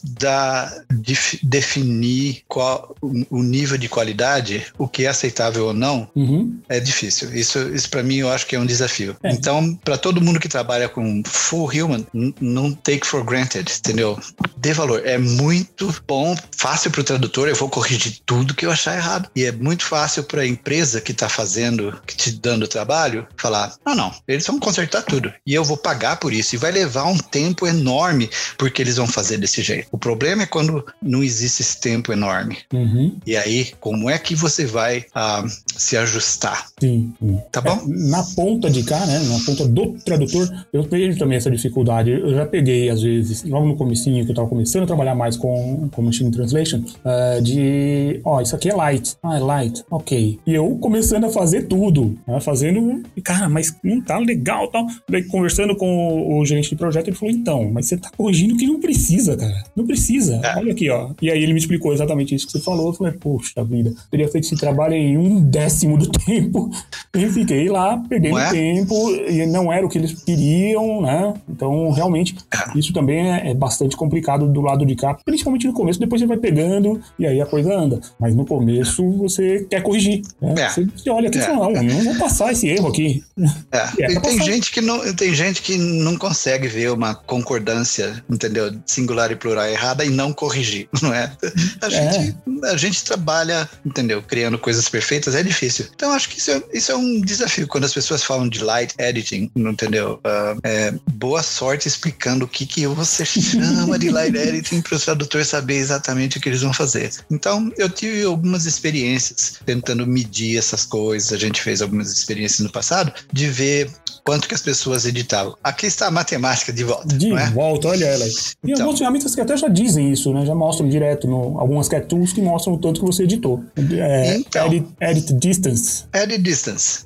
dif, 0.90 1.38
definir 1.42 2.42
qual 2.48 2.94
o 3.00 3.42
nível 3.42 3.76
de 3.76 3.88
qualidade, 3.88 4.66
o 4.78 4.88
que 4.88 5.04
é 5.04 5.08
aceitável 5.08 5.66
ou 5.66 5.74
não, 5.74 6.08
uhum. 6.14 6.58
é 6.68 6.80
difícil. 6.80 7.34
Isso, 7.34 7.58
isso 7.74 7.90
para 7.90 8.02
mim 8.02 8.16
eu 8.16 8.30
acho 8.30 8.46
que 8.46 8.56
é 8.56 8.58
um 8.58 8.66
desafio. 8.66 9.16
É. 9.22 9.32
Então, 9.32 9.74
para 9.84 9.98
todo 9.98 10.20
mundo 10.20 10.40
que 10.40 10.48
trabalha 10.48 10.88
com 10.88 11.22
full 11.24 11.70
human, 11.70 12.06
não 12.40 12.72
take 12.72 13.06
for 13.06 13.24
granted, 13.24 13.70
entendeu? 13.78 14.18
Dê 14.56 14.72
valor. 14.72 15.02
É 15.04 15.18
muito 15.18 15.94
bom, 16.06 16.36
fácil 16.56 16.90
para 16.90 17.00
o 17.00 17.04
tradutor. 17.04 17.48
Eu 17.48 17.56
vou 17.56 17.68
corrigir 17.68 18.18
tudo 18.24 18.54
que 18.54 18.66
eu 18.66 18.70
achar 18.70 18.96
errado. 18.96 19.28
E 19.34 19.44
é 19.44 19.52
muito 19.52 19.84
fácil 19.84 20.24
para 20.24 20.42
a 20.42 20.46
empresa 20.46 21.00
que 21.00 21.12
está 21.12 21.28
fazendo, 21.32 21.98
que 22.06 22.16
te 22.16 22.32
dando 22.32 22.68
trabalho, 22.68 23.26
falar: 23.36 23.74
não, 23.84 23.94
não, 23.94 24.12
eles 24.26 24.46
vão 24.46 24.58
consertar 24.58 25.02
tudo 25.02 25.32
e 25.46 25.54
eu 25.54 25.64
vou 25.64 25.76
pagar 25.76 26.18
por 26.18 26.32
isso. 26.32 26.54
E 26.54 26.58
vai 26.58 26.70
levar 26.70 27.04
um 27.04 27.18
tempo 27.18 27.66
enorme 27.66 28.30
porque 28.58 28.82
eles 28.82 28.96
vão 28.96 29.06
fazer 29.06 29.38
desse 29.38 29.62
jeito. 29.62 29.88
O 29.90 29.98
problema 29.98 30.42
é 30.42 30.46
quando 30.46 30.84
não 31.00 31.22
existe 31.22 31.62
esse 31.62 31.80
tempo 31.80 32.12
enorme. 32.12 32.58
Uhum. 32.72 33.16
E 33.26 33.36
aí, 33.36 33.72
como 33.80 34.08
é 34.10 34.18
que 34.18 34.34
você 34.34 34.64
vai 34.64 34.98
uh, 34.98 35.48
se 35.76 35.96
ajustar? 35.96 36.68
Sim, 36.80 37.12
sim. 37.18 37.40
Tá 37.50 37.60
bom? 37.60 37.72
É, 37.72 38.10
na 38.10 38.22
ponta 38.22 38.70
de 38.70 38.82
cá, 38.82 39.04
né? 39.06 39.18
Na 39.20 39.38
ponta 39.44 39.66
do 39.66 39.92
tradutor, 40.04 40.48
eu 40.72 40.82
vejo 40.82 41.18
também 41.18 41.36
essa 41.36 41.50
dificuldade. 41.50 42.10
Eu 42.10 42.34
já 42.34 42.46
peguei, 42.46 42.90
às 42.90 43.02
vezes, 43.02 43.42
logo 43.44 43.66
no 43.66 43.76
comecinho 43.76 44.24
que 44.24 44.30
eu 44.30 44.32
estava 44.32 44.48
começando 44.48 44.84
a 44.84 44.86
trabalhar 44.86 45.14
mais 45.14 45.36
com, 45.36 45.88
com 45.90 46.02
Machine 46.02 46.30
Translation, 46.30 46.78
uh, 46.78 47.42
de, 47.42 48.20
ó, 48.24 48.36
oh, 48.36 48.40
isso 48.40 48.54
aqui 48.54 48.70
é 48.70 48.74
light. 48.74 49.16
Ah, 49.22 49.36
é 49.36 49.40
light. 49.40 49.84
Ok. 49.90 50.38
E 50.46 50.54
eu 50.54 50.76
começando 50.80 51.21
a 51.26 51.30
fazer 51.30 51.62
tudo, 51.62 52.18
né? 52.26 52.40
Fazendo, 52.40 53.02
cara, 53.22 53.48
mas 53.48 53.74
não 53.82 54.00
tá 54.00 54.18
legal 54.18 54.68
tal. 54.68 54.86
Daí, 55.08 55.24
conversando 55.24 55.76
com 55.76 55.86
o, 55.86 56.40
o 56.40 56.44
gerente 56.44 56.70
de 56.70 56.76
projeto, 56.76 57.08
ele 57.08 57.16
falou, 57.16 57.34
então, 57.34 57.70
mas 57.70 57.86
você 57.86 57.96
tá 57.96 58.10
corrigindo 58.16 58.56
que 58.56 58.66
não 58.66 58.80
precisa, 58.80 59.36
cara. 59.36 59.64
Não 59.76 59.86
precisa. 59.86 60.40
É. 60.42 60.56
Olha 60.56 60.72
aqui, 60.72 60.90
ó. 60.90 61.10
E 61.20 61.30
aí 61.30 61.42
ele 61.42 61.52
me 61.52 61.58
explicou 61.58 61.92
exatamente 61.92 62.34
isso 62.34 62.46
que 62.46 62.52
você 62.52 62.60
falou. 62.60 62.88
Eu 62.88 62.92
falei, 62.92 63.12
poxa 63.12 63.64
vida, 63.64 63.92
teria 64.10 64.28
feito 64.28 64.44
esse 64.44 64.56
trabalho 64.56 64.94
em 64.94 65.16
um 65.16 65.40
décimo 65.40 65.96
do 65.96 66.08
tempo. 66.26 66.70
E 67.14 67.28
fiquei 67.28 67.68
lá 67.68 67.98
perdendo 68.08 68.38
é? 68.38 68.50
tempo 68.50 69.10
e 69.28 69.46
não 69.46 69.72
era 69.72 69.84
o 69.84 69.88
que 69.88 69.98
eles 69.98 70.22
queriam, 70.22 71.02
né? 71.02 71.34
Então, 71.48 71.90
realmente, 71.90 72.36
é. 72.52 72.78
isso 72.78 72.92
também 72.92 73.30
é, 73.30 73.50
é, 73.50 73.54
bastante 73.54 73.96
complicado 73.96 74.48
do 74.48 74.60
lado 74.60 74.84
de 74.86 74.94
cá, 74.94 75.14
principalmente 75.24 75.66
no 75.66 75.72
começo. 75.72 76.00
Depois 76.00 76.20
você 76.20 76.26
vai 76.26 76.36
pegando 76.36 77.00
e 77.18 77.26
aí 77.26 77.40
a 77.40 77.46
coisa 77.46 77.74
anda. 77.74 78.00
Mas 78.18 78.34
no 78.34 78.46
começo 78.46 79.08
você 79.12 79.66
quer 79.68 79.82
corrigir. 79.82 80.22
Né? 80.40 80.54
É. 80.58 80.68
Você, 80.68 80.84
você 80.84 81.10
olha 81.12 81.28
aqui 81.28 81.38
e 81.38 81.40
é. 81.40 81.44
fala, 81.44 81.70
não, 81.70 81.82
não 81.82 82.04
vou 82.04 82.14
passar 82.16 82.52
esse 82.52 82.68
erro 82.68 82.88
aqui. 82.88 83.24
É. 83.70 84.06
tem, 84.06 84.20
tem 84.20 84.42
gente 84.42 84.70
que 84.70 84.80
não, 84.80 85.14
tem 85.14 85.34
gente 85.34 85.62
que 85.62 85.76
não 85.76 86.16
consegue 86.16 86.68
ver 86.68 86.90
uma 86.90 87.14
concordância, 87.14 88.22
entendeu? 88.28 88.72
Singular 88.86 89.30
e 89.30 89.36
plural 89.36 89.66
errada 89.66 90.04
e 90.04 90.10
não 90.10 90.32
corrigir, 90.32 90.88
não 91.02 91.12
é? 91.12 91.32
A 91.80 91.88
gente, 91.88 92.36
a 92.64 92.76
gente 92.76 93.04
trabalha, 93.04 93.68
entendeu? 93.84 94.22
Criando 94.22 94.58
coisas 94.58 94.88
perfeitas 94.88 95.34
é 95.34 95.42
difícil. 95.42 95.86
Então 95.94 96.12
acho 96.12 96.28
que 96.28 96.38
isso 96.38 96.50
é, 96.50 96.62
isso 96.72 96.92
é 96.92 96.96
um 96.96 97.20
desafio. 97.20 97.66
Quando 97.66 97.84
as 97.84 97.94
pessoas 97.94 98.22
falam 98.22 98.48
de 98.48 98.62
light 98.62 98.94
editing, 98.98 99.50
entendeu? 99.56 100.20
Uh, 100.24 100.58
é, 100.62 100.94
boa 101.14 101.42
sorte 101.42 101.88
explicando 101.88 102.44
o 102.44 102.48
que, 102.48 102.66
que 102.66 102.86
você 102.86 103.24
chama 103.24 103.98
de 103.98 104.10
light 104.10 104.36
editing 104.36 104.80
para 104.80 104.96
o 104.96 105.00
tradutor 105.00 105.44
saber 105.44 105.76
exatamente 105.76 106.38
o 106.38 106.40
que 106.40 106.48
eles 106.48 106.62
vão 106.62 106.72
fazer. 106.72 107.10
Então 107.30 107.72
eu 107.76 107.88
tive 107.88 108.22
algumas 108.24 108.66
experiências 108.66 109.60
tentando 109.64 110.06
medir 110.06 110.58
essas 110.58 110.84
coisas. 110.84 111.01
A 111.10 111.36
gente 111.36 111.60
fez 111.60 111.82
algumas 111.82 112.12
experiências 112.12 112.60
no 112.60 112.70
passado 112.70 113.12
de 113.32 113.48
ver 113.48 113.90
quanto 114.24 114.48
que 114.48 114.54
as 114.54 114.62
pessoas 114.62 115.04
editavam. 115.04 115.56
Aqui 115.62 115.86
está 115.86 116.06
a 116.06 116.10
matemática 116.10 116.72
de 116.72 116.84
volta. 116.84 117.16
De 117.16 117.32
é? 117.32 117.50
volta, 117.50 117.88
olha 117.88 118.04
ela. 118.04 118.24
E 118.24 118.30
então, 118.64 118.82
algumas 118.82 118.98
ferramentas 118.98 119.34
que 119.34 119.40
até 119.40 119.56
já 119.56 119.68
dizem 119.68 120.12
isso, 120.12 120.32
né? 120.32 120.46
Já 120.46 120.54
mostram 120.54 120.88
direto 120.88 121.26
no 121.26 121.58
algumas 121.58 121.88
cat 121.88 122.06
tools 122.06 122.32
que 122.32 122.40
mostram 122.40 122.74
o 122.74 122.78
tanto 122.78 123.00
que 123.00 123.06
você 123.06 123.24
editou. 123.24 123.62
É, 123.76 124.36
então, 124.36 124.66
edit, 124.66 124.88
edit, 125.00 125.32
distance. 125.34 126.04
Edit 126.14 126.42
distance, 126.42 127.04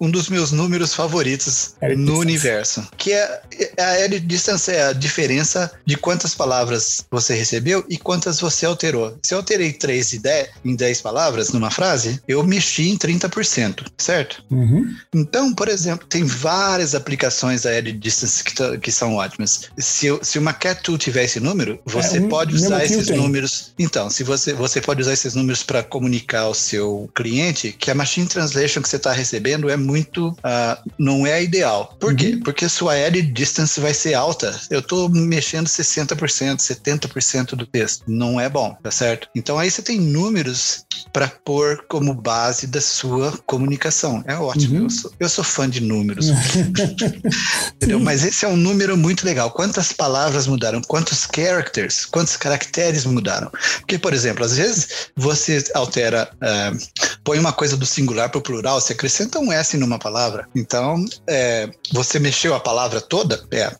um 0.00 0.10
dos 0.10 0.28
meus 0.28 0.52
números 0.52 0.94
favoritos 0.94 1.74
edit 1.80 1.96
no 1.96 2.06
distance. 2.06 2.20
universo, 2.20 2.88
que 2.96 3.12
é 3.12 3.42
a 3.78 4.00
edit 4.00 4.26
distance 4.26 4.70
é 4.70 4.84
a 4.84 4.92
diferença 4.92 5.70
de 5.84 5.96
quantas 5.96 6.34
palavras 6.34 7.04
você 7.10 7.34
recebeu 7.34 7.84
e 7.88 7.96
quantas 7.96 8.40
você 8.40 8.66
alterou. 8.66 9.18
Se 9.22 9.34
eu 9.34 9.38
alterei 9.38 9.72
3 9.72 10.14
e 10.14 10.18
10, 10.18 10.48
em 10.64 10.76
10 10.76 11.00
palavras 11.00 11.52
numa 11.52 11.70
frase, 11.70 12.20
eu 12.26 12.42
mexi 12.42 12.90
em 12.90 12.96
30%, 12.96 13.84
certo? 13.98 14.44
Uhum. 14.50 14.94
Então, 15.14 15.54
por 15.54 15.68
exemplo, 15.68 16.06
tem 16.06 16.24
várias 16.24 16.45
aplicações 16.94 17.62
da 17.62 17.76
Edit 17.76 17.98
Distance 17.98 18.44
que, 18.44 18.78
que 18.78 18.92
são 18.92 19.14
ótimas. 19.14 19.70
Se, 19.78 20.06
se 20.22 20.38
uma 20.38 20.52
Cat 20.52 20.82
Tool 20.82 20.98
tiver 20.98 21.24
esse 21.24 21.40
número, 21.40 21.78
você 21.84 22.18
é, 22.18 22.20
um, 22.20 22.28
pode 22.28 22.54
usar 22.54 22.84
esses 22.84 23.08
números. 23.08 23.72
Então, 23.78 24.10
se 24.10 24.22
você, 24.22 24.52
você 24.52 24.80
pode 24.80 25.02
usar 25.02 25.12
esses 25.12 25.34
números 25.34 25.62
para 25.62 25.82
comunicar 25.82 26.42
ao 26.42 26.54
seu 26.54 27.10
cliente 27.14 27.72
que 27.72 27.90
a 27.90 27.94
Machine 27.94 28.26
Translation 28.26 28.82
que 28.82 28.88
você 28.88 28.96
está 28.96 29.12
recebendo 29.12 29.68
é 29.68 29.76
muito. 29.76 30.28
Uh, 30.28 30.90
não 30.98 31.26
é 31.26 31.42
ideal. 31.42 31.96
Por 31.98 32.10
uhum. 32.10 32.16
quê? 32.16 32.40
Porque 32.42 32.68
sua 32.68 32.98
Edit 32.98 33.32
Distance 33.32 33.80
vai 33.80 33.94
ser 33.94 34.14
alta. 34.14 34.58
Eu 34.70 34.80
estou 34.80 35.08
mexendo 35.08 35.66
60%, 35.66 36.58
70% 36.58 37.54
do 37.54 37.66
texto. 37.66 38.04
Não 38.06 38.40
é 38.40 38.48
bom, 38.48 38.76
tá 38.82 38.90
certo? 38.90 39.28
Então 39.34 39.58
aí 39.58 39.70
você 39.70 39.82
tem 39.82 40.00
números 40.00 40.84
para 41.12 41.28
pôr 41.28 41.84
como 41.88 42.14
base 42.14 42.66
da 42.66 42.80
sua 42.80 43.36
comunicação. 43.46 44.22
É 44.26 44.36
ótimo. 44.36 44.76
Uhum. 44.76 44.84
Eu, 44.84 44.90
sou, 44.90 45.12
eu 45.20 45.28
sou 45.28 45.44
fã 45.44 45.68
de 45.68 45.80
números. 45.80 46.28
Entendeu? 47.76 48.00
Mas 48.00 48.24
esse 48.24 48.44
é 48.44 48.48
um 48.48 48.56
número 48.56 48.96
muito 48.96 49.24
legal. 49.24 49.50
Quantas 49.50 49.92
palavras 49.92 50.46
mudaram? 50.46 50.80
Quantos 50.82 51.26
characters? 51.32 52.04
Quantos 52.04 52.36
caracteres 52.36 53.04
mudaram? 53.04 53.50
Porque, 53.78 53.98
por 53.98 54.12
exemplo, 54.12 54.44
às 54.44 54.56
vezes 54.56 55.10
você 55.16 55.64
altera, 55.74 56.30
uh, 56.34 56.78
põe 57.24 57.38
uma 57.38 57.52
coisa 57.52 57.76
do 57.76 57.86
singular 57.86 58.30
para 58.30 58.38
o 58.38 58.42
plural, 58.42 58.80
você 58.80 58.92
acrescenta 58.92 59.38
um 59.38 59.52
S 59.52 59.76
numa 59.76 59.98
palavra. 59.98 60.48
Então, 60.54 61.04
é, 61.26 61.68
você 61.92 62.18
mexeu 62.18 62.54
a 62.54 62.60
palavra 62.60 63.00
toda? 63.00 63.44
É, 63.50 63.72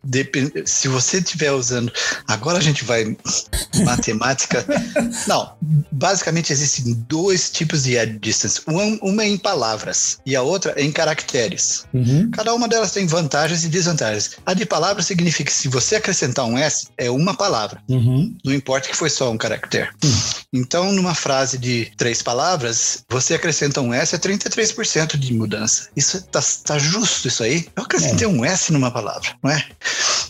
se 0.65 0.89
você 0.89 1.19
estiver 1.19 1.53
usando. 1.53 1.93
Agora 2.27 2.59
a 2.59 2.63
gente 2.63 2.85
vai. 2.85 3.17
Matemática. 3.85 4.65
Não, 5.27 5.53
basicamente 5.93 6.53
existem 6.53 6.95
dois 7.09 7.51
tipos 7.51 7.85
de 7.85 7.99
add 7.99 8.19
distance. 8.19 8.61
Uma, 8.67 8.83
uma 9.03 9.23
é 9.23 9.29
em 9.29 9.37
palavras 9.37 10.19
e 10.25 10.35
a 10.35 10.43
outra 10.43 10.75
é 10.77 10.83
em 10.83 10.93
caracteres. 10.93 11.85
Uhum. 11.93 12.31
Cada 12.47 12.55
uma 12.55 12.68
delas 12.68 12.92
tem 12.92 13.09
vantagens 13.09 13.64
e 13.64 13.68
desvantagens. 13.68 14.36
A 14.47 14.55
de 14.55 14.64
palavra 14.64 15.03
significa 15.03 15.51
que 15.51 15.57
se 15.57 15.66
você 15.66 15.97
acrescentar 15.97 16.44
um 16.44 16.57
S, 16.57 16.86
é 16.97 17.11
uma 17.11 17.34
palavra. 17.34 17.82
Uhum. 17.88 18.36
Não 18.44 18.55
importa 18.55 18.88
que 18.88 18.94
foi 18.94 19.11
só 19.11 19.32
um 19.32 19.36
caractere. 19.36 19.90
Uhum. 20.05 20.20
Então, 20.53 20.92
numa 20.92 21.12
frase 21.12 21.59
de 21.59 21.90
três 21.97 22.22
palavras, 22.22 23.05
você 23.11 23.34
acrescenta 23.34 23.80
um 23.80 23.92
S, 23.92 24.14
é 24.14 24.18
33% 24.18 25.16
de 25.16 25.34
mudança. 25.34 25.88
Isso 25.97 26.22
tá, 26.22 26.40
tá 26.64 26.78
justo 26.78 27.26
isso 27.26 27.42
aí? 27.42 27.66
Eu 27.74 27.82
acrescentei 27.82 28.28
é. 28.28 28.30
um 28.30 28.44
S 28.44 28.72
numa 28.72 28.92
palavra, 28.92 29.34
não 29.42 29.51
é? 29.51 29.66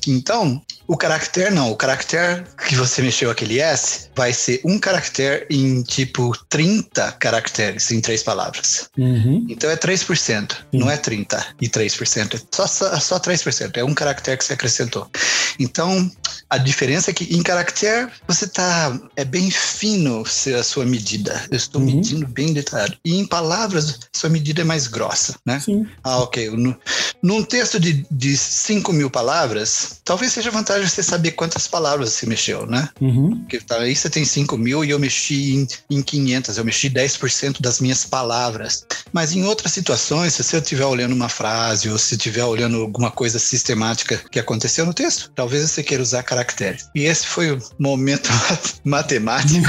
Então, 0.07 0.63
o 0.89 0.97
caractere 0.97 1.53
não. 1.53 1.71
O 1.71 1.77
caractere 1.77 2.45
que 2.67 2.77
você 2.77 3.03
mexeu 3.03 3.31
aquele 3.31 3.59
S 3.59 4.09
vai 4.15 4.33
ser 4.33 4.61
um 4.65 4.79
caractere 4.79 5.47
em 5.51 5.83
tipo 5.83 6.33
30 6.49 7.13
caracteres 7.13 7.91
em 7.91 8.01
três 8.01 8.23
palavras. 8.23 8.89
Uhum. 8.97 9.47
Então 9.49 9.69
é 9.69 9.77
3%, 9.77 10.53
Sim. 10.53 10.57
não 10.73 10.91
é 10.91 10.97
33%. 10.97 11.53
É 11.61 11.85
só, 12.07 12.67
só, 12.67 12.99
só 13.01 13.19
3%. 13.19 13.77
É 13.77 13.85
um 13.85 13.95
caractere 13.95 14.37
que 14.37 14.45
você 14.45 14.55
acrescentou. 14.55 15.11
Então, 15.59 16.11
a 16.49 16.59
diferença 16.59 17.11
é 17.11 17.15
que 17.15 17.25
em 17.35 17.43
caractere 17.43 18.09
você 18.27 18.47
tá. 18.47 18.99
É 19.17 19.25
bem 19.25 19.51
fino 19.51 20.25
a 20.59 20.63
sua 20.63 20.85
medida. 20.85 21.45
Eu 21.51 21.57
estou 21.57 21.81
uhum. 21.81 21.87
medindo 21.87 22.27
bem 22.27 22.53
detalhado. 22.53 22.97
E 23.05 23.17
em 23.17 23.27
palavras, 23.27 23.99
sua 24.13 24.31
medida 24.31 24.63
é 24.63 24.65
mais 24.65 24.87
grossa, 24.87 25.35
né? 25.45 25.59
Sim. 25.61 25.87
Ah, 26.05 26.19
ok. 26.19 26.51
No, 26.51 26.77
num 27.23 27.43
texto 27.43 27.81
de, 27.81 28.07
de 28.11 28.37
5 28.37 28.93
mil 28.93 29.11
palavras, 29.11 30.01
talvez 30.05 30.33
seja 30.33 30.51
vantagem 30.51 30.87
você 30.87 31.03
saber 31.03 31.33
quantas 31.33 31.67
palavras 31.67 32.13
você 32.13 32.27
mexeu, 32.27 32.67
né? 32.67 32.89
Uhum. 33.01 33.39
Porque 33.41 33.61
tá, 33.61 33.79
aí 33.79 33.95
você 33.95 34.09
tem 34.09 34.25
5 34.25 34.57
mil 34.57 34.85
e 34.85 34.91
eu 34.91 34.99
mexi 34.99 35.55
em, 35.55 35.97
em 35.99 36.03
500. 36.03 36.59
Eu 36.59 36.65
mexi 36.65 36.89
10% 36.89 37.61
das 37.61 37.81
minhas 37.81 38.05
palavras. 38.05 38.87
Mas 39.13 39.33
em 39.33 39.45
outras 39.45 39.73
situações, 39.73 40.35
se 40.35 40.55
eu 40.55 40.61
estiver 40.61 40.85
olhando 40.85 41.15
uma 41.15 41.29
frase 41.29 41.91
ou 41.91 41.99
se 41.99 42.15
estiver 42.15 42.45
olhando 42.45 42.81
alguma 42.81 43.11
coisa 43.11 43.39
sistemática 43.39 44.23
que 44.31 44.39
aconteceu 44.39 44.87
no 44.87 44.95
texto, 44.95 45.31
talvez 45.35 45.69
você 45.69 45.83
queira 45.83 46.03
usar 46.03 46.23
caracteres. 46.37 46.89
E 46.95 47.05
esse 47.05 47.27
foi 47.27 47.53
o 47.53 47.59
momento 47.79 48.29
matemático. 48.85 49.67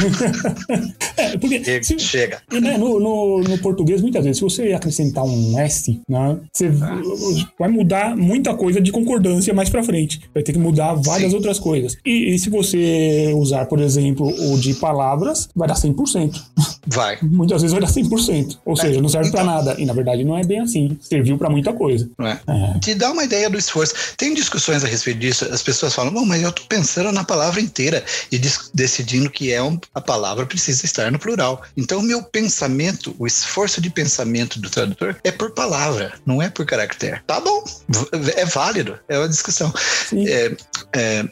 é, 1.16 1.38
porque 1.38 1.64
chega. 1.64 1.84
Se, 1.84 2.00
chega. 2.00 2.42
Né, 2.52 2.78
no, 2.78 3.00
no, 3.00 3.40
no, 3.42 3.58
português, 3.60 4.02
muitas 4.02 4.24
vezes, 4.24 4.38
se 4.38 4.44
você 4.44 4.74
acrescentar 4.74 5.24
um 5.24 5.60
S, 5.60 6.02
né, 6.10 6.38
você 6.52 6.68
ah. 6.82 7.02
vai 7.58 7.70
mudar 7.70 8.16
muita 8.16 8.54
coisa 8.54 8.82
de 8.82 8.92
concordância 8.92 9.54
mais 9.54 9.70
pra 9.70 9.84
frente. 9.84 10.22
Vai 10.34 10.44
ter 10.44 10.54
que 10.54 10.60
mudar 10.60 10.94
várias 10.96 11.32
Sim. 11.32 11.38
outras 11.38 11.60
coisas. 11.60 11.98
E, 12.06 12.34
e, 12.34 12.40
se 12.40 12.50
você 12.50 13.32
usar, 13.36 13.66
por 13.66 13.80
exemplo, 13.80 14.28
o 14.28 14.60
de 14.60 14.74
palavras, 14.76 15.50
vai 15.56 15.68
dar 15.68 15.76
100%. 15.76 16.42
Vai. 16.88 17.18
Muitas 17.24 17.62
vezes 17.62 17.72
vai 17.72 17.82
dar 17.82 17.92
100%. 17.92 18.58
Ou 18.66 18.74
é, 18.74 18.76
seja, 18.76 19.02
não 19.02 19.10
serve 19.10 19.30
então, 19.30 19.44
pra 19.44 19.54
nada. 19.54 19.76
E 19.80 19.86
na 19.86 19.94
verdade 19.94 20.24
não 20.24 20.38
é 20.38 20.44
bem 20.44 20.60
assim. 20.60 20.98
Serviu 21.02 21.38
pra 21.38 21.50
muita 21.50 21.74
coisa. 21.74 22.10
É. 22.20 22.38
É. 22.48 22.80
Te 22.80 22.96
dá 22.96 23.12
uma 23.12 23.24
ideia 23.24 23.50
do 23.50 23.58
esforço. 23.58 23.94
Tem 24.18 24.34
discussões 24.34 24.84
a 24.84 24.88
respeito 24.88 25.20
disso. 25.20 25.46
As 25.46 25.62
pessoas 25.62 25.94
falam, 25.94 26.26
mas 26.26 26.42
eu 26.42 26.52
tô 26.58 26.64
pensando 26.68 27.12
na 27.12 27.24
palavra 27.24 27.62
inteira 27.62 28.04
e 28.32 28.40
decidindo 28.74 29.30
que 29.30 29.52
é 29.52 29.62
um, 29.62 29.80
a 29.94 30.02
palavra 30.02 30.46
precisa 30.46 30.86
estar 30.86 31.12
no 31.12 31.20
plural. 31.20 31.62
Então, 31.76 32.00
o 32.00 32.04
meu 32.04 32.24
pensamento, 32.24 33.16
o 33.20 33.28
esforço 33.28 33.80
de 33.80 33.90
pensamento 33.90 34.60
do 34.60 34.70
tradutor 34.70 35.16
é 35.24 35.32
por 35.32 35.52
palavra, 35.52 36.14
não 36.26 36.42
é 36.42 36.50
por 36.50 36.66
caractere. 36.66 37.22
Tá 37.26 37.40
bom, 37.40 37.64
é 38.36 38.46
válido, 38.46 38.98
é 39.08 39.18
uma 39.18 39.30
discussão. 39.30 39.74
É, 40.14 40.56
é, 40.96 41.24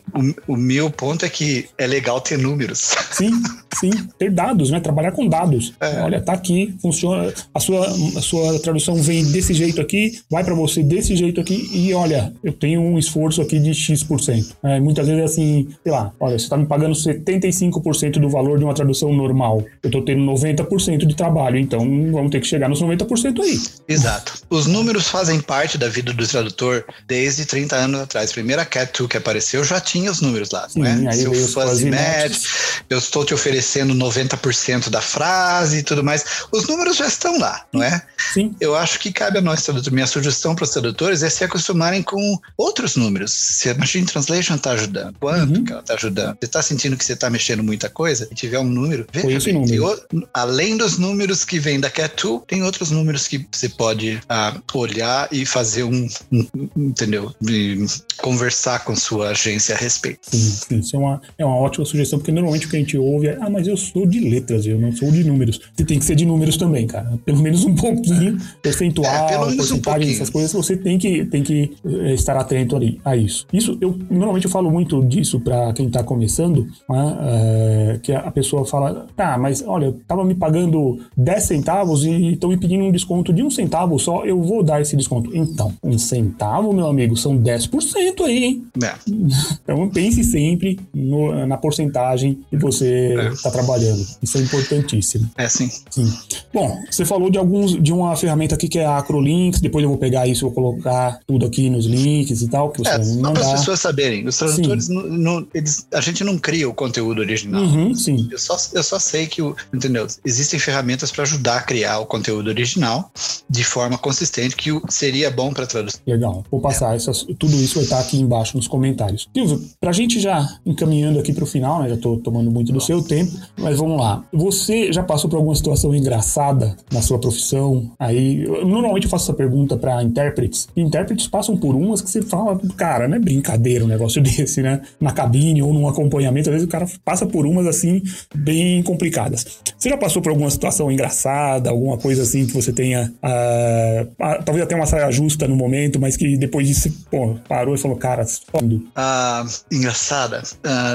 o, 0.48 0.54
o, 0.54 0.58
meu 0.58 0.90
ponto 0.90 1.26
é 1.26 1.30
que 1.30 1.68
é 1.78 1.88
legal 1.88 2.22
ter 2.22 2.38
números. 2.38 2.94
Sim, 3.12 3.32
sim, 3.80 3.92
ter 4.20 4.30
dados, 4.30 4.72
né? 4.72 4.80
Trabalhar 4.80 5.12
com 5.12 5.28
dados. 5.28 5.74
É. 5.80 6.02
Olha, 6.02 6.22
tá 6.22 6.34
aqui, 6.34 6.76
funciona. 6.82 7.34
A 7.54 7.60
sua, 7.60 7.88
a 7.88 8.22
sua 8.22 8.60
tradução 8.60 8.96
vem 8.96 9.24
desse 9.32 9.54
jeito 9.54 9.80
aqui, 9.80 10.20
vai 10.30 10.44
para 10.44 10.54
você 10.54 10.84
desse 10.84 11.16
jeito 11.16 11.40
aqui 11.40 11.70
e 11.74 11.94
olha, 11.94 12.34
eu 12.44 12.52
tenho 12.52 12.82
um 12.82 13.00
esforço 13.00 13.42
aqui 13.42 13.58
de 13.58 13.74
X%. 13.74 14.56
É, 14.64 14.80
muitas 14.80 15.08
vezes 15.08 15.15
é 15.20 15.24
assim, 15.24 15.68
sei 15.84 15.92
lá, 15.92 16.12
olha, 16.20 16.38
você 16.38 16.48
tá 16.48 16.58
me 16.58 16.66
pagando 16.66 16.94
75% 16.94 18.20
do 18.20 18.30
valor 18.30 18.58
de 18.58 18.64
uma 18.64 18.74
tradução 18.74 19.14
normal. 19.14 19.64
Eu 19.84 19.92
tô 19.92 20.02
tendo 20.02 20.24
90% 20.24 21.06
de 21.06 21.16
trabalho, 21.16 21.58
então 21.58 21.80
vamos 22.12 22.32
ter 22.32 22.40
que 22.40 22.48
chegar 22.48 22.70
nos 22.70 22.82
90% 22.82 23.42
aí. 23.42 23.60
Exato. 23.88 24.34
Os 24.50 24.66
números 24.66 25.08
fazem 25.08 25.40
parte 25.42 25.78
da 25.78 25.88
vida 25.90 26.14
do 26.14 26.28
tradutor 26.28 26.86
desde 27.08 27.46
30 27.46 27.76
anos 27.76 28.02
atrás. 28.02 28.32
Primeira 28.32 28.66
Cat 28.66 28.92
2 28.98 29.10
que 29.10 29.18
apareceu 29.18 29.64
já 29.64 29.80
tinha 29.80 30.12
os 30.12 30.22
números 30.22 30.52
lá, 30.52 30.68
Sim, 30.70 30.82
né? 30.82 31.08
Aí 31.10 31.18
Seu 31.18 31.34
fuzzy 31.34 31.90
match, 31.90 32.46
eu 32.90 32.98
estou 32.98 33.26
te 33.26 33.34
oferecendo 33.34 33.94
90% 33.94 34.90
da 34.90 35.02
frase 35.02 35.80
e 35.80 35.84
tudo 35.84 36.04
mais. 36.04 36.46
Os 36.52 36.68
números 36.68 36.98
já 36.98 37.08
estão 37.08 37.38
lá, 37.40 37.66
não 37.72 37.84
é? 37.84 38.02
Sim. 38.34 38.56
Eu 38.60 38.76
acho 38.76 39.00
que 39.00 39.12
cabe 39.12 39.38
a 39.38 39.42
nós, 39.42 39.64
tradutor. 39.64 39.94
Minha 39.94 40.08
sugestão 40.08 40.56
para 40.56 40.64
os 40.64 40.72
tradutores 40.72 41.24
é 41.24 41.30
se 41.30 41.44
acostumarem 41.44 42.02
com 42.02 42.38
outros 42.58 42.96
números. 42.96 43.32
Se 43.32 43.70
a 43.70 43.76
Machine 43.76 44.06
Translation 44.06 44.56
está 44.56 44.72
ajudando, 44.72 45.05
quanto 45.20 45.58
uhum. 45.58 45.64
que 45.64 45.72
ela 45.72 45.82
está 45.82 45.94
ajudando? 45.94 46.38
Você 46.40 46.46
está 46.46 46.62
sentindo 46.62 46.98
que 46.98 47.06
você 47.06 47.14
está 47.14 47.30
mexendo 47.30 47.64
muita 47.64 47.90
coisa? 47.90 48.28
E 48.32 48.36
tiver 48.36 48.60
um 48.60 48.66
número, 48.68 49.06
veja 49.12 49.38
esse 49.38 49.54
número. 49.54 50.00
além 50.34 50.78
dos 50.78 50.98
números 50.98 51.44
que 51.44 51.60
vem 51.60 51.80
da 51.80 51.90
Cat2, 51.90 52.44
tem 52.48 52.64
outros 52.64 52.92
números 52.92 53.28
que 53.28 53.46
você 53.52 53.70
pode 53.70 54.20
ah, 54.30 54.60
olhar 54.74 55.28
e 55.32 55.46
fazer 55.46 55.84
um, 55.84 56.08
um 56.32 56.70
entendeu? 56.76 57.34
E 57.48 57.86
conversar 58.18 58.84
com 58.84 58.96
sua 58.96 59.30
agência 59.30 59.76
a 59.76 59.78
respeito. 59.78 60.20
Sim, 60.24 60.38
sim, 60.38 60.80
isso 60.80 60.96
é 60.96 61.00
uma, 61.00 61.22
é 61.38 61.46
uma 61.46 61.56
ótima 61.56 61.86
sugestão, 61.86 62.20
porque 62.20 62.32
normalmente 62.32 62.68
o 62.68 62.70
que 62.70 62.76
a 62.76 62.80
gente 62.80 62.98
ouve 62.98 63.28
é, 63.28 63.38
ah, 63.42 63.50
mas 63.50 63.68
eu 63.68 63.78
sou 63.78 64.06
de 64.06 64.20
letras, 64.20 64.66
eu 64.66 64.80
não 64.80 64.92
sou 64.92 65.12
de 65.12 65.24
números. 65.24 65.60
Você 65.76 65.86
tem 65.86 66.00
que 66.00 66.06
ser 66.06 66.16
de 66.16 66.26
números 66.26 66.58
também, 66.58 66.88
cara. 66.88 67.18
Pelo 67.26 67.40
menos 67.40 67.64
um 67.66 67.76
pouquinho, 67.76 68.38
percentual, 68.62 69.14
é, 69.26 69.28
pelo 69.30 69.46
menos 69.48 69.56
porcentagem, 69.56 70.10
um 70.10 70.14
essas 70.14 70.30
coisas, 70.30 70.52
você 70.52 70.78
tem 70.78 70.98
que, 70.98 71.26
tem 71.26 71.44
que 71.44 71.76
eh, 71.86 72.14
estar 72.14 72.38
atento 72.38 72.76
ali 72.76 73.00
a 73.04 73.16
isso. 73.16 73.46
Isso, 73.52 73.78
eu 73.82 73.98
normalmente 74.10 74.46
eu 74.46 74.52
falo 74.52 74.70
muito 74.72 74.95
disso 75.04 75.40
para 75.40 75.74
quem 75.74 75.90
tá 75.90 76.04
começando, 76.04 76.68
né, 76.90 77.18
é, 77.22 78.00
que 78.02 78.12
a 78.12 78.32
pessoa 78.32 78.66
fala, 78.66 79.08
tá, 79.16 79.38
mas 79.38 79.64
olha, 79.66 79.86
eu 79.86 80.00
tava 80.08 80.24
me 80.24 80.36
pagando 80.36 81.00
10 81.18 81.44
centavos 81.44 82.04
e 82.04 82.34
estão 82.34 82.50
me 82.50 82.58
pedindo 82.58 82.84
um 82.84 82.92
desconto 82.92 83.34
de 83.34 83.44
um 83.44 83.50
centavo 83.50 83.98
só, 84.00 84.26
eu 84.26 84.42
vou 84.42 84.64
dar 84.64 84.82
esse 84.82 84.96
desconto. 84.96 85.36
Então, 85.36 85.74
um 85.84 85.98
centavo, 85.98 86.74
meu 86.74 86.88
amigo, 86.88 87.16
são 87.18 87.38
10% 87.38 88.22
aí, 88.22 88.44
hein? 88.44 88.64
É. 88.84 88.94
Então 89.64 89.90
pense 89.90 90.24
sempre 90.24 90.80
no, 90.94 91.46
na 91.46 91.58
porcentagem 91.58 92.40
que 92.50 92.58
você 92.58 93.16
está 93.34 93.50
é. 93.50 93.52
trabalhando. 93.52 94.06
Isso 94.22 94.38
é 94.38 94.42
importantíssimo. 94.42 95.30
É 95.38 95.48
sim. 95.48 95.70
Sim. 95.90 96.12
Bom, 96.54 96.78
você 96.90 97.04
falou 97.06 97.30
de 97.30 97.38
alguns 97.38 97.82
de 97.82 97.92
uma 97.92 98.16
ferramenta 98.16 98.56
aqui 98.56 98.68
que 98.68 98.80
é 98.80 98.86
a 98.86 98.98
Acrolinks, 98.98 99.62
depois 99.62 99.84
eu 99.84 99.90
vou 99.90 99.98
pegar 99.98 100.28
isso, 100.28 100.46
vou 100.46 100.52
colocar 100.52 101.20
tudo 101.26 101.46
aqui 101.46 101.70
nos 101.70 101.86
links 101.86 102.42
e 102.42 102.48
tal, 102.48 102.70
que 102.70 102.80
você 102.80 102.90
é, 102.90 103.22
vai 103.22 103.34
Para 103.34 103.42
as 103.42 103.52
pessoas 103.60 103.80
saberem, 103.80 104.28
os 104.28 104.38
tradutores, 104.38 104.85
não, 104.88 105.04
não, 105.04 105.48
eles, 105.54 105.88
a 105.94 106.02
gente 106.02 106.24
não 106.24 106.38
cria 106.38 106.68
o 106.68 106.74
conteúdo 106.74 107.20
original. 107.20 107.62
Uhum, 107.64 107.94
sim. 107.94 108.28
Eu 108.32 108.40
só, 108.40 108.58
eu 108.74 108.84
só 108.84 109.00
sei 109.00 109.28
que, 109.28 109.42
o, 109.42 109.56
entendeu? 109.74 110.08
Existem 110.26 110.60
ferramentas 110.60 111.12
para 111.12 111.24
ajudar 111.24 111.58
a 111.58 111.62
criar 111.62 112.00
o 112.00 112.06
conteúdo 112.06 112.48
original 112.48 113.12
de 113.50 113.64
forma 113.64 113.98
consistente 113.98 114.56
que 114.56 114.72
seria 114.90 115.30
bom 115.30 115.54
para 115.54 115.66
traduzir. 115.66 116.00
Legal. 116.06 116.44
Vou 116.50 116.60
passar 116.60 116.94
é. 116.94 116.96
essas, 116.96 117.24
tudo 117.38 117.56
isso 117.56 117.76
vai 117.76 117.84
estar 117.84 118.00
aqui 118.00 118.20
embaixo 118.20 118.56
nos 118.58 118.68
comentários. 118.68 119.28
Silvio, 119.34 119.62
para 119.80 119.90
a 119.90 119.94
gente 119.94 120.20
já 120.20 120.48
encaminhando 120.66 121.20
aqui 121.20 121.34
para 121.34 121.44
o 121.44 121.48
final, 121.48 121.82
né? 121.82 121.90
Já 121.90 121.96
estou 121.96 122.18
tomando 122.20 122.52
muito 122.52 122.72
do 122.72 122.82
seu 122.82 123.02
tempo, 123.02 123.32
mas 123.58 123.78
vamos 123.78 124.00
lá. 124.00 124.24
Você 124.34 124.92
já 124.92 125.04
passou 125.04 125.30
por 125.30 125.38
alguma 125.38 125.56
situação 125.56 125.96
engraçada 125.96 126.76
na 126.92 127.02
sua 127.02 127.20
profissão? 127.20 127.92
Aí, 128.00 128.44
eu, 128.44 128.66
normalmente 128.66 129.06
eu 129.06 129.10
faço 129.10 129.26
essa 129.26 129.34
pergunta 129.34 129.78
para 129.78 130.04
intérpretes. 130.04 130.68
Intérpretes 130.76 131.28
passam 131.28 131.58
por 131.58 131.76
umas 131.76 132.02
que 132.02 132.10
você 132.10 132.22
fala, 132.22 132.60
cara, 132.76 133.08
não 133.08 133.16
é 133.16 133.20
brincadeira 133.20 133.84
um 133.84 133.88
negócio 133.88 134.22
desse, 134.24 134.62
né? 134.62 134.75
Na 135.00 135.12
cabine 135.12 135.62
ou 135.62 135.74
num 135.74 135.88
acompanhamento, 135.88 136.50
às 136.50 136.54
vezes 136.54 136.68
o 136.68 136.72
cara 136.72 136.86
passa 137.04 137.26
por 137.26 137.46
umas 137.46 137.68
assim 137.68 138.02
bem 138.34 138.82
complicadas. 138.84 139.46
Você 139.78 139.90
já 139.90 139.98
passou 139.98 140.22
por 140.22 140.30
alguma 140.30 140.50
situação 140.50 140.92
engraçada, 140.92 141.70
alguma 141.70 141.98
coisa 141.98 142.24
assim 142.24 142.46
que 142.46 142.54
você 142.54 142.72
tenha, 142.72 143.14
uh, 143.18 144.44
talvez 144.44 144.64
até 144.64 144.76
uma 144.76 144.86
saia 144.86 145.10
justa 145.12 145.48
no 145.48 145.56
momento, 145.56 146.00
mas 146.00 146.18
que 146.18 146.38
depois 146.38 146.68
disso, 146.68 146.92
pô, 147.10 147.36
parou 147.48 147.76
e 147.76 147.78
falou, 147.78 147.98
cara, 147.98 148.26
foda. 148.26 148.80
Ah, 148.96 149.46
engraçada. 149.72 150.42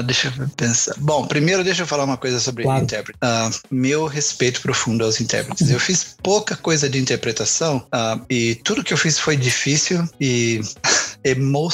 Deixa 0.05 0.33
eu 0.37 0.47
pensar. 0.57 0.95
Bom, 0.97 1.25
primeiro 1.25 1.63
deixa 1.63 1.83
eu 1.83 1.87
falar 1.87 2.03
uma 2.03 2.17
coisa 2.17 2.39
sobre 2.39 2.63
claro. 2.63 2.83
intérprete. 2.83 3.19
Meu 3.69 4.05
respeito 4.05 4.61
profundo 4.61 5.03
aos 5.03 5.19
intérpretes. 5.21 5.69
Eu 5.69 5.79
fiz 5.79 6.15
pouca 6.21 6.55
coisa 6.55 6.89
de 6.89 6.99
interpretação 6.99 7.83
e 8.29 8.55
tudo 8.55 8.83
que 8.83 8.93
eu 8.93 8.97
fiz 8.97 9.19
foi 9.19 9.35
difícil 9.35 10.07
e 10.19 10.61
emo 11.23 11.69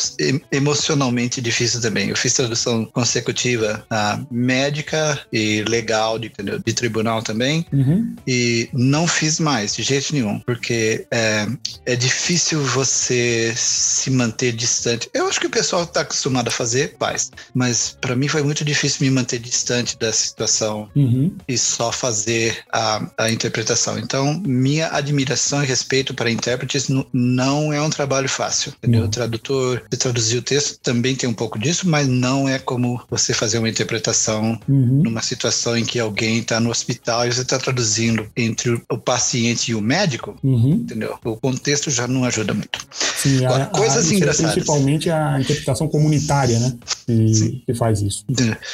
emocionalmente 0.51 1.41
difícil 1.41 1.81
também. 1.81 2.09
Eu 2.09 2.15
fiz 2.15 2.33
tradução 2.33 2.85
consecutiva 2.85 3.85
médica 4.29 5.19
e 5.31 5.63
legal 5.63 6.19
de, 6.19 6.27
entendeu? 6.27 6.59
de 6.63 6.73
tribunal 6.73 7.21
também 7.21 7.65
uhum. 7.71 8.15
e 8.27 8.69
não 8.73 9.07
fiz 9.07 9.39
mais 9.39 9.75
de 9.75 9.83
jeito 9.83 10.13
nenhum, 10.13 10.39
porque 10.39 11.05
é, 11.11 11.47
é 11.85 11.95
difícil 11.95 12.61
você 12.61 13.53
se 13.55 14.09
manter 14.11 14.51
distante. 14.51 15.09
Eu 15.13 15.27
acho 15.27 15.39
que 15.39 15.47
o 15.47 15.49
pessoal 15.49 15.83
está 15.83 16.01
acostumado 16.01 16.47
a 16.49 16.51
fazer, 16.51 16.95
faz, 16.99 17.31
mas 17.53 17.97
para 17.99 18.15
mim 18.15 18.27
foi 18.27 18.43
muito 18.43 18.63
difícil 18.65 19.05
me 19.05 19.11
manter 19.11 19.39
distante 19.39 19.97
da 19.97 20.11
situação 20.11 20.89
uhum. 20.95 21.35
e 21.47 21.57
só 21.57 21.91
fazer 21.91 22.63
a, 22.71 23.09
a 23.17 23.31
interpretação. 23.31 23.97
Então, 23.97 24.41
minha 24.45 24.89
admiração 24.89 25.63
e 25.63 25.65
respeito 25.65 26.13
para 26.13 26.29
intérpretes 26.29 26.87
não 27.13 27.71
é 27.71 27.81
um 27.81 27.89
trabalho 27.89 28.29
fácil, 28.29 28.73
entendeu? 28.77 29.03
Uhum. 29.03 29.09
Tradutor, 29.38 29.81
traduzir 29.97 30.38
o 30.38 30.41
texto 30.41 30.79
também 30.79 31.15
tem 31.15 31.29
um 31.29 31.33
pouco 31.33 31.59
disso, 31.59 31.88
mas 31.88 32.07
não 32.07 32.47
é 32.47 32.59
como 32.59 33.01
você 33.09 33.33
fazer 33.33 33.59
uma 33.59 33.69
interpretação 33.69 34.59
uhum. 34.67 35.01
numa 35.03 35.21
situação 35.21 35.77
em 35.77 35.85
que 35.85 35.99
alguém 35.99 36.39
está 36.39 36.59
no 36.59 36.69
hospital 36.69 37.25
e 37.25 37.31
você 37.31 37.41
está 37.41 37.57
traduzindo 37.57 38.27
entre 38.35 38.81
o 38.89 38.97
paciente 38.97 39.71
e 39.71 39.75
o 39.75 39.81
médico, 39.81 40.38
uhum. 40.43 40.73
entendeu? 40.73 41.17
O 41.23 41.35
contexto 41.38 41.89
já 41.89 42.07
não 42.07 42.23
ajuda 42.23 42.53
muito. 42.53 42.79
Sim, 43.17 43.45
Agora, 43.45 43.63
a, 43.63 43.67
coisas 43.67 44.09
a, 44.09 44.13
engraçadas. 44.13 44.53
Principalmente 44.53 45.09
a 45.09 45.39
interpretação 45.39 45.88
comunitária, 45.88 46.59
né? 46.59 46.73
Que, 47.05 47.63
que, 47.65 47.73
faz 47.73 48.01
isso. 48.01 48.25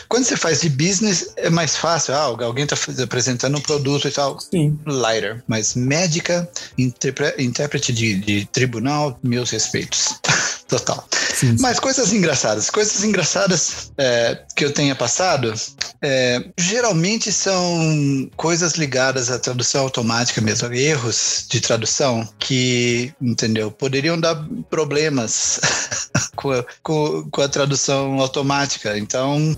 Quando 0.10 0.26
você 0.26 0.36
faz 0.36 0.62
de 0.62 0.70
business, 0.70 1.34
é 1.38 1.50
mais 1.50 1.76
fácil. 1.76 2.14
Ah, 2.14 2.24
alguém 2.24 2.66
está 2.66 2.76
apresentando 3.04 3.58
um 3.58 3.62
produto 3.62 4.08
e 4.08 4.12
tal. 4.12 4.40
Sim. 4.40 4.78
Lighter. 4.86 5.44
Mas 5.48 5.76
médica, 5.76 6.50
intérprete 6.78 7.94
de, 7.94 8.16
de 8.16 8.46
tribunal, 8.46 9.18
meus 9.24 9.50
respeitos. 9.50 10.20
Total. 10.74 11.08
Sim, 11.36 11.56
sim. 11.56 11.62
Mas 11.62 11.80
coisas 11.80 12.12
engraçadas. 12.12 12.72
Coisas 12.72 13.04
engraçadas 13.04 13.92
é, 13.96 14.40
que 14.56 14.66
eu 14.66 14.72
tenha 14.72 14.96
passado, 14.96 15.54
é, 16.02 16.44
geralmente 16.58 17.32
são 17.32 18.28
coisas 18.36 18.74
ligadas 18.74 19.30
à 19.30 19.38
tradução 19.38 19.84
automática 19.84 20.42
mesmo. 20.42 20.74
Erros 20.74 21.46
de 21.48 21.62
tradução 21.62 22.28
que, 22.40 23.14
entendeu, 23.22 23.70
poderiam 23.70 24.20
dar 24.20 24.36
problemas 24.68 25.60
com 26.36 26.52
a, 26.52 26.66
com, 26.82 27.30
com 27.30 27.42
a 27.42 27.48
tradução 27.48 28.20
automática. 28.20 28.98
Então, 28.98 29.56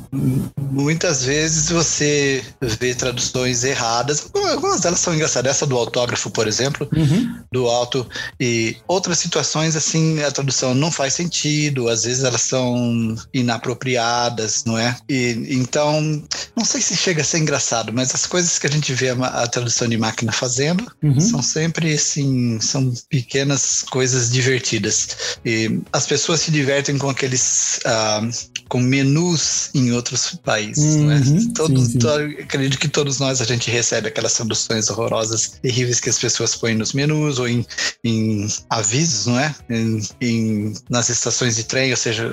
muitas 0.59 1.24
vezes 1.24 1.70
você 1.70 2.43
vê 2.59 2.93
traduções 2.93 3.63
erradas. 3.63 4.30
Algumas 4.51 4.82
delas 4.82 4.99
são 4.99 5.13
engraçadas. 5.13 5.51
Essa 5.51 5.66
do 5.66 5.78
autógrafo, 5.78 6.30
por 6.30 6.45
exemplo, 6.45 6.89
uhum. 6.93 7.39
do 7.51 7.68
alto. 7.68 8.05
E 8.38 8.76
outras 8.86 9.20
situações, 9.20 9.78
assim, 9.78 10.22
a 10.22 10.32
tradução 10.32 10.74
não 10.76 10.91
faz 10.91 11.05
sentido. 11.14 11.88
Às 11.88 12.03
vezes 12.03 12.24
elas 12.24 12.41
são 12.41 13.16
inapropriadas, 13.34 14.64
não 14.66 14.78
é? 14.78 14.95
E, 15.08 15.47
então, 15.49 16.24
não 16.56 16.66
sei 16.66 16.82
se 16.82 16.95
chega 16.95 17.22
a 17.22 17.26
ser 17.26 17.39
engraçado, 17.39 17.93
mas 17.93 18.14
as 18.14 18.26
coisas 18.26 18.58
que 18.60 18.68
a 18.68 18.72
gente 18.72 18.93
vê 18.93 19.10
a, 19.10 19.14
a 19.14 19.47
tradução 19.47 19.88
de 19.88 19.97
máquina 19.97 20.32
fazendo 20.32 20.86
uhum. 21.03 21.20
são 21.20 21.41
sempre, 21.41 21.93
assim, 21.93 22.60
são 22.60 22.93
pequenas 23.10 23.84
coisas 23.84 24.32
divertidas. 24.32 25.38
E 25.45 25.80
as 25.91 26.06
pessoas 26.06 26.41
se 26.41 26.51
divertem 26.51 26.97
com 26.97 27.10
aqueles. 27.10 27.80
Uh, 27.86 28.55
com 28.68 28.80
menus 28.80 29.70
em 29.74 29.91
outros 29.91 30.39
países, 30.43 30.95
uhum, 30.95 31.03
não 31.05 31.11
é? 31.11 31.16
Uhum. 31.18 31.53
Todo, 31.53 31.80
sim, 31.80 31.86
sim. 31.91 31.99
Todo, 31.99 32.24
acredito 32.24 32.80
que 32.80 32.88
todos 32.88 33.20
nós 33.20 33.41
a 33.41 33.45
gente 33.45 33.70
recebe 33.70 34.07
aquelas 34.07 34.34
traduções 34.34 34.89
horrorosas, 34.89 35.59
terríveis 35.61 35.99
que 35.99 36.09
as 36.09 36.18
pessoas 36.18 36.55
põem 36.55 36.76
nos 36.76 36.93
menus 36.93 37.39
ou 37.39 37.47
em, 37.47 37.66
em 38.03 38.47
avisos, 38.70 39.28
não 39.28 39.39
é? 39.39 39.55
Em, 39.70 40.01
em, 40.22 40.74
nas 40.89 41.09
estações 41.09 41.55
de 41.55 41.63
trem, 41.63 41.91
ou 41.91 41.97
seja, 41.97 42.30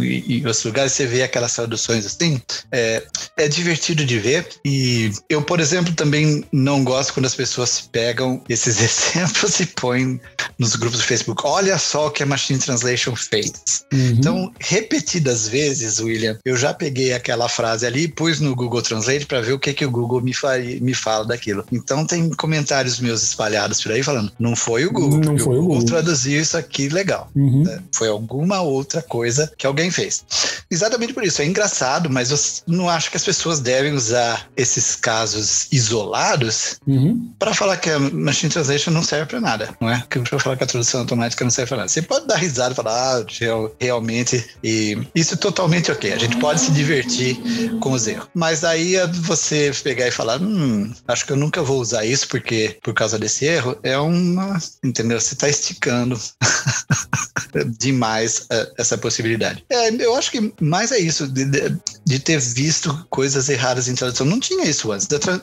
em 0.00 0.46
outros 0.46 0.64
lugares, 0.64 0.92
você 0.92 1.06
vê 1.06 1.22
aquelas 1.22 1.54
traduções 1.54 2.06
assim. 2.06 2.40
É, 2.70 3.04
é 3.36 3.48
divertido 3.48 4.04
de 4.04 4.18
ver 4.18 4.46
e 4.64 5.10
eu, 5.28 5.42
por 5.42 5.60
exemplo, 5.60 5.92
também 5.94 6.44
não 6.52 6.84
gosto 6.84 7.14
quando 7.14 7.26
as 7.26 7.34
pessoas 7.34 7.88
pegam 7.92 8.42
esses 8.48 8.78
exemplos 8.80 9.58
e 9.60 9.66
põem 9.66 10.20
nos 10.58 10.76
grupos 10.76 11.00
do 11.00 11.04
Facebook. 11.04 11.42
Olha 11.44 11.76
só 11.78 12.06
o 12.06 12.10
que 12.10 12.22
a 12.22 12.26
Machine 12.26 12.58
Translation 12.58 13.16
fez. 13.16 13.52
Uhum. 13.92 14.08
Então, 14.18 14.54
repetidas 14.60 15.48
vezes 15.48 15.71
vezes, 15.80 16.00
William, 16.00 16.38
eu 16.44 16.56
já 16.56 16.72
peguei 16.74 17.12
aquela 17.12 17.48
frase 17.48 17.86
ali 17.86 18.04
e 18.04 18.08
pus 18.08 18.40
no 18.40 18.54
Google 18.54 18.82
Translate 18.82 19.26
para 19.26 19.40
ver 19.40 19.52
o 19.52 19.58
que, 19.58 19.72
que 19.72 19.84
o 19.84 19.90
Google 19.90 20.20
me, 20.20 20.32
me 20.80 20.94
fala 20.94 21.24
daquilo. 21.24 21.64
Então 21.72 22.06
tem 22.06 22.30
comentários 22.30 23.00
meus 23.00 23.22
espalhados 23.22 23.82
por 23.82 23.92
aí 23.92 24.02
falando, 24.02 24.32
não 24.38 24.54
foi 24.54 24.84
o 24.84 24.92
Google, 24.92 25.20
não 25.20 25.38
foi 25.38 25.58
o 25.58 25.62
Google, 25.62 25.84
traduziu 25.84 26.40
isso 26.40 26.56
aqui 26.56 26.88
legal. 26.88 27.30
Uhum. 27.34 27.64
É, 27.68 27.80
foi 27.92 28.08
alguma 28.08 28.60
outra 28.60 29.02
coisa 29.02 29.50
que 29.56 29.66
alguém 29.66 29.90
fez. 29.90 30.24
Exatamente 30.70 31.12
por 31.12 31.24
isso, 31.24 31.42
é 31.42 31.46
engraçado, 31.46 32.08
mas 32.10 32.30
eu 32.30 32.38
não 32.66 32.88
acho 32.88 33.10
que 33.10 33.16
as 33.16 33.24
pessoas 33.24 33.60
devem 33.60 33.92
usar 33.92 34.48
esses 34.56 34.96
casos 34.96 35.68
isolados 35.70 36.76
uhum. 36.86 37.30
para 37.38 37.54
falar 37.54 37.76
que 37.76 37.90
a 37.90 37.98
Machine 37.98 38.52
Translation 38.52 38.90
não 38.90 39.02
serve 39.02 39.26
para 39.26 39.40
nada, 39.40 39.70
não 39.80 39.90
é? 39.90 40.02
Para 40.08 40.38
falar 40.38 40.56
que 40.56 40.64
a 40.64 40.66
tradução 40.66 41.00
automática 41.00 41.44
não 41.44 41.50
serve 41.50 41.68
para 41.68 41.78
nada. 41.78 41.88
Você 41.88 42.02
pode 42.02 42.26
dar 42.26 42.36
risada 42.36 42.72
e 42.72 42.76
falar, 42.76 43.18
ah, 43.18 43.26
realmente, 43.80 44.44
e 44.62 44.98
isso 45.14 45.36
totalmente 45.36 45.61
totalmente 45.62 45.92
ok. 45.92 46.12
A 46.12 46.18
gente 46.18 46.36
pode 46.38 46.60
se 46.60 46.72
divertir 46.72 47.38
com 47.80 47.92
os 47.92 48.06
erros. 48.06 48.28
Mas 48.34 48.64
aí 48.64 48.96
você 49.22 49.70
pegar 49.82 50.08
e 50.08 50.10
falar, 50.10 50.40
hum, 50.40 50.92
acho 51.06 51.24
que 51.24 51.32
eu 51.32 51.36
nunca 51.36 51.62
vou 51.62 51.80
usar 51.80 52.04
isso 52.04 52.28
porque 52.28 52.76
por 52.82 52.92
causa 52.94 53.18
desse 53.18 53.44
erro, 53.44 53.76
é 53.82 53.96
uma. 53.98 54.58
Entendeu? 54.82 55.20
Você 55.20 55.34
está 55.34 55.48
esticando 55.48 56.18
demais 57.78 58.46
uh, 58.50 58.72
essa 58.78 58.98
possibilidade. 58.98 59.64
É, 59.70 59.90
eu 59.90 60.14
acho 60.16 60.30
que 60.30 60.52
mais 60.60 60.90
é 60.90 60.98
isso, 60.98 61.26
de, 61.28 61.44
de, 61.44 62.18
ter 62.18 62.38
visto 62.38 63.06
coisas 63.10 63.48
erradas 63.48 63.88
em 63.88 63.94
tradução. 63.94 64.26
Não 64.26 64.40
tinha 64.40 64.64
isso 64.64 64.90
antes. 64.90 65.06
Da, 65.06 65.18
tra, 65.18 65.40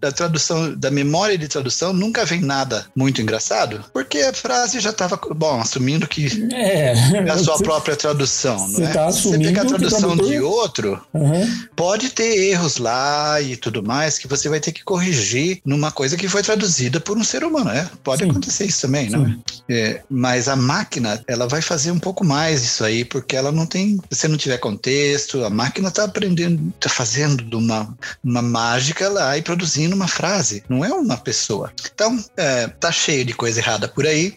da, 0.00 0.12
tradução, 0.12 0.74
da 0.74 0.90
memória 0.90 1.36
de 1.36 1.48
tradução, 1.48 1.92
nunca 1.92 2.24
vem 2.24 2.40
nada 2.40 2.86
muito 2.94 3.20
engraçado, 3.20 3.84
porque 3.92 4.18
a 4.18 4.32
frase 4.32 4.80
já 4.80 4.90
estava. 4.90 5.18
Bom, 5.34 5.60
assumindo 5.60 6.06
que 6.06 6.48
é, 6.52 6.92
é 6.92 7.30
a 7.30 7.38
sua 7.38 7.58
própria 7.58 7.96
tradução, 7.96 8.68
não 8.68 8.86
é? 8.86 8.92
Tá 8.92 9.06
assumindo 9.06 9.47
pegar 9.48 9.62
a 9.62 9.66
tradução 9.66 10.16
de 10.16 10.40
outro, 10.40 11.00
uhum. 11.12 11.64
pode 11.74 12.10
ter 12.10 12.50
erros 12.50 12.78
lá 12.78 13.40
e 13.40 13.56
tudo 13.56 13.82
mais 13.82 14.18
que 14.18 14.28
você 14.28 14.48
vai 14.48 14.60
ter 14.60 14.72
que 14.72 14.84
corrigir 14.84 15.60
numa 15.64 15.90
coisa 15.90 16.16
que 16.16 16.28
foi 16.28 16.42
traduzida 16.42 17.00
por 17.00 17.16
um 17.16 17.24
ser 17.24 17.44
humano, 17.44 17.70
né? 17.70 17.88
Pode 18.02 18.24
Sim. 18.24 18.30
acontecer 18.30 18.66
isso 18.66 18.82
também, 18.82 19.10
não 19.10 19.26
é? 19.26 19.74
é? 19.74 20.02
Mas 20.08 20.48
a 20.48 20.56
máquina, 20.56 21.22
ela 21.26 21.46
vai 21.46 21.60
fazer 21.62 21.90
um 21.90 21.98
pouco 21.98 22.24
mais 22.24 22.62
isso 22.62 22.84
aí, 22.84 23.04
porque 23.04 23.36
ela 23.36 23.52
não 23.52 23.66
tem, 23.66 24.00
se 24.10 24.28
não 24.28 24.36
tiver 24.36 24.58
contexto, 24.58 25.44
a 25.44 25.50
máquina 25.50 25.88
está 25.88 26.04
aprendendo, 26.04 26.72
está 26.74 26.88
fazendo 26.88 27.58
uma, 27.58 27.94
uma 28.22 28.42
mágica 28.42 29.08
lá 29.08 29.36
e 29.36 29.42
produzindo 29.42 29.94
uma 29.94 30.08
frase, 30.08 30.62
não 30.68 30.84
é 30.84 30.92
uma 30.92 31.16
pessoa. 31.16 31.72
Então, 31.92 32.22
é, 32.36 32.68
tá 32.68 32.92
cheio 32.92 33.24
de 33.24 33.32
coisa 33.32 33.60
errada 33.60 33.88
por 33.88 34.06
aí 34.06 34.36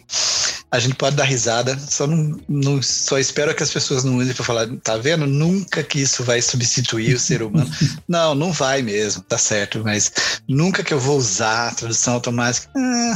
a 0.72 0.78
gente 0.78 0.94
pode 0.94 1.14
dar 1.14 1.24
risada, 1.24 1.78
só 1.78 2.06
não, 2.06 2.40
não 2.48 2.82
só 2.82 3.18
espero 3.18 3.54
que 3.54 3.62
as 3.62 3.70
pessoas 3.70 4.04
não 4.04 4.16
usem 4.16 4.32
para 4.32 4.42
falar, 4.42 4.66
tá 4.82 4.96
vendo? 5.02 5.26
Nunca 5.26 5.82
que 5.82 6.00
isso 6.00 6.24
vai 6.24 6.40
substituir 6.40 7.14
o 7.14 7.18
ser 7.18 7.42
humano. 7.42 7.70
não, 8.08 8.34
não 8.34 8.52
vai 8.52 8.82
mesmo, 8.82 9.22
tá 9.22 9.36
certo, 9.36 9.82
mas 9.84 10.12
nunca 10.48 10.82
que 10.82 10.94
eu 10.94 11.00
vou 11.00 11.16
usar 11.16 11.68
a 11.68 11.74
tradução 11.74 12.14
automática. 12.14 12.70
Ah, 12.76 13.14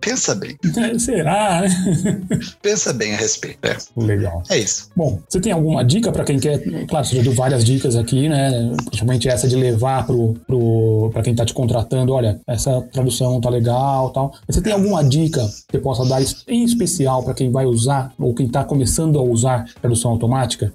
pensa 0.00 0.34
bem. 0.34 0.58
Será? 0.98 1.62
pensa 2.60 2.92
bem 2.92 3.14
a 3.14 3.16
respeito. 3.16 3.58
É. 3.62 3.76
Legal. 3.96 4.42
É 4.50 4.58
isso. 4.58 4.90
Bom, 4.96 5.20
você 5.28 5.40
tem 5.40 5.52
alguma 5.52 5.84
dica 5.84 6.12
para 6.12 6.24
quem 6.24 6.38
quer? 6.38 6.60
Claro, 6.86 7.06
você 7.06 7.16
já 7.16 7.22
deu 7.22 7.32
várias 7.32 7.64
dicas 7.64 7.96
aqui, 7.96 8.28
né? 8.28 8.74
Principalmente 8.86 9.28
essa 9.28 9.46
de 9.46 9.56
levar 9.56 10.06
pro, 10.06 10.34
pro, 10.46 11.10
para 11.12 11.22
quem 11.22 11.34
tá 11.34 11.44
te 11.44 11.54
contratando, 11.54 12.12
olha, 12.12 12.40
essa 12.46 12.82
tradução 12.92 13.40
tá 13.40 13.48
legal 13.48 14.10
tal. 14.10 14.34
Você 14.46 14.60
tem 14.60 14.72
alguma 14.72 15.04
dica 15.04 15.40
que 15.68 15.72
você 15.72 15.78
possa 15.78 16.04
dar 16.04 16.20
em 16.46 16.64
especial 16.64 17.22
para 17.22 17.34
quem 17.34 17.50
vai 17.50 17.66
usar 17.66 18.12
ou 18.18 18.34
quem 18.34 18.46
está 18.46 18.64
começando 18.64 19.18
a 19.18 19.22
usar 19.22 19.64
tradução 19.80 20.10
automática? 20.10 20.72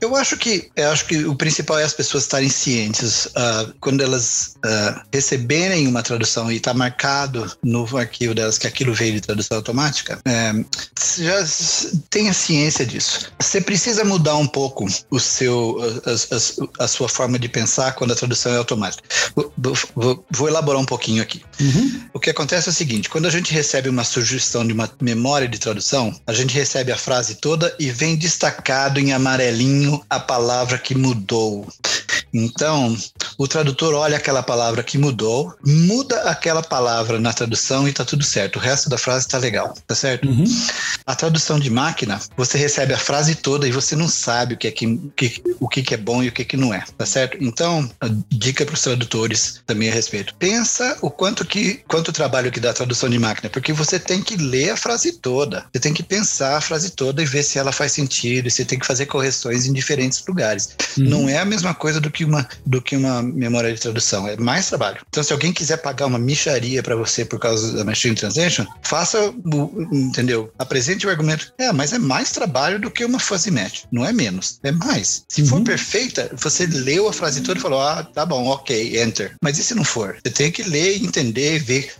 Eu 0.00 0.14
acho 0.14 0.36
que 0.36 0.70
eu 0.76 0.90
acho 0.90 1.06
que 1.06 1.24
o 1.24 1.34
principal 1.34 1.78
é 1.78 1.84
as 1.84 1.94
pessoas 1.94 2.24
estarem 2.24 2.48
cientes 2.48 3.26
uh, 3.26 3.72
quando 3.80 4.02
elas 4.02 4.54
uh, 4.58 5.00
receberem 5.12 5.86
uma 5.86 6.02
tradução 6.02 6.50
e 6.50 6.56
está 6.56 6.74
marcado 6.74 7.50
no 7.62 7.86
arquivo 7.96 8.34
delas 8.34 8.58
que 8.58 8.66
aquilo 8.66 8.92
veio 8.92 9.14
de 9.14 9.20
tradução 9.20 9.56
automática, 9.56 10.18
uh, 10.18 10.66
já 11.18 11.44
tenha 12.10 12.32
ciência 12.32 12.84
disso. 12.84 13.32
Você 13.40 13.60
precisa 13.60 14.04
mudar 14.04 14.36
um 14.36 14.46
pouco 14.46 14.86
o 15.10 15.18
seu 15.18 15.78
a, 16.04 16.82
a, 16.82 16.84
a 16.84 16.88
sua 16.88 17.08
forma 17.08 17.38
de 17.38 17.48
pensar 17.48 17.92
quando 17.92 18.12
a 18.12 18.16
tradução 18.16 18.52
é 18.52 18.58
automática. 18.58 19.02
Vou, 19.34 19.52
vou, 19.94 20.24
vou 20.30 20.48
elaborar 20.48 20.80
um 20.80 20.86
pouquinho 20.86 21.22
aqui. 21.22 21.42
Uhum. 21.60 22.02
O 22.12 22.20
que 22.20 22.30
acontece 22.30 22.68
é 22.68 22.72
o 22.72 22.74
seguinte: 22.74 23.08
quando 23.08 23.26
a 23.26 23.30
gente 23.30 23.52
recebe 23.52 23.88
uma 23.88 24.04
sugestão 24.04 24.66
de 24.66 24.72
uma 24.72 24.90
memória 25.00 25.48
de 25.48 25.58
tradução, 25.58 26.14
a 26.26 26.32
gente 26.32 26.54
recebe 26.54 26.92
a 26.92 26.96
frase 26.96 27.36
toda 27.36 27.74
e 27.78 27.90
vem 27.90 28.16
destacado 28.16 28.95
em 29.00 29.12
amarelinho 29.12 30.02
a 30.08 30.18
palavra 30.20 30.78
que 30.78 30.94
mudou. 30.94 31.66
Então, 32.32 32.96
o 33.38 33.48
tradutor 33.48 33.94
olha 33.94 34.16
aquela 34.16 34.42
palavra 34.42 34.82
que 34.82 34.98
mudou, 34.98 35.54
muda 35.64 36.22
aquela 36.22 36.62
palavra 36.62 37.18
na 37.18 37.32
tradução 37.32 37.88
e 37.88 37.92
tá 37.92 38.04
tudo 38.04 38.24
certo. 38.24 38.56
O 38.56 38.60
resto 38.60 38.90
da 38.90 38.98
frase 38.98 39.26
tá 39.26 39.38
legal, 39.38 39.74
tá 39.86 39.94
certo? 39.94 40.28
Uhum. 40.28 40.44
A 41.06 41.14
tradução 41.14 41.58
de 41.58 41.70
máquina, 41.70 42.20
você 42.36 42.58
recebe 42.58 42.92
a 42.92 42.98
frase 42.98 43.34
toda 43.34 43.66
e 43.66 43.72
você 43.72 43.96
não 43.96 44.08
sabe 44.08 44.54
o 44.54 44.56
que 44.58 44.68
é, 44.68 44.70
que, 44.70 44.98
que 45.16 45.42
o 45.60 45.68
que, 45.68 45.94
é 45.94 45.96
bom 45.96 46.22
e 46.22 46.28
o 46.28 46.32
que, 46.32 46.44
que 46.44 46.56
não 46.56 46.74
é, 46.74 46.84
tá 46.98 47.06
certo? 47.06 47.38
Então, 47.40 47.88
dica 48.30 48.64
para 48.66 48.74
os 48.74 48.82
tradutores 48.82 49.62
também 49.66 49.88
a 49.88 49.92
respeito. 49.92 50.34
Pensa 50.34 50.98
o 51.00 51.10
quanto 51.10 51.44
que 51.44 51.80
quanto 51.88 52.12
trabalho 52.12 52.52
que 52.52 52.60
dá 52.60 52.70
a 52.70 52.74
tradução 52.74 53.08
de 53.08 53.18
máquina, 53.18 53.48
porque 53.48 53.72
você 53.72 53.98
tem 53.98 54.22
que 54.22 54.36
ler 54.36 54.70
a 54.70 54.76
frase 54.76 55.12
toda. 55.12 55.66
Você 55.72 55.80
tem 55.80 55.94
que 55.94 56.02
pensar 56.02 56.56
a 56.56 56.60
frase 56.60 56.90
toda 56.90 57.22
e 57.22 57.26
ver 57.26 57.42
se 57.42 57.58
ela 57.58 57.72
faz 57.72 57.92
sentido, 57.92 58.48
e 58.48 58.50
você 58.50 58.64
tem 58.64 58.78
que 58.78 58.85
fazer 58.86 59.06
correções 59.06 59.66
em 59.66 59.72
diferentes 59.72 60.24
lugares. 60.26 60.70
Uhum. 60.96 61.04
Não 61.04 61.28
é 61.28 61.38
a 61.38 61.44
mesma 61.44 61.74
coisa 61.74 62.00
do 62.00 62.10
que 62.10 62.24
uma 62.24 62.46
do 62.64 62.80
que 62.80 62.96
uma 62.96 63.22
memória 63.22 63.72
de 63.72 63.80
tradução, 63.80 64.26
é 64.28 64.36
mais 64.36 64.68
trabalho. 64.68 65.00
Então, 65.08 65.22
se 65.22 65.32
alguém 65.32 65.52
quiser 65.52 65.78
pagar 65.78 66.06
uma 66.06 66.18
micharia 66.18 66.82
para 66.82 66.94
você 66.94 67.24
por 67.24 67.38
causa 67.38 67.72
da 67.72 67.84
Machine 67.84 68.14
Translation, 68.14 68.66
faça, 68.82 69.30
o, 69.30 69.88
entendeu? 69.92 70.52
Apresente 70.58 71.06
o 71.06 71.10
argumento. 71.10 71.52
É, 71.58 71.72
mas 71.72 71.92
é 71.92 71.98
mais 71.98 72.30
trabalho 72.30 72.78
do 72.78 72.90
que 72.90 73.04
uma 73.04 73.18
fuzzy 73.18 73.50
match. 73.50 73.84
Não 73.90 74.04
é 74.04 74.12
menos, 74.12 74.58
é 74.62 74.70
mais. 74.70 75.24
Se 75.28 75.42
uhum. 75.42 75.48
for 75.48 75.62
perfeita, 75.62 76.30
você 76.36 76.66
leu 76.66 77.08
a 77.08 77.12
frase 77.12 77.40
toda 77.40 77.58
e 77.58 77.62
falou, 77.62 77.80
ah, 77.80 78.04
tá 78.04 78.24
bom, 78.24 78.46
ok, 78.46 79.00
enter. 79.00 79.34
Mas 79.42 79.58
e 79.58 79.64
se 79.64 79.74
não 79.74 79.84
for? 79.84 80.16
Você 80.24 80.32
tem 80.32 80.52
que 80.52 80.62
ler, 80.62 81.02
entender, 81.02 81.58
ver 81.58 81.92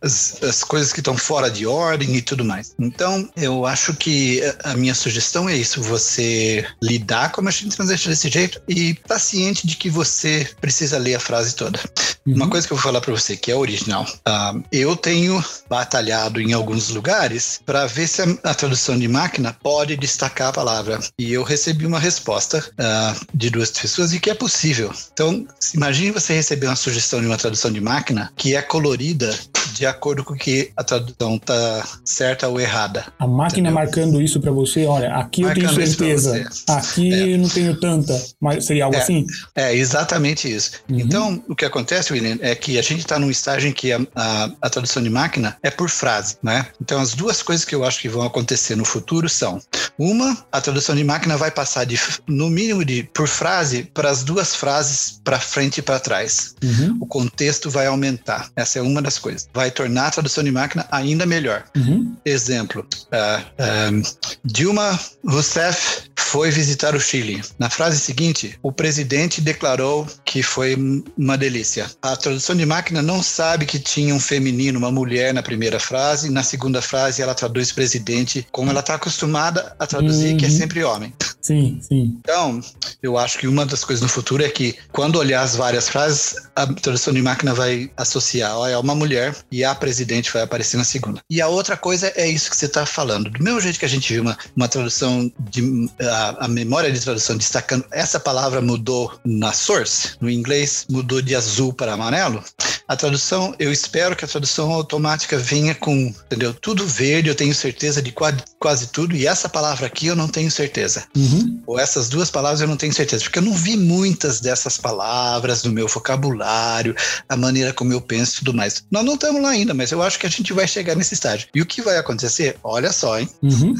as, 0.00 0.42
as 0.42 0.64
coisas 0.64 0.92
que 0.92 1.00
estão 1.00 1.16
fora 1.16 1.50
de 1.50 1.66
ordem 1.66 2.16
e 2.16 2.22
tudo 2.22 2.44
mais. 2.44 2.74
Então, 2.78 3.28
eu 3.36 3.66
acho 3.66 3.94
que 3.94 4.40
a 4.64 4.74
minha 4.74 4.94
sugestão 4.94 5.48
é 5.48 5.56
isso: 5.56 5.82
você 5.82 6.66
lidar 6.82 7.32
com 7.32 7.40
a 7.40 7.44
Machine 7.44 7.70
Translation 7.70 8.10
desse 8.10 8.28
jeito 8.28 8.60
e 8.68 8.94
tá 8.94 9.18
ciente 9.18 9.66
de 9.66 9.76
que 9.76 9.90
você 9.90 10.48
precisa 10.60 10.98
ler 10.98 11.16
a 11.16 11.20
frase 11.20 11.54
toda. 11.54 11.78
Uhum. 12.26 12.34
Uma 12.34 12.48
coisa 12.48 12.66
que 12.66 12.72
eu 12.72 12.76
vou 12.76 12.84
falar 12.84 13.00
para 13.00 13.12
você 13.12 13.36
que 13.36 13.50
é 13.50 13.54
original. 13.54 14.04
Uh, 14.26 14.62
eu 14.70 14.96
tenho 14.96 15.42
batalhado 15.68 16.40
em 16.40 16.52
alguns 16.52 16.90
lugares 16.90 17.60
para 17.64 17.86
ver 17.86 18.06
se 18.06 18.22
a, 18.22 18.26
a, 18.44 18.54
tradução 18.54 18.98
de 18.98 19.08
máquina 19.08 19.56
pode 19.62 19.96
destacar 19.96 20.48
a 20.48 20.52
palavra. 20.52 20.98
E 21.18 21.32
eu 21.32 21.42
recebi 21.42 21.86
uma 21.86 21.98
resposta 21.98 22.58
uh, 22.58 23.26
de 23.34 23.50
duas 23.50 23.70
pessoas 23.70 24.12
e 24.12 24.20
que 24.20 24.30
é 24.30 24.34
possível. 24.34 24.92
Então, 25.12 25.46
imagine 25.74 26.10
você 26.10 26.34
receber 26.34 26.66
uma 26.66 26.76
sugestão 26.76 27.20
de 27.20 27.26
uma 27.26 27.36
tradução 27.36 27.72
de 27.72 27.80
máquina 27.80 28.32
que 28.36 28.54
é 28.54 28.62
colorida 28.62 29.36
de 29.74 29.86
acordo 29.86 30.24
com 30.24 30.34
que 30.34 30.72
a 30.76 30.82
tradução 30.82 31.36
está 31.36 31.86
certa 32.04 32.48
ou 32.48 32.60
errada. 32.60 33.06
A 33.18 33.26
máquina 33.26 33.68
entendeu? 33.68 33.74
marcando 33.74 34.20
isso 34.20 34.40
para 34.40 34.50
você, 34.50 34.86
olha, 34.86 35.14
aqui 35.14 35.42
marcando 35.42 35.64
eu 35.64 35.74
tenho 35.74 35.86
certeza, 35.86 36.48
aqui 36.68 37.32
é. 37.34 37.36
não 37.36 37.48
tenho 37.48 37.78
tanta, 37.78 38.20
mas 38.40 38.64
seria 38.64 38.84
algo 38.84 38.96
é, 38.96 39.00
assim? 39.00 39.26
É, 39.54 39.74
exatamente 39.74 40.52
isso. 40.52 40.72
Uhum. 40.90 40.98
Então, 40.98 41.44
o 41.48 41.54
que 41.54 41.64
acontece, 41.64 42.12
William, 42.18 42.38
é 42.40 42.54
que 42.54 42.78
a 42.78 42.82
gente 42.82 43.00
está 43.00 43.18
num 43.18 43.30
estágio 43.30 43.68
em 43.68 43.72
que 43.72 43.92
a, 43.92 44.00
a, 44.14 44.50
a, 44.62 44.70
tradução 44.70 45.02
de 45.02 45.10
máquina 45.10 45.56
é 45.62 45.70
por 45.70 45.88
frase, 45.88 46.36
né? 46.42 46.66
Então, 46.80 47.00
as 47.00 47.14
duas 47.14 47.42
coisas 47.42 47.64
que 47.64 47.74
eu 47.74 47.84
acho 47.84 48.00
que 48.00 48.08
vão 48.08 48.22
acontecer 48.22 48.76
no 48.76 48.84
futuro 48.84 49.28
são: 49.28 49.60
uma, 49.98 50.36
a 50.52 50.60
tradução 50.60 50.94
de 50.94 51.04
máquina 51.04 51.36
vai 51.36 51.50
passar 51.50 51.84
de, 51.84 51.98
no 52.26 52.50
mínimo, 52.50 52.84
de 52.84 53.04
por 53.14 53.28
frase 53.28 53.84
para 53.94 54.10
as 54.10 54.22
duas 54.22 54.54
frases 54.54 55.20
para 55.24 55.38
frente 55.38 55.78
e 55.78 55.82
para 55.82 56.00
trás. 56.00 56.54
Uhum. 56.62 56.98
O 57.00 57.06
contexto 57.06 57.70
vai 57.70 57.86
aumentar. 57.86 58.50
Essa 58.56 58.78
é 58.78 58.82
uma 58.82 59.02
das 59.02 59.18
coisas. 59.18 59.48
Vai 59.52 59.70
tornar 59.70 60.08
a 60.08 60.10
tradução 60.10 60.44
de 60.44 60.50
máquina 60.50 60.86
ainda 60.90 61.26
melhor. 61.26 61.64
Uhum. 61.76 62.16
Exemplo: 62.24 62.86
uh, 63.12 63.92
um, 63.92 64.02
Dilma 64.44 64.98
Rousseff 65.26 66.08
foi 66.16 66.50
visitar 66.50 66.94
o 66.94 67.00
Chile. 67.00 67.42
Na 67.58 67.70
frase 67.70 67.98
seguinte, 67.98 68.58
o 68.62 68.70
presidente 68.70 69.40
declarou 69.40 70.06
que 70.24 70.42
foi 70.42 70.76
uma 71.16 71.38
delícia. 71.38 71.90
A 72.00 72.16
tradução 72.16 72.54
de 72.54 72.64
máquina 72.64 73.02
não 73.02 73.22
sabe 73.22 73.66
que 73.66 73.78
tinha 73.78 74.14
um 74.14 74.20
feminino, 74.20 74.78
uma 74.78 74.90
mulher 74.90 75.34
na 75.34 75.42
primeira 75.42 75.80
frase, 75.80 76.30
na 76.30 76.44
segunda 76.44 76.80
frase 76.80 77.20
ela 77.20 77.34
traduz 77.34 77.72
presidente 77.72 78.46
como 78.52 78.70
ela 78.70 78.80
está 78.80 78.94
acostumada 78.94 79.74
a 79.78 79.86
traduzir, 79.86 80.32
uhum. 80.32 80.36
que 80.36 80.44
é 80.44 80.48
uhum. 80.48 80.56
sempre 80.56 80.84
homem. 80.84 81.12
Sim, 81.48 81.78
sim. 81.80 82.18
Então, 82.20 82.60
eu 83.02 83.16
acho 83.16 83.38
que 83.38 83.48
uma 83.48 83.64
das 83.64 83.82
coisas 83.82 84.02
no 84.02 84.08
futuro 84.08 84.44
é 84.44 84.50
que 84.50 84.76
quando 84.92 85.16
olhar 85.16 85.40
as 85.40 85.56
várias 85.56 85.88
frases, 85.88 86.34
a 86.54 86.66
tradução 86.66 87.14
de 87.14 87.22
máquina 87.22 87.54
vai 87.54 87.90
associar, 87.96 88.54
ó, 88.54 88.68
é 88.68 88.76
uma 88.76 88.94
mulher 88.94 89.34
e 89.50 89.64
a 89.64 89.74
presidente 89.74 90.30
vai 90.30 90.42
aparecer 90.42 90.76
na 90.76 90.84
segunda. 90.84 91.22
E 91.30 91.40
a 91.40 91.48
outra 91.48 91.74
coisa 91.74 92.12
é 92.16 92.28
isso 92.28 92.50
que 92.50 92.56
você 92.56 92.66
está 92.66 92.84
falando. 92.84 93.30
Do 93.30 93.42
mesmo 93.42 93.62
jeito 93.62 93.78
que 93.78 93.86
a 93.86 93.88
gente 93.88 94.12
viu 94.12 94.20
uma, 94.20 94.36
uma 94.54 94.68
tradução 94.68 95.32
de 95.50 95.88
a, 96.02 96.44
a 96.44 96.48
memória 96.48 96.92
de 96.92 97.00
tradução 97.00 97.34
destacando 97.34 97.86
essa 97.90 98.20
palavra 98.20 98.60
mudou 98.60 99.18
na 99.24 99.54
source, 99.54 100.16
no 100.20 100.28
inglês 100.28 100.84
mudou 100.90 101.22
de 101.22 101.34
azul 101.34 101.72
para 101.72 101.94
amarelo. 101.94 102.44
A 102.86 102.96
tradução, 102.96 103.54
eu 103.58 103.70
espero 103.70 104.16
que 104.16 104.24
a 104.24 104.28
tradução 104.28 104.72
automática 104.72 105.38
venha 105.38 105.74
com, 105.74 106.12
entendeu? 106.26 106.54
Tudo 106.54 106.86
verde, 106.86 107.28
eu 107.28 107.34
tenho 107.34 107.54
certeza 107.54 108.00
de 108.00 108.10
quase, 108.10 108.38
quase 108.58 108.88
tudo, 108.88 109.14
e 109.14 109.26
essa 109.26 109.46
palavra 109.46 109.86
aqui 109.86 110.06
eu 110.06 110.16
não 110.16 110.26
tenho 110.26 110.50
certeza. 110.50 111.04
Uhum. 111.14 111.37
Ou 111.66 111.78
essas 111.78 112.08
duas 112.08 112.30
palavras 112.30 112.60
eu 112.60 112.68
não 112.68 112.76
tenho 112.76 112.92
certeza, 112.92 113.24
porque 113.24 113.38
eu 113.38 113.42
não 113.42 113.52
vi 113.52 113.76
muitas 113.76 114.40
dessas 114.40 114.76
palavras 114.76 115.62
no 115.62 115.72
meu 115.72 115.86
vocabulário, 115.86 116.94
a 117.28 117.36
maneira 117.36 117.72
como 117.72 117.92
eu 117.92 118.00
penso 118.00 118.32
e 118.32 118.38
tudo 118.38 118.54
mais. 118.54 118.84
Nós 118.90 119.04
não 119.04 119.14
estamos 119.14 119.42
lá 119.42 119.50
ainda, 119.50 119.74
mas 119.74 119.92
eu 119.92 120.02
acho 120.02 120.18
que 120.18 120.26
a 120.26 120.30
gente 120.30 120.52
vai 120.52 120.66
chegar 120.66 120.94
nesse 120.94 121.14
estágio. 121.14 121.48
E 121.54 121.60
o 121.60 121.66
que 121.66 121.82
vai 121.82 121.98
acontecer? 121.98 122.56
Olha 122.62 122.92
só, 122.92 123.18
hein? 123.18 123.28
Uhum. 123.42 123.74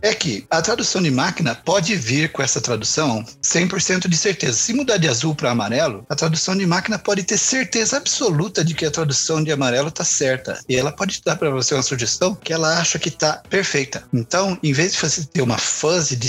É 0.00 0.12
que 0.12 0.44
a 0.50 0.60
tradução 0.60 1.00
de 1.00 1.10
máquina 1.10 1.54
pode 1.54 1.94
vir 1.94 2.32
com 2.32 2.42
essa 2.42 2.60
tradução 2.60 3.24
100% 3.42 4.08
de 4.08 4.16
certeza. 4.16 4.54
Se 4.54 4.72
mudar 4.72 4.96
de 4.96 5.08
azul 5.08 5.34
para 5.34 5.52
amarelo, 5.52 6.04
a 6.08 6.16
tradução 6.16 6.56
de 6.56 6.66
máquina 6.66 6.98
pode 6.98 7.22
ter 7.22 7.38
certeza 7.38 7.98
absoluta 7.98 8.64
de 8.64 8.74
que 8.74 8.84
a 8.84 8.90
tradução 8.90 9.42
de 9.42 9.52
amarelo 9.52 9.88
está 9.88 10.04
certa. 10.04 10.58
E 10.68 10.76
ela 10.76 10.90
pode 10.90 11.22
dar 11.24 11.36
para 11.36 11.50
você 11.50 11.74
uma 11.74 11.82
sugestão 11.82 12.34
que 12.34 12.52
ela 12.52 12.78
acha 12.78 12.98
que 12.98 13.08
está 13.08 13.42
perfeita. 13.48 14.02
Então, 14.12 14.58
em 14.62 14.72
vez 14.72 14.92
de 14.92 14.98
você 14.98 15.24
ter 15.24 15.42
uma 15.42 15.58
fuzzy 15.58 16.16
de 16.16 16.28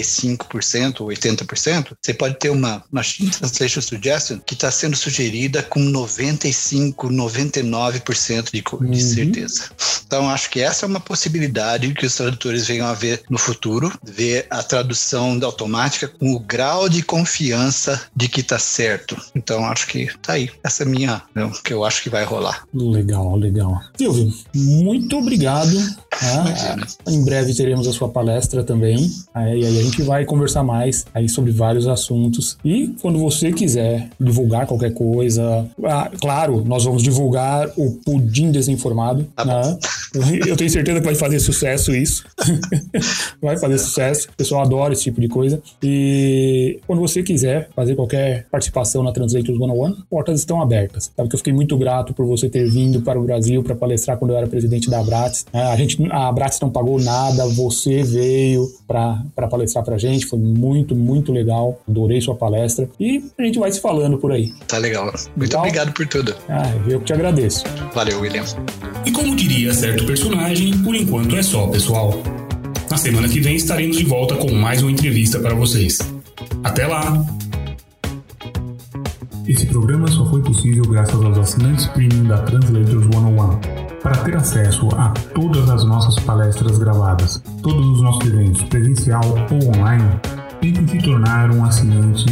75% 0.00 1.00
ou 1.00 1.08
80%, 1.08 1.96
você 2.00 2.14
pode 2.14 2.38
ter 2.38 2.50
uma 2.50 2.84
Machine 2.90 3.30
Translation 3.30 3.80
Suggestion 3.80 4.38
que 4.38 4.54
está 4.54 4.70
sendo 4.70 4.96
sugerida 4.96 5.62
com 5.62 5.80
95, 5.80 7.08
99% 7.08 8.50
de, 8.52 8.64
uhum. 8.72 8.90
de 8.90 9.02
certeza. 9.02 9.64
Então, 10.06 10.28
acho 10.30 10.50
que 10.50 10.60
essa 10.60 10.86
é 10.86 10.88
uma 10.88 11.00
possibilidade 11.00 11.92
que 11.94 12.06
os 12.06 12.14
tradutores 12.14 12.66
venham 12.66 12.86
a 12.86 12.94
ver 12.94 13.22
no 13.28 13.38
futuro, 13.38 13.92
ver 14.04 14.46
a 14.50 14.62
tradução 14.62 15.38
automática 15.42 16.08
com 16.08 16.32
o 16.32 16.38
grau 16.38 16.88
de 16.88 17.02
confiança 17.02 18.00
de 18.14 18.28
que 18.28 18.40
está 18.40 18.58
certo. 18.58 19.16
Então, 19.34 19.64
acho 19.64 19.86
que 19.86 20.08
tá 20.22 20.34
aí. 20.34 20.50
Essa 20.62 20.82
é 20.82 20.86
minha, 20.86 21.22
né, 21.34 21.50
que 21.64 21.72
eu 21.72 21.84
acho 21.84 22.02
que 22.02 22.10
vai 22.10 22.24
rolar. 22.24 22.64
Legal, 22.72 23.36
legal. 23.36 23.80
Silvio, 23.96 24.32
muito 24.54 25.16
obrigado. 25.16 25.76
Ah, 26.12 26.76
em 27.08 27.24
breve 27.24 27.54
teremos 27.54 27.86
a 27.86 27.92
sua 27.92 28.08
palestra 28.08 28.64
também. 28.64 29.10
Aí, 29.34 29.64
aí 29.64 29.75
a 29.78 29.82
gente 29.82 30.02
vai 30.02 30.24
conversar 30.24 30.62
mais 30.62 31.06
aí 31.14 31.28
sobre 31.28 31.52
vários 31.52 31.86
assuntos. 31.86 32.56
E 32.64 32.94
quando 33.00 33.18
você 33.18 33.52
quiser 33.52 34.10
divulgar 34.20 34.66
qualquer 34.66 34.92
coisa, 34.92 35.66
ah, 35.84 36.10
claro, 36.20 36.64
nós 36.64 36.84
vamos 36.84 37.02
divulgar 37.02 37.68
o 37.76 37.92
Pudim 38.04 38.50
Desinformado. 38.50 39.26
Ah, 39.36 39.44
né? 39.44 39.78
Eu 40.46 40.56
tenho 40.56 40.70
certeza 40.70 41.00
que 41.00 41.06
vai 41.06 41.14
fazer 41.14 41.40
sucesso 41.40 41.94
isso. 41.94 42.24
vai 43.40 43.56
fazer 43.56 43.78
sucesso. 43.78 44.28
O 44.32 44.36
pessoal 44.36 44.62
adora 44.62 44.92
esse 44.92 45.04
tipo 45.04 45.20
de 45.20 45.28
coisa. 45.28 45.60
E 45.82 46.80
quando 46.86 47.00
você 47.00 47.22
quiser 47.22 47.68
fazer 47.74 47.94
qualquer 47.94 48.46
participação 48.50 49.02
na 49.02 49.12
Translators 49.12 49.58
101, 49.58 50.02
portas 50.08 50.40
estão 50.40 50.60
abertas. 50.60 51.10
Sabe 51.16 51.28
que 51.28 51.34
eu 51.34 51.38
fiquei 51.38 51.52
muito 51.52 51.76
grato 51.76 52.14
por 52.14 52.26
você 52.26 52.48
ter 52.48 52.68
vindo 52.68 53.02
para 53.02 53.18
o 53.18 53.22
Brasil 53.22 53.62
para 53.62 53.74
palestrar 53.74 54.16
quando 54.18 54.30
eu 54.32 54.36
era 54.36 54.46
presidente 54.46 54.88
da 54.88 55.00
Abrates. 55.00 55.46
É, 55.52 55.62
a 55.62 55.76
gente, 55.76 56.02
a 56.10 56.28
Abrates 56.28 56.60
não 56.60 56.70
pagou 56.70 57.00
nada, 57.00 57.46
você 57.48 58.02
veio 58.02 58.68
para 58.86 59.24
palestrar 59.50 59.65
para 59.82 59.96
a 59.96 59.98
gente, 59.98 60.26
foi 60.26 60.38
muito, 60.38 60.94
muito 60.94 61.32
legal. 61.32 61.80
Adorei 61.88 62.20
sua 62.20 62.34
palestra 62.34 62.88
e 62.98 63.22
a 63.38 63.42
gente 63.42 63.58
vai 63.58 63.70
se 63.70 63.80
falando 63.80 64.18
por 64.18 64.32
aí. 64.32 64.52
Tá 64.66 64.78
legal. 64.78 65.04
Muito 65.04 65.38
legal? 65.40 65.60
obrigado 65.60 65.92
por 65.92 66.06
tudo. 66.06 66.34
Ah, 66.48 66.72
eu 66.88 66.98
que 67.00 67.06
te 67.06 67.12
agradeço. 67.12 67.64
Valeu, 67.94 68.20
William. 68.20 68.44
E 69.04 69.10
como 69.10 69.34
diria 69.36 69.72
certo 69.72 70.04
personagem, 70.04 70.76
por 70.78 70.94
enquanto 70.94 71.36
é 71.36 71.42
só, 71.42 71.66
pessoal. 71.68 72.14
Na 72.90 72.96
semana 72.96 73.28
que 73.28 73.40
vem 73.40 73.56
estaremos 73.56 73.96
de 73.96 74.04
volta 74.04 74.36
com 74.36 74.52
mais 74.52 74.82
uma 74.82 74.90
entrevista 74.90 75.38
para 75.40 75.54
vocês. 75.54 75.98
Até 76.62 76.86
lá! 76.86 77.24
Esse 79.46 79.66
programa 79.66 80.08
só 80.08 80.28
foi 80.28 80.42
possível 80.42 80.84
graças 80.84 81.14
aos 81.14 81.38
assinantes 81.38 81.86
premium 81.88 82.24
da 82.24 82.38
Translators 82.38 83.04
101. 83.04 83.85
Para 84.06 84.18
ter 84.18 84.36
acesso 84.36 84.88
a 84.96 85.08
todas 85.34 85.68
as 85.68 85.84
nossas 85.84 86.14
palestras 86.22 86.78
gravadas, 86.78 87.42
todos 87.60 87.84
os 87.84 88.00
nossos 88.02 88.24
eventos 88.28 88.62
presencial 88.62 89.20
ou 89.50 89.76
online, 89.76 90.08
tente 90.60 90.92
se 90.92 90.98
tornar 90.98 91.50
um 91.50 91.64
assinante 91.64 92.24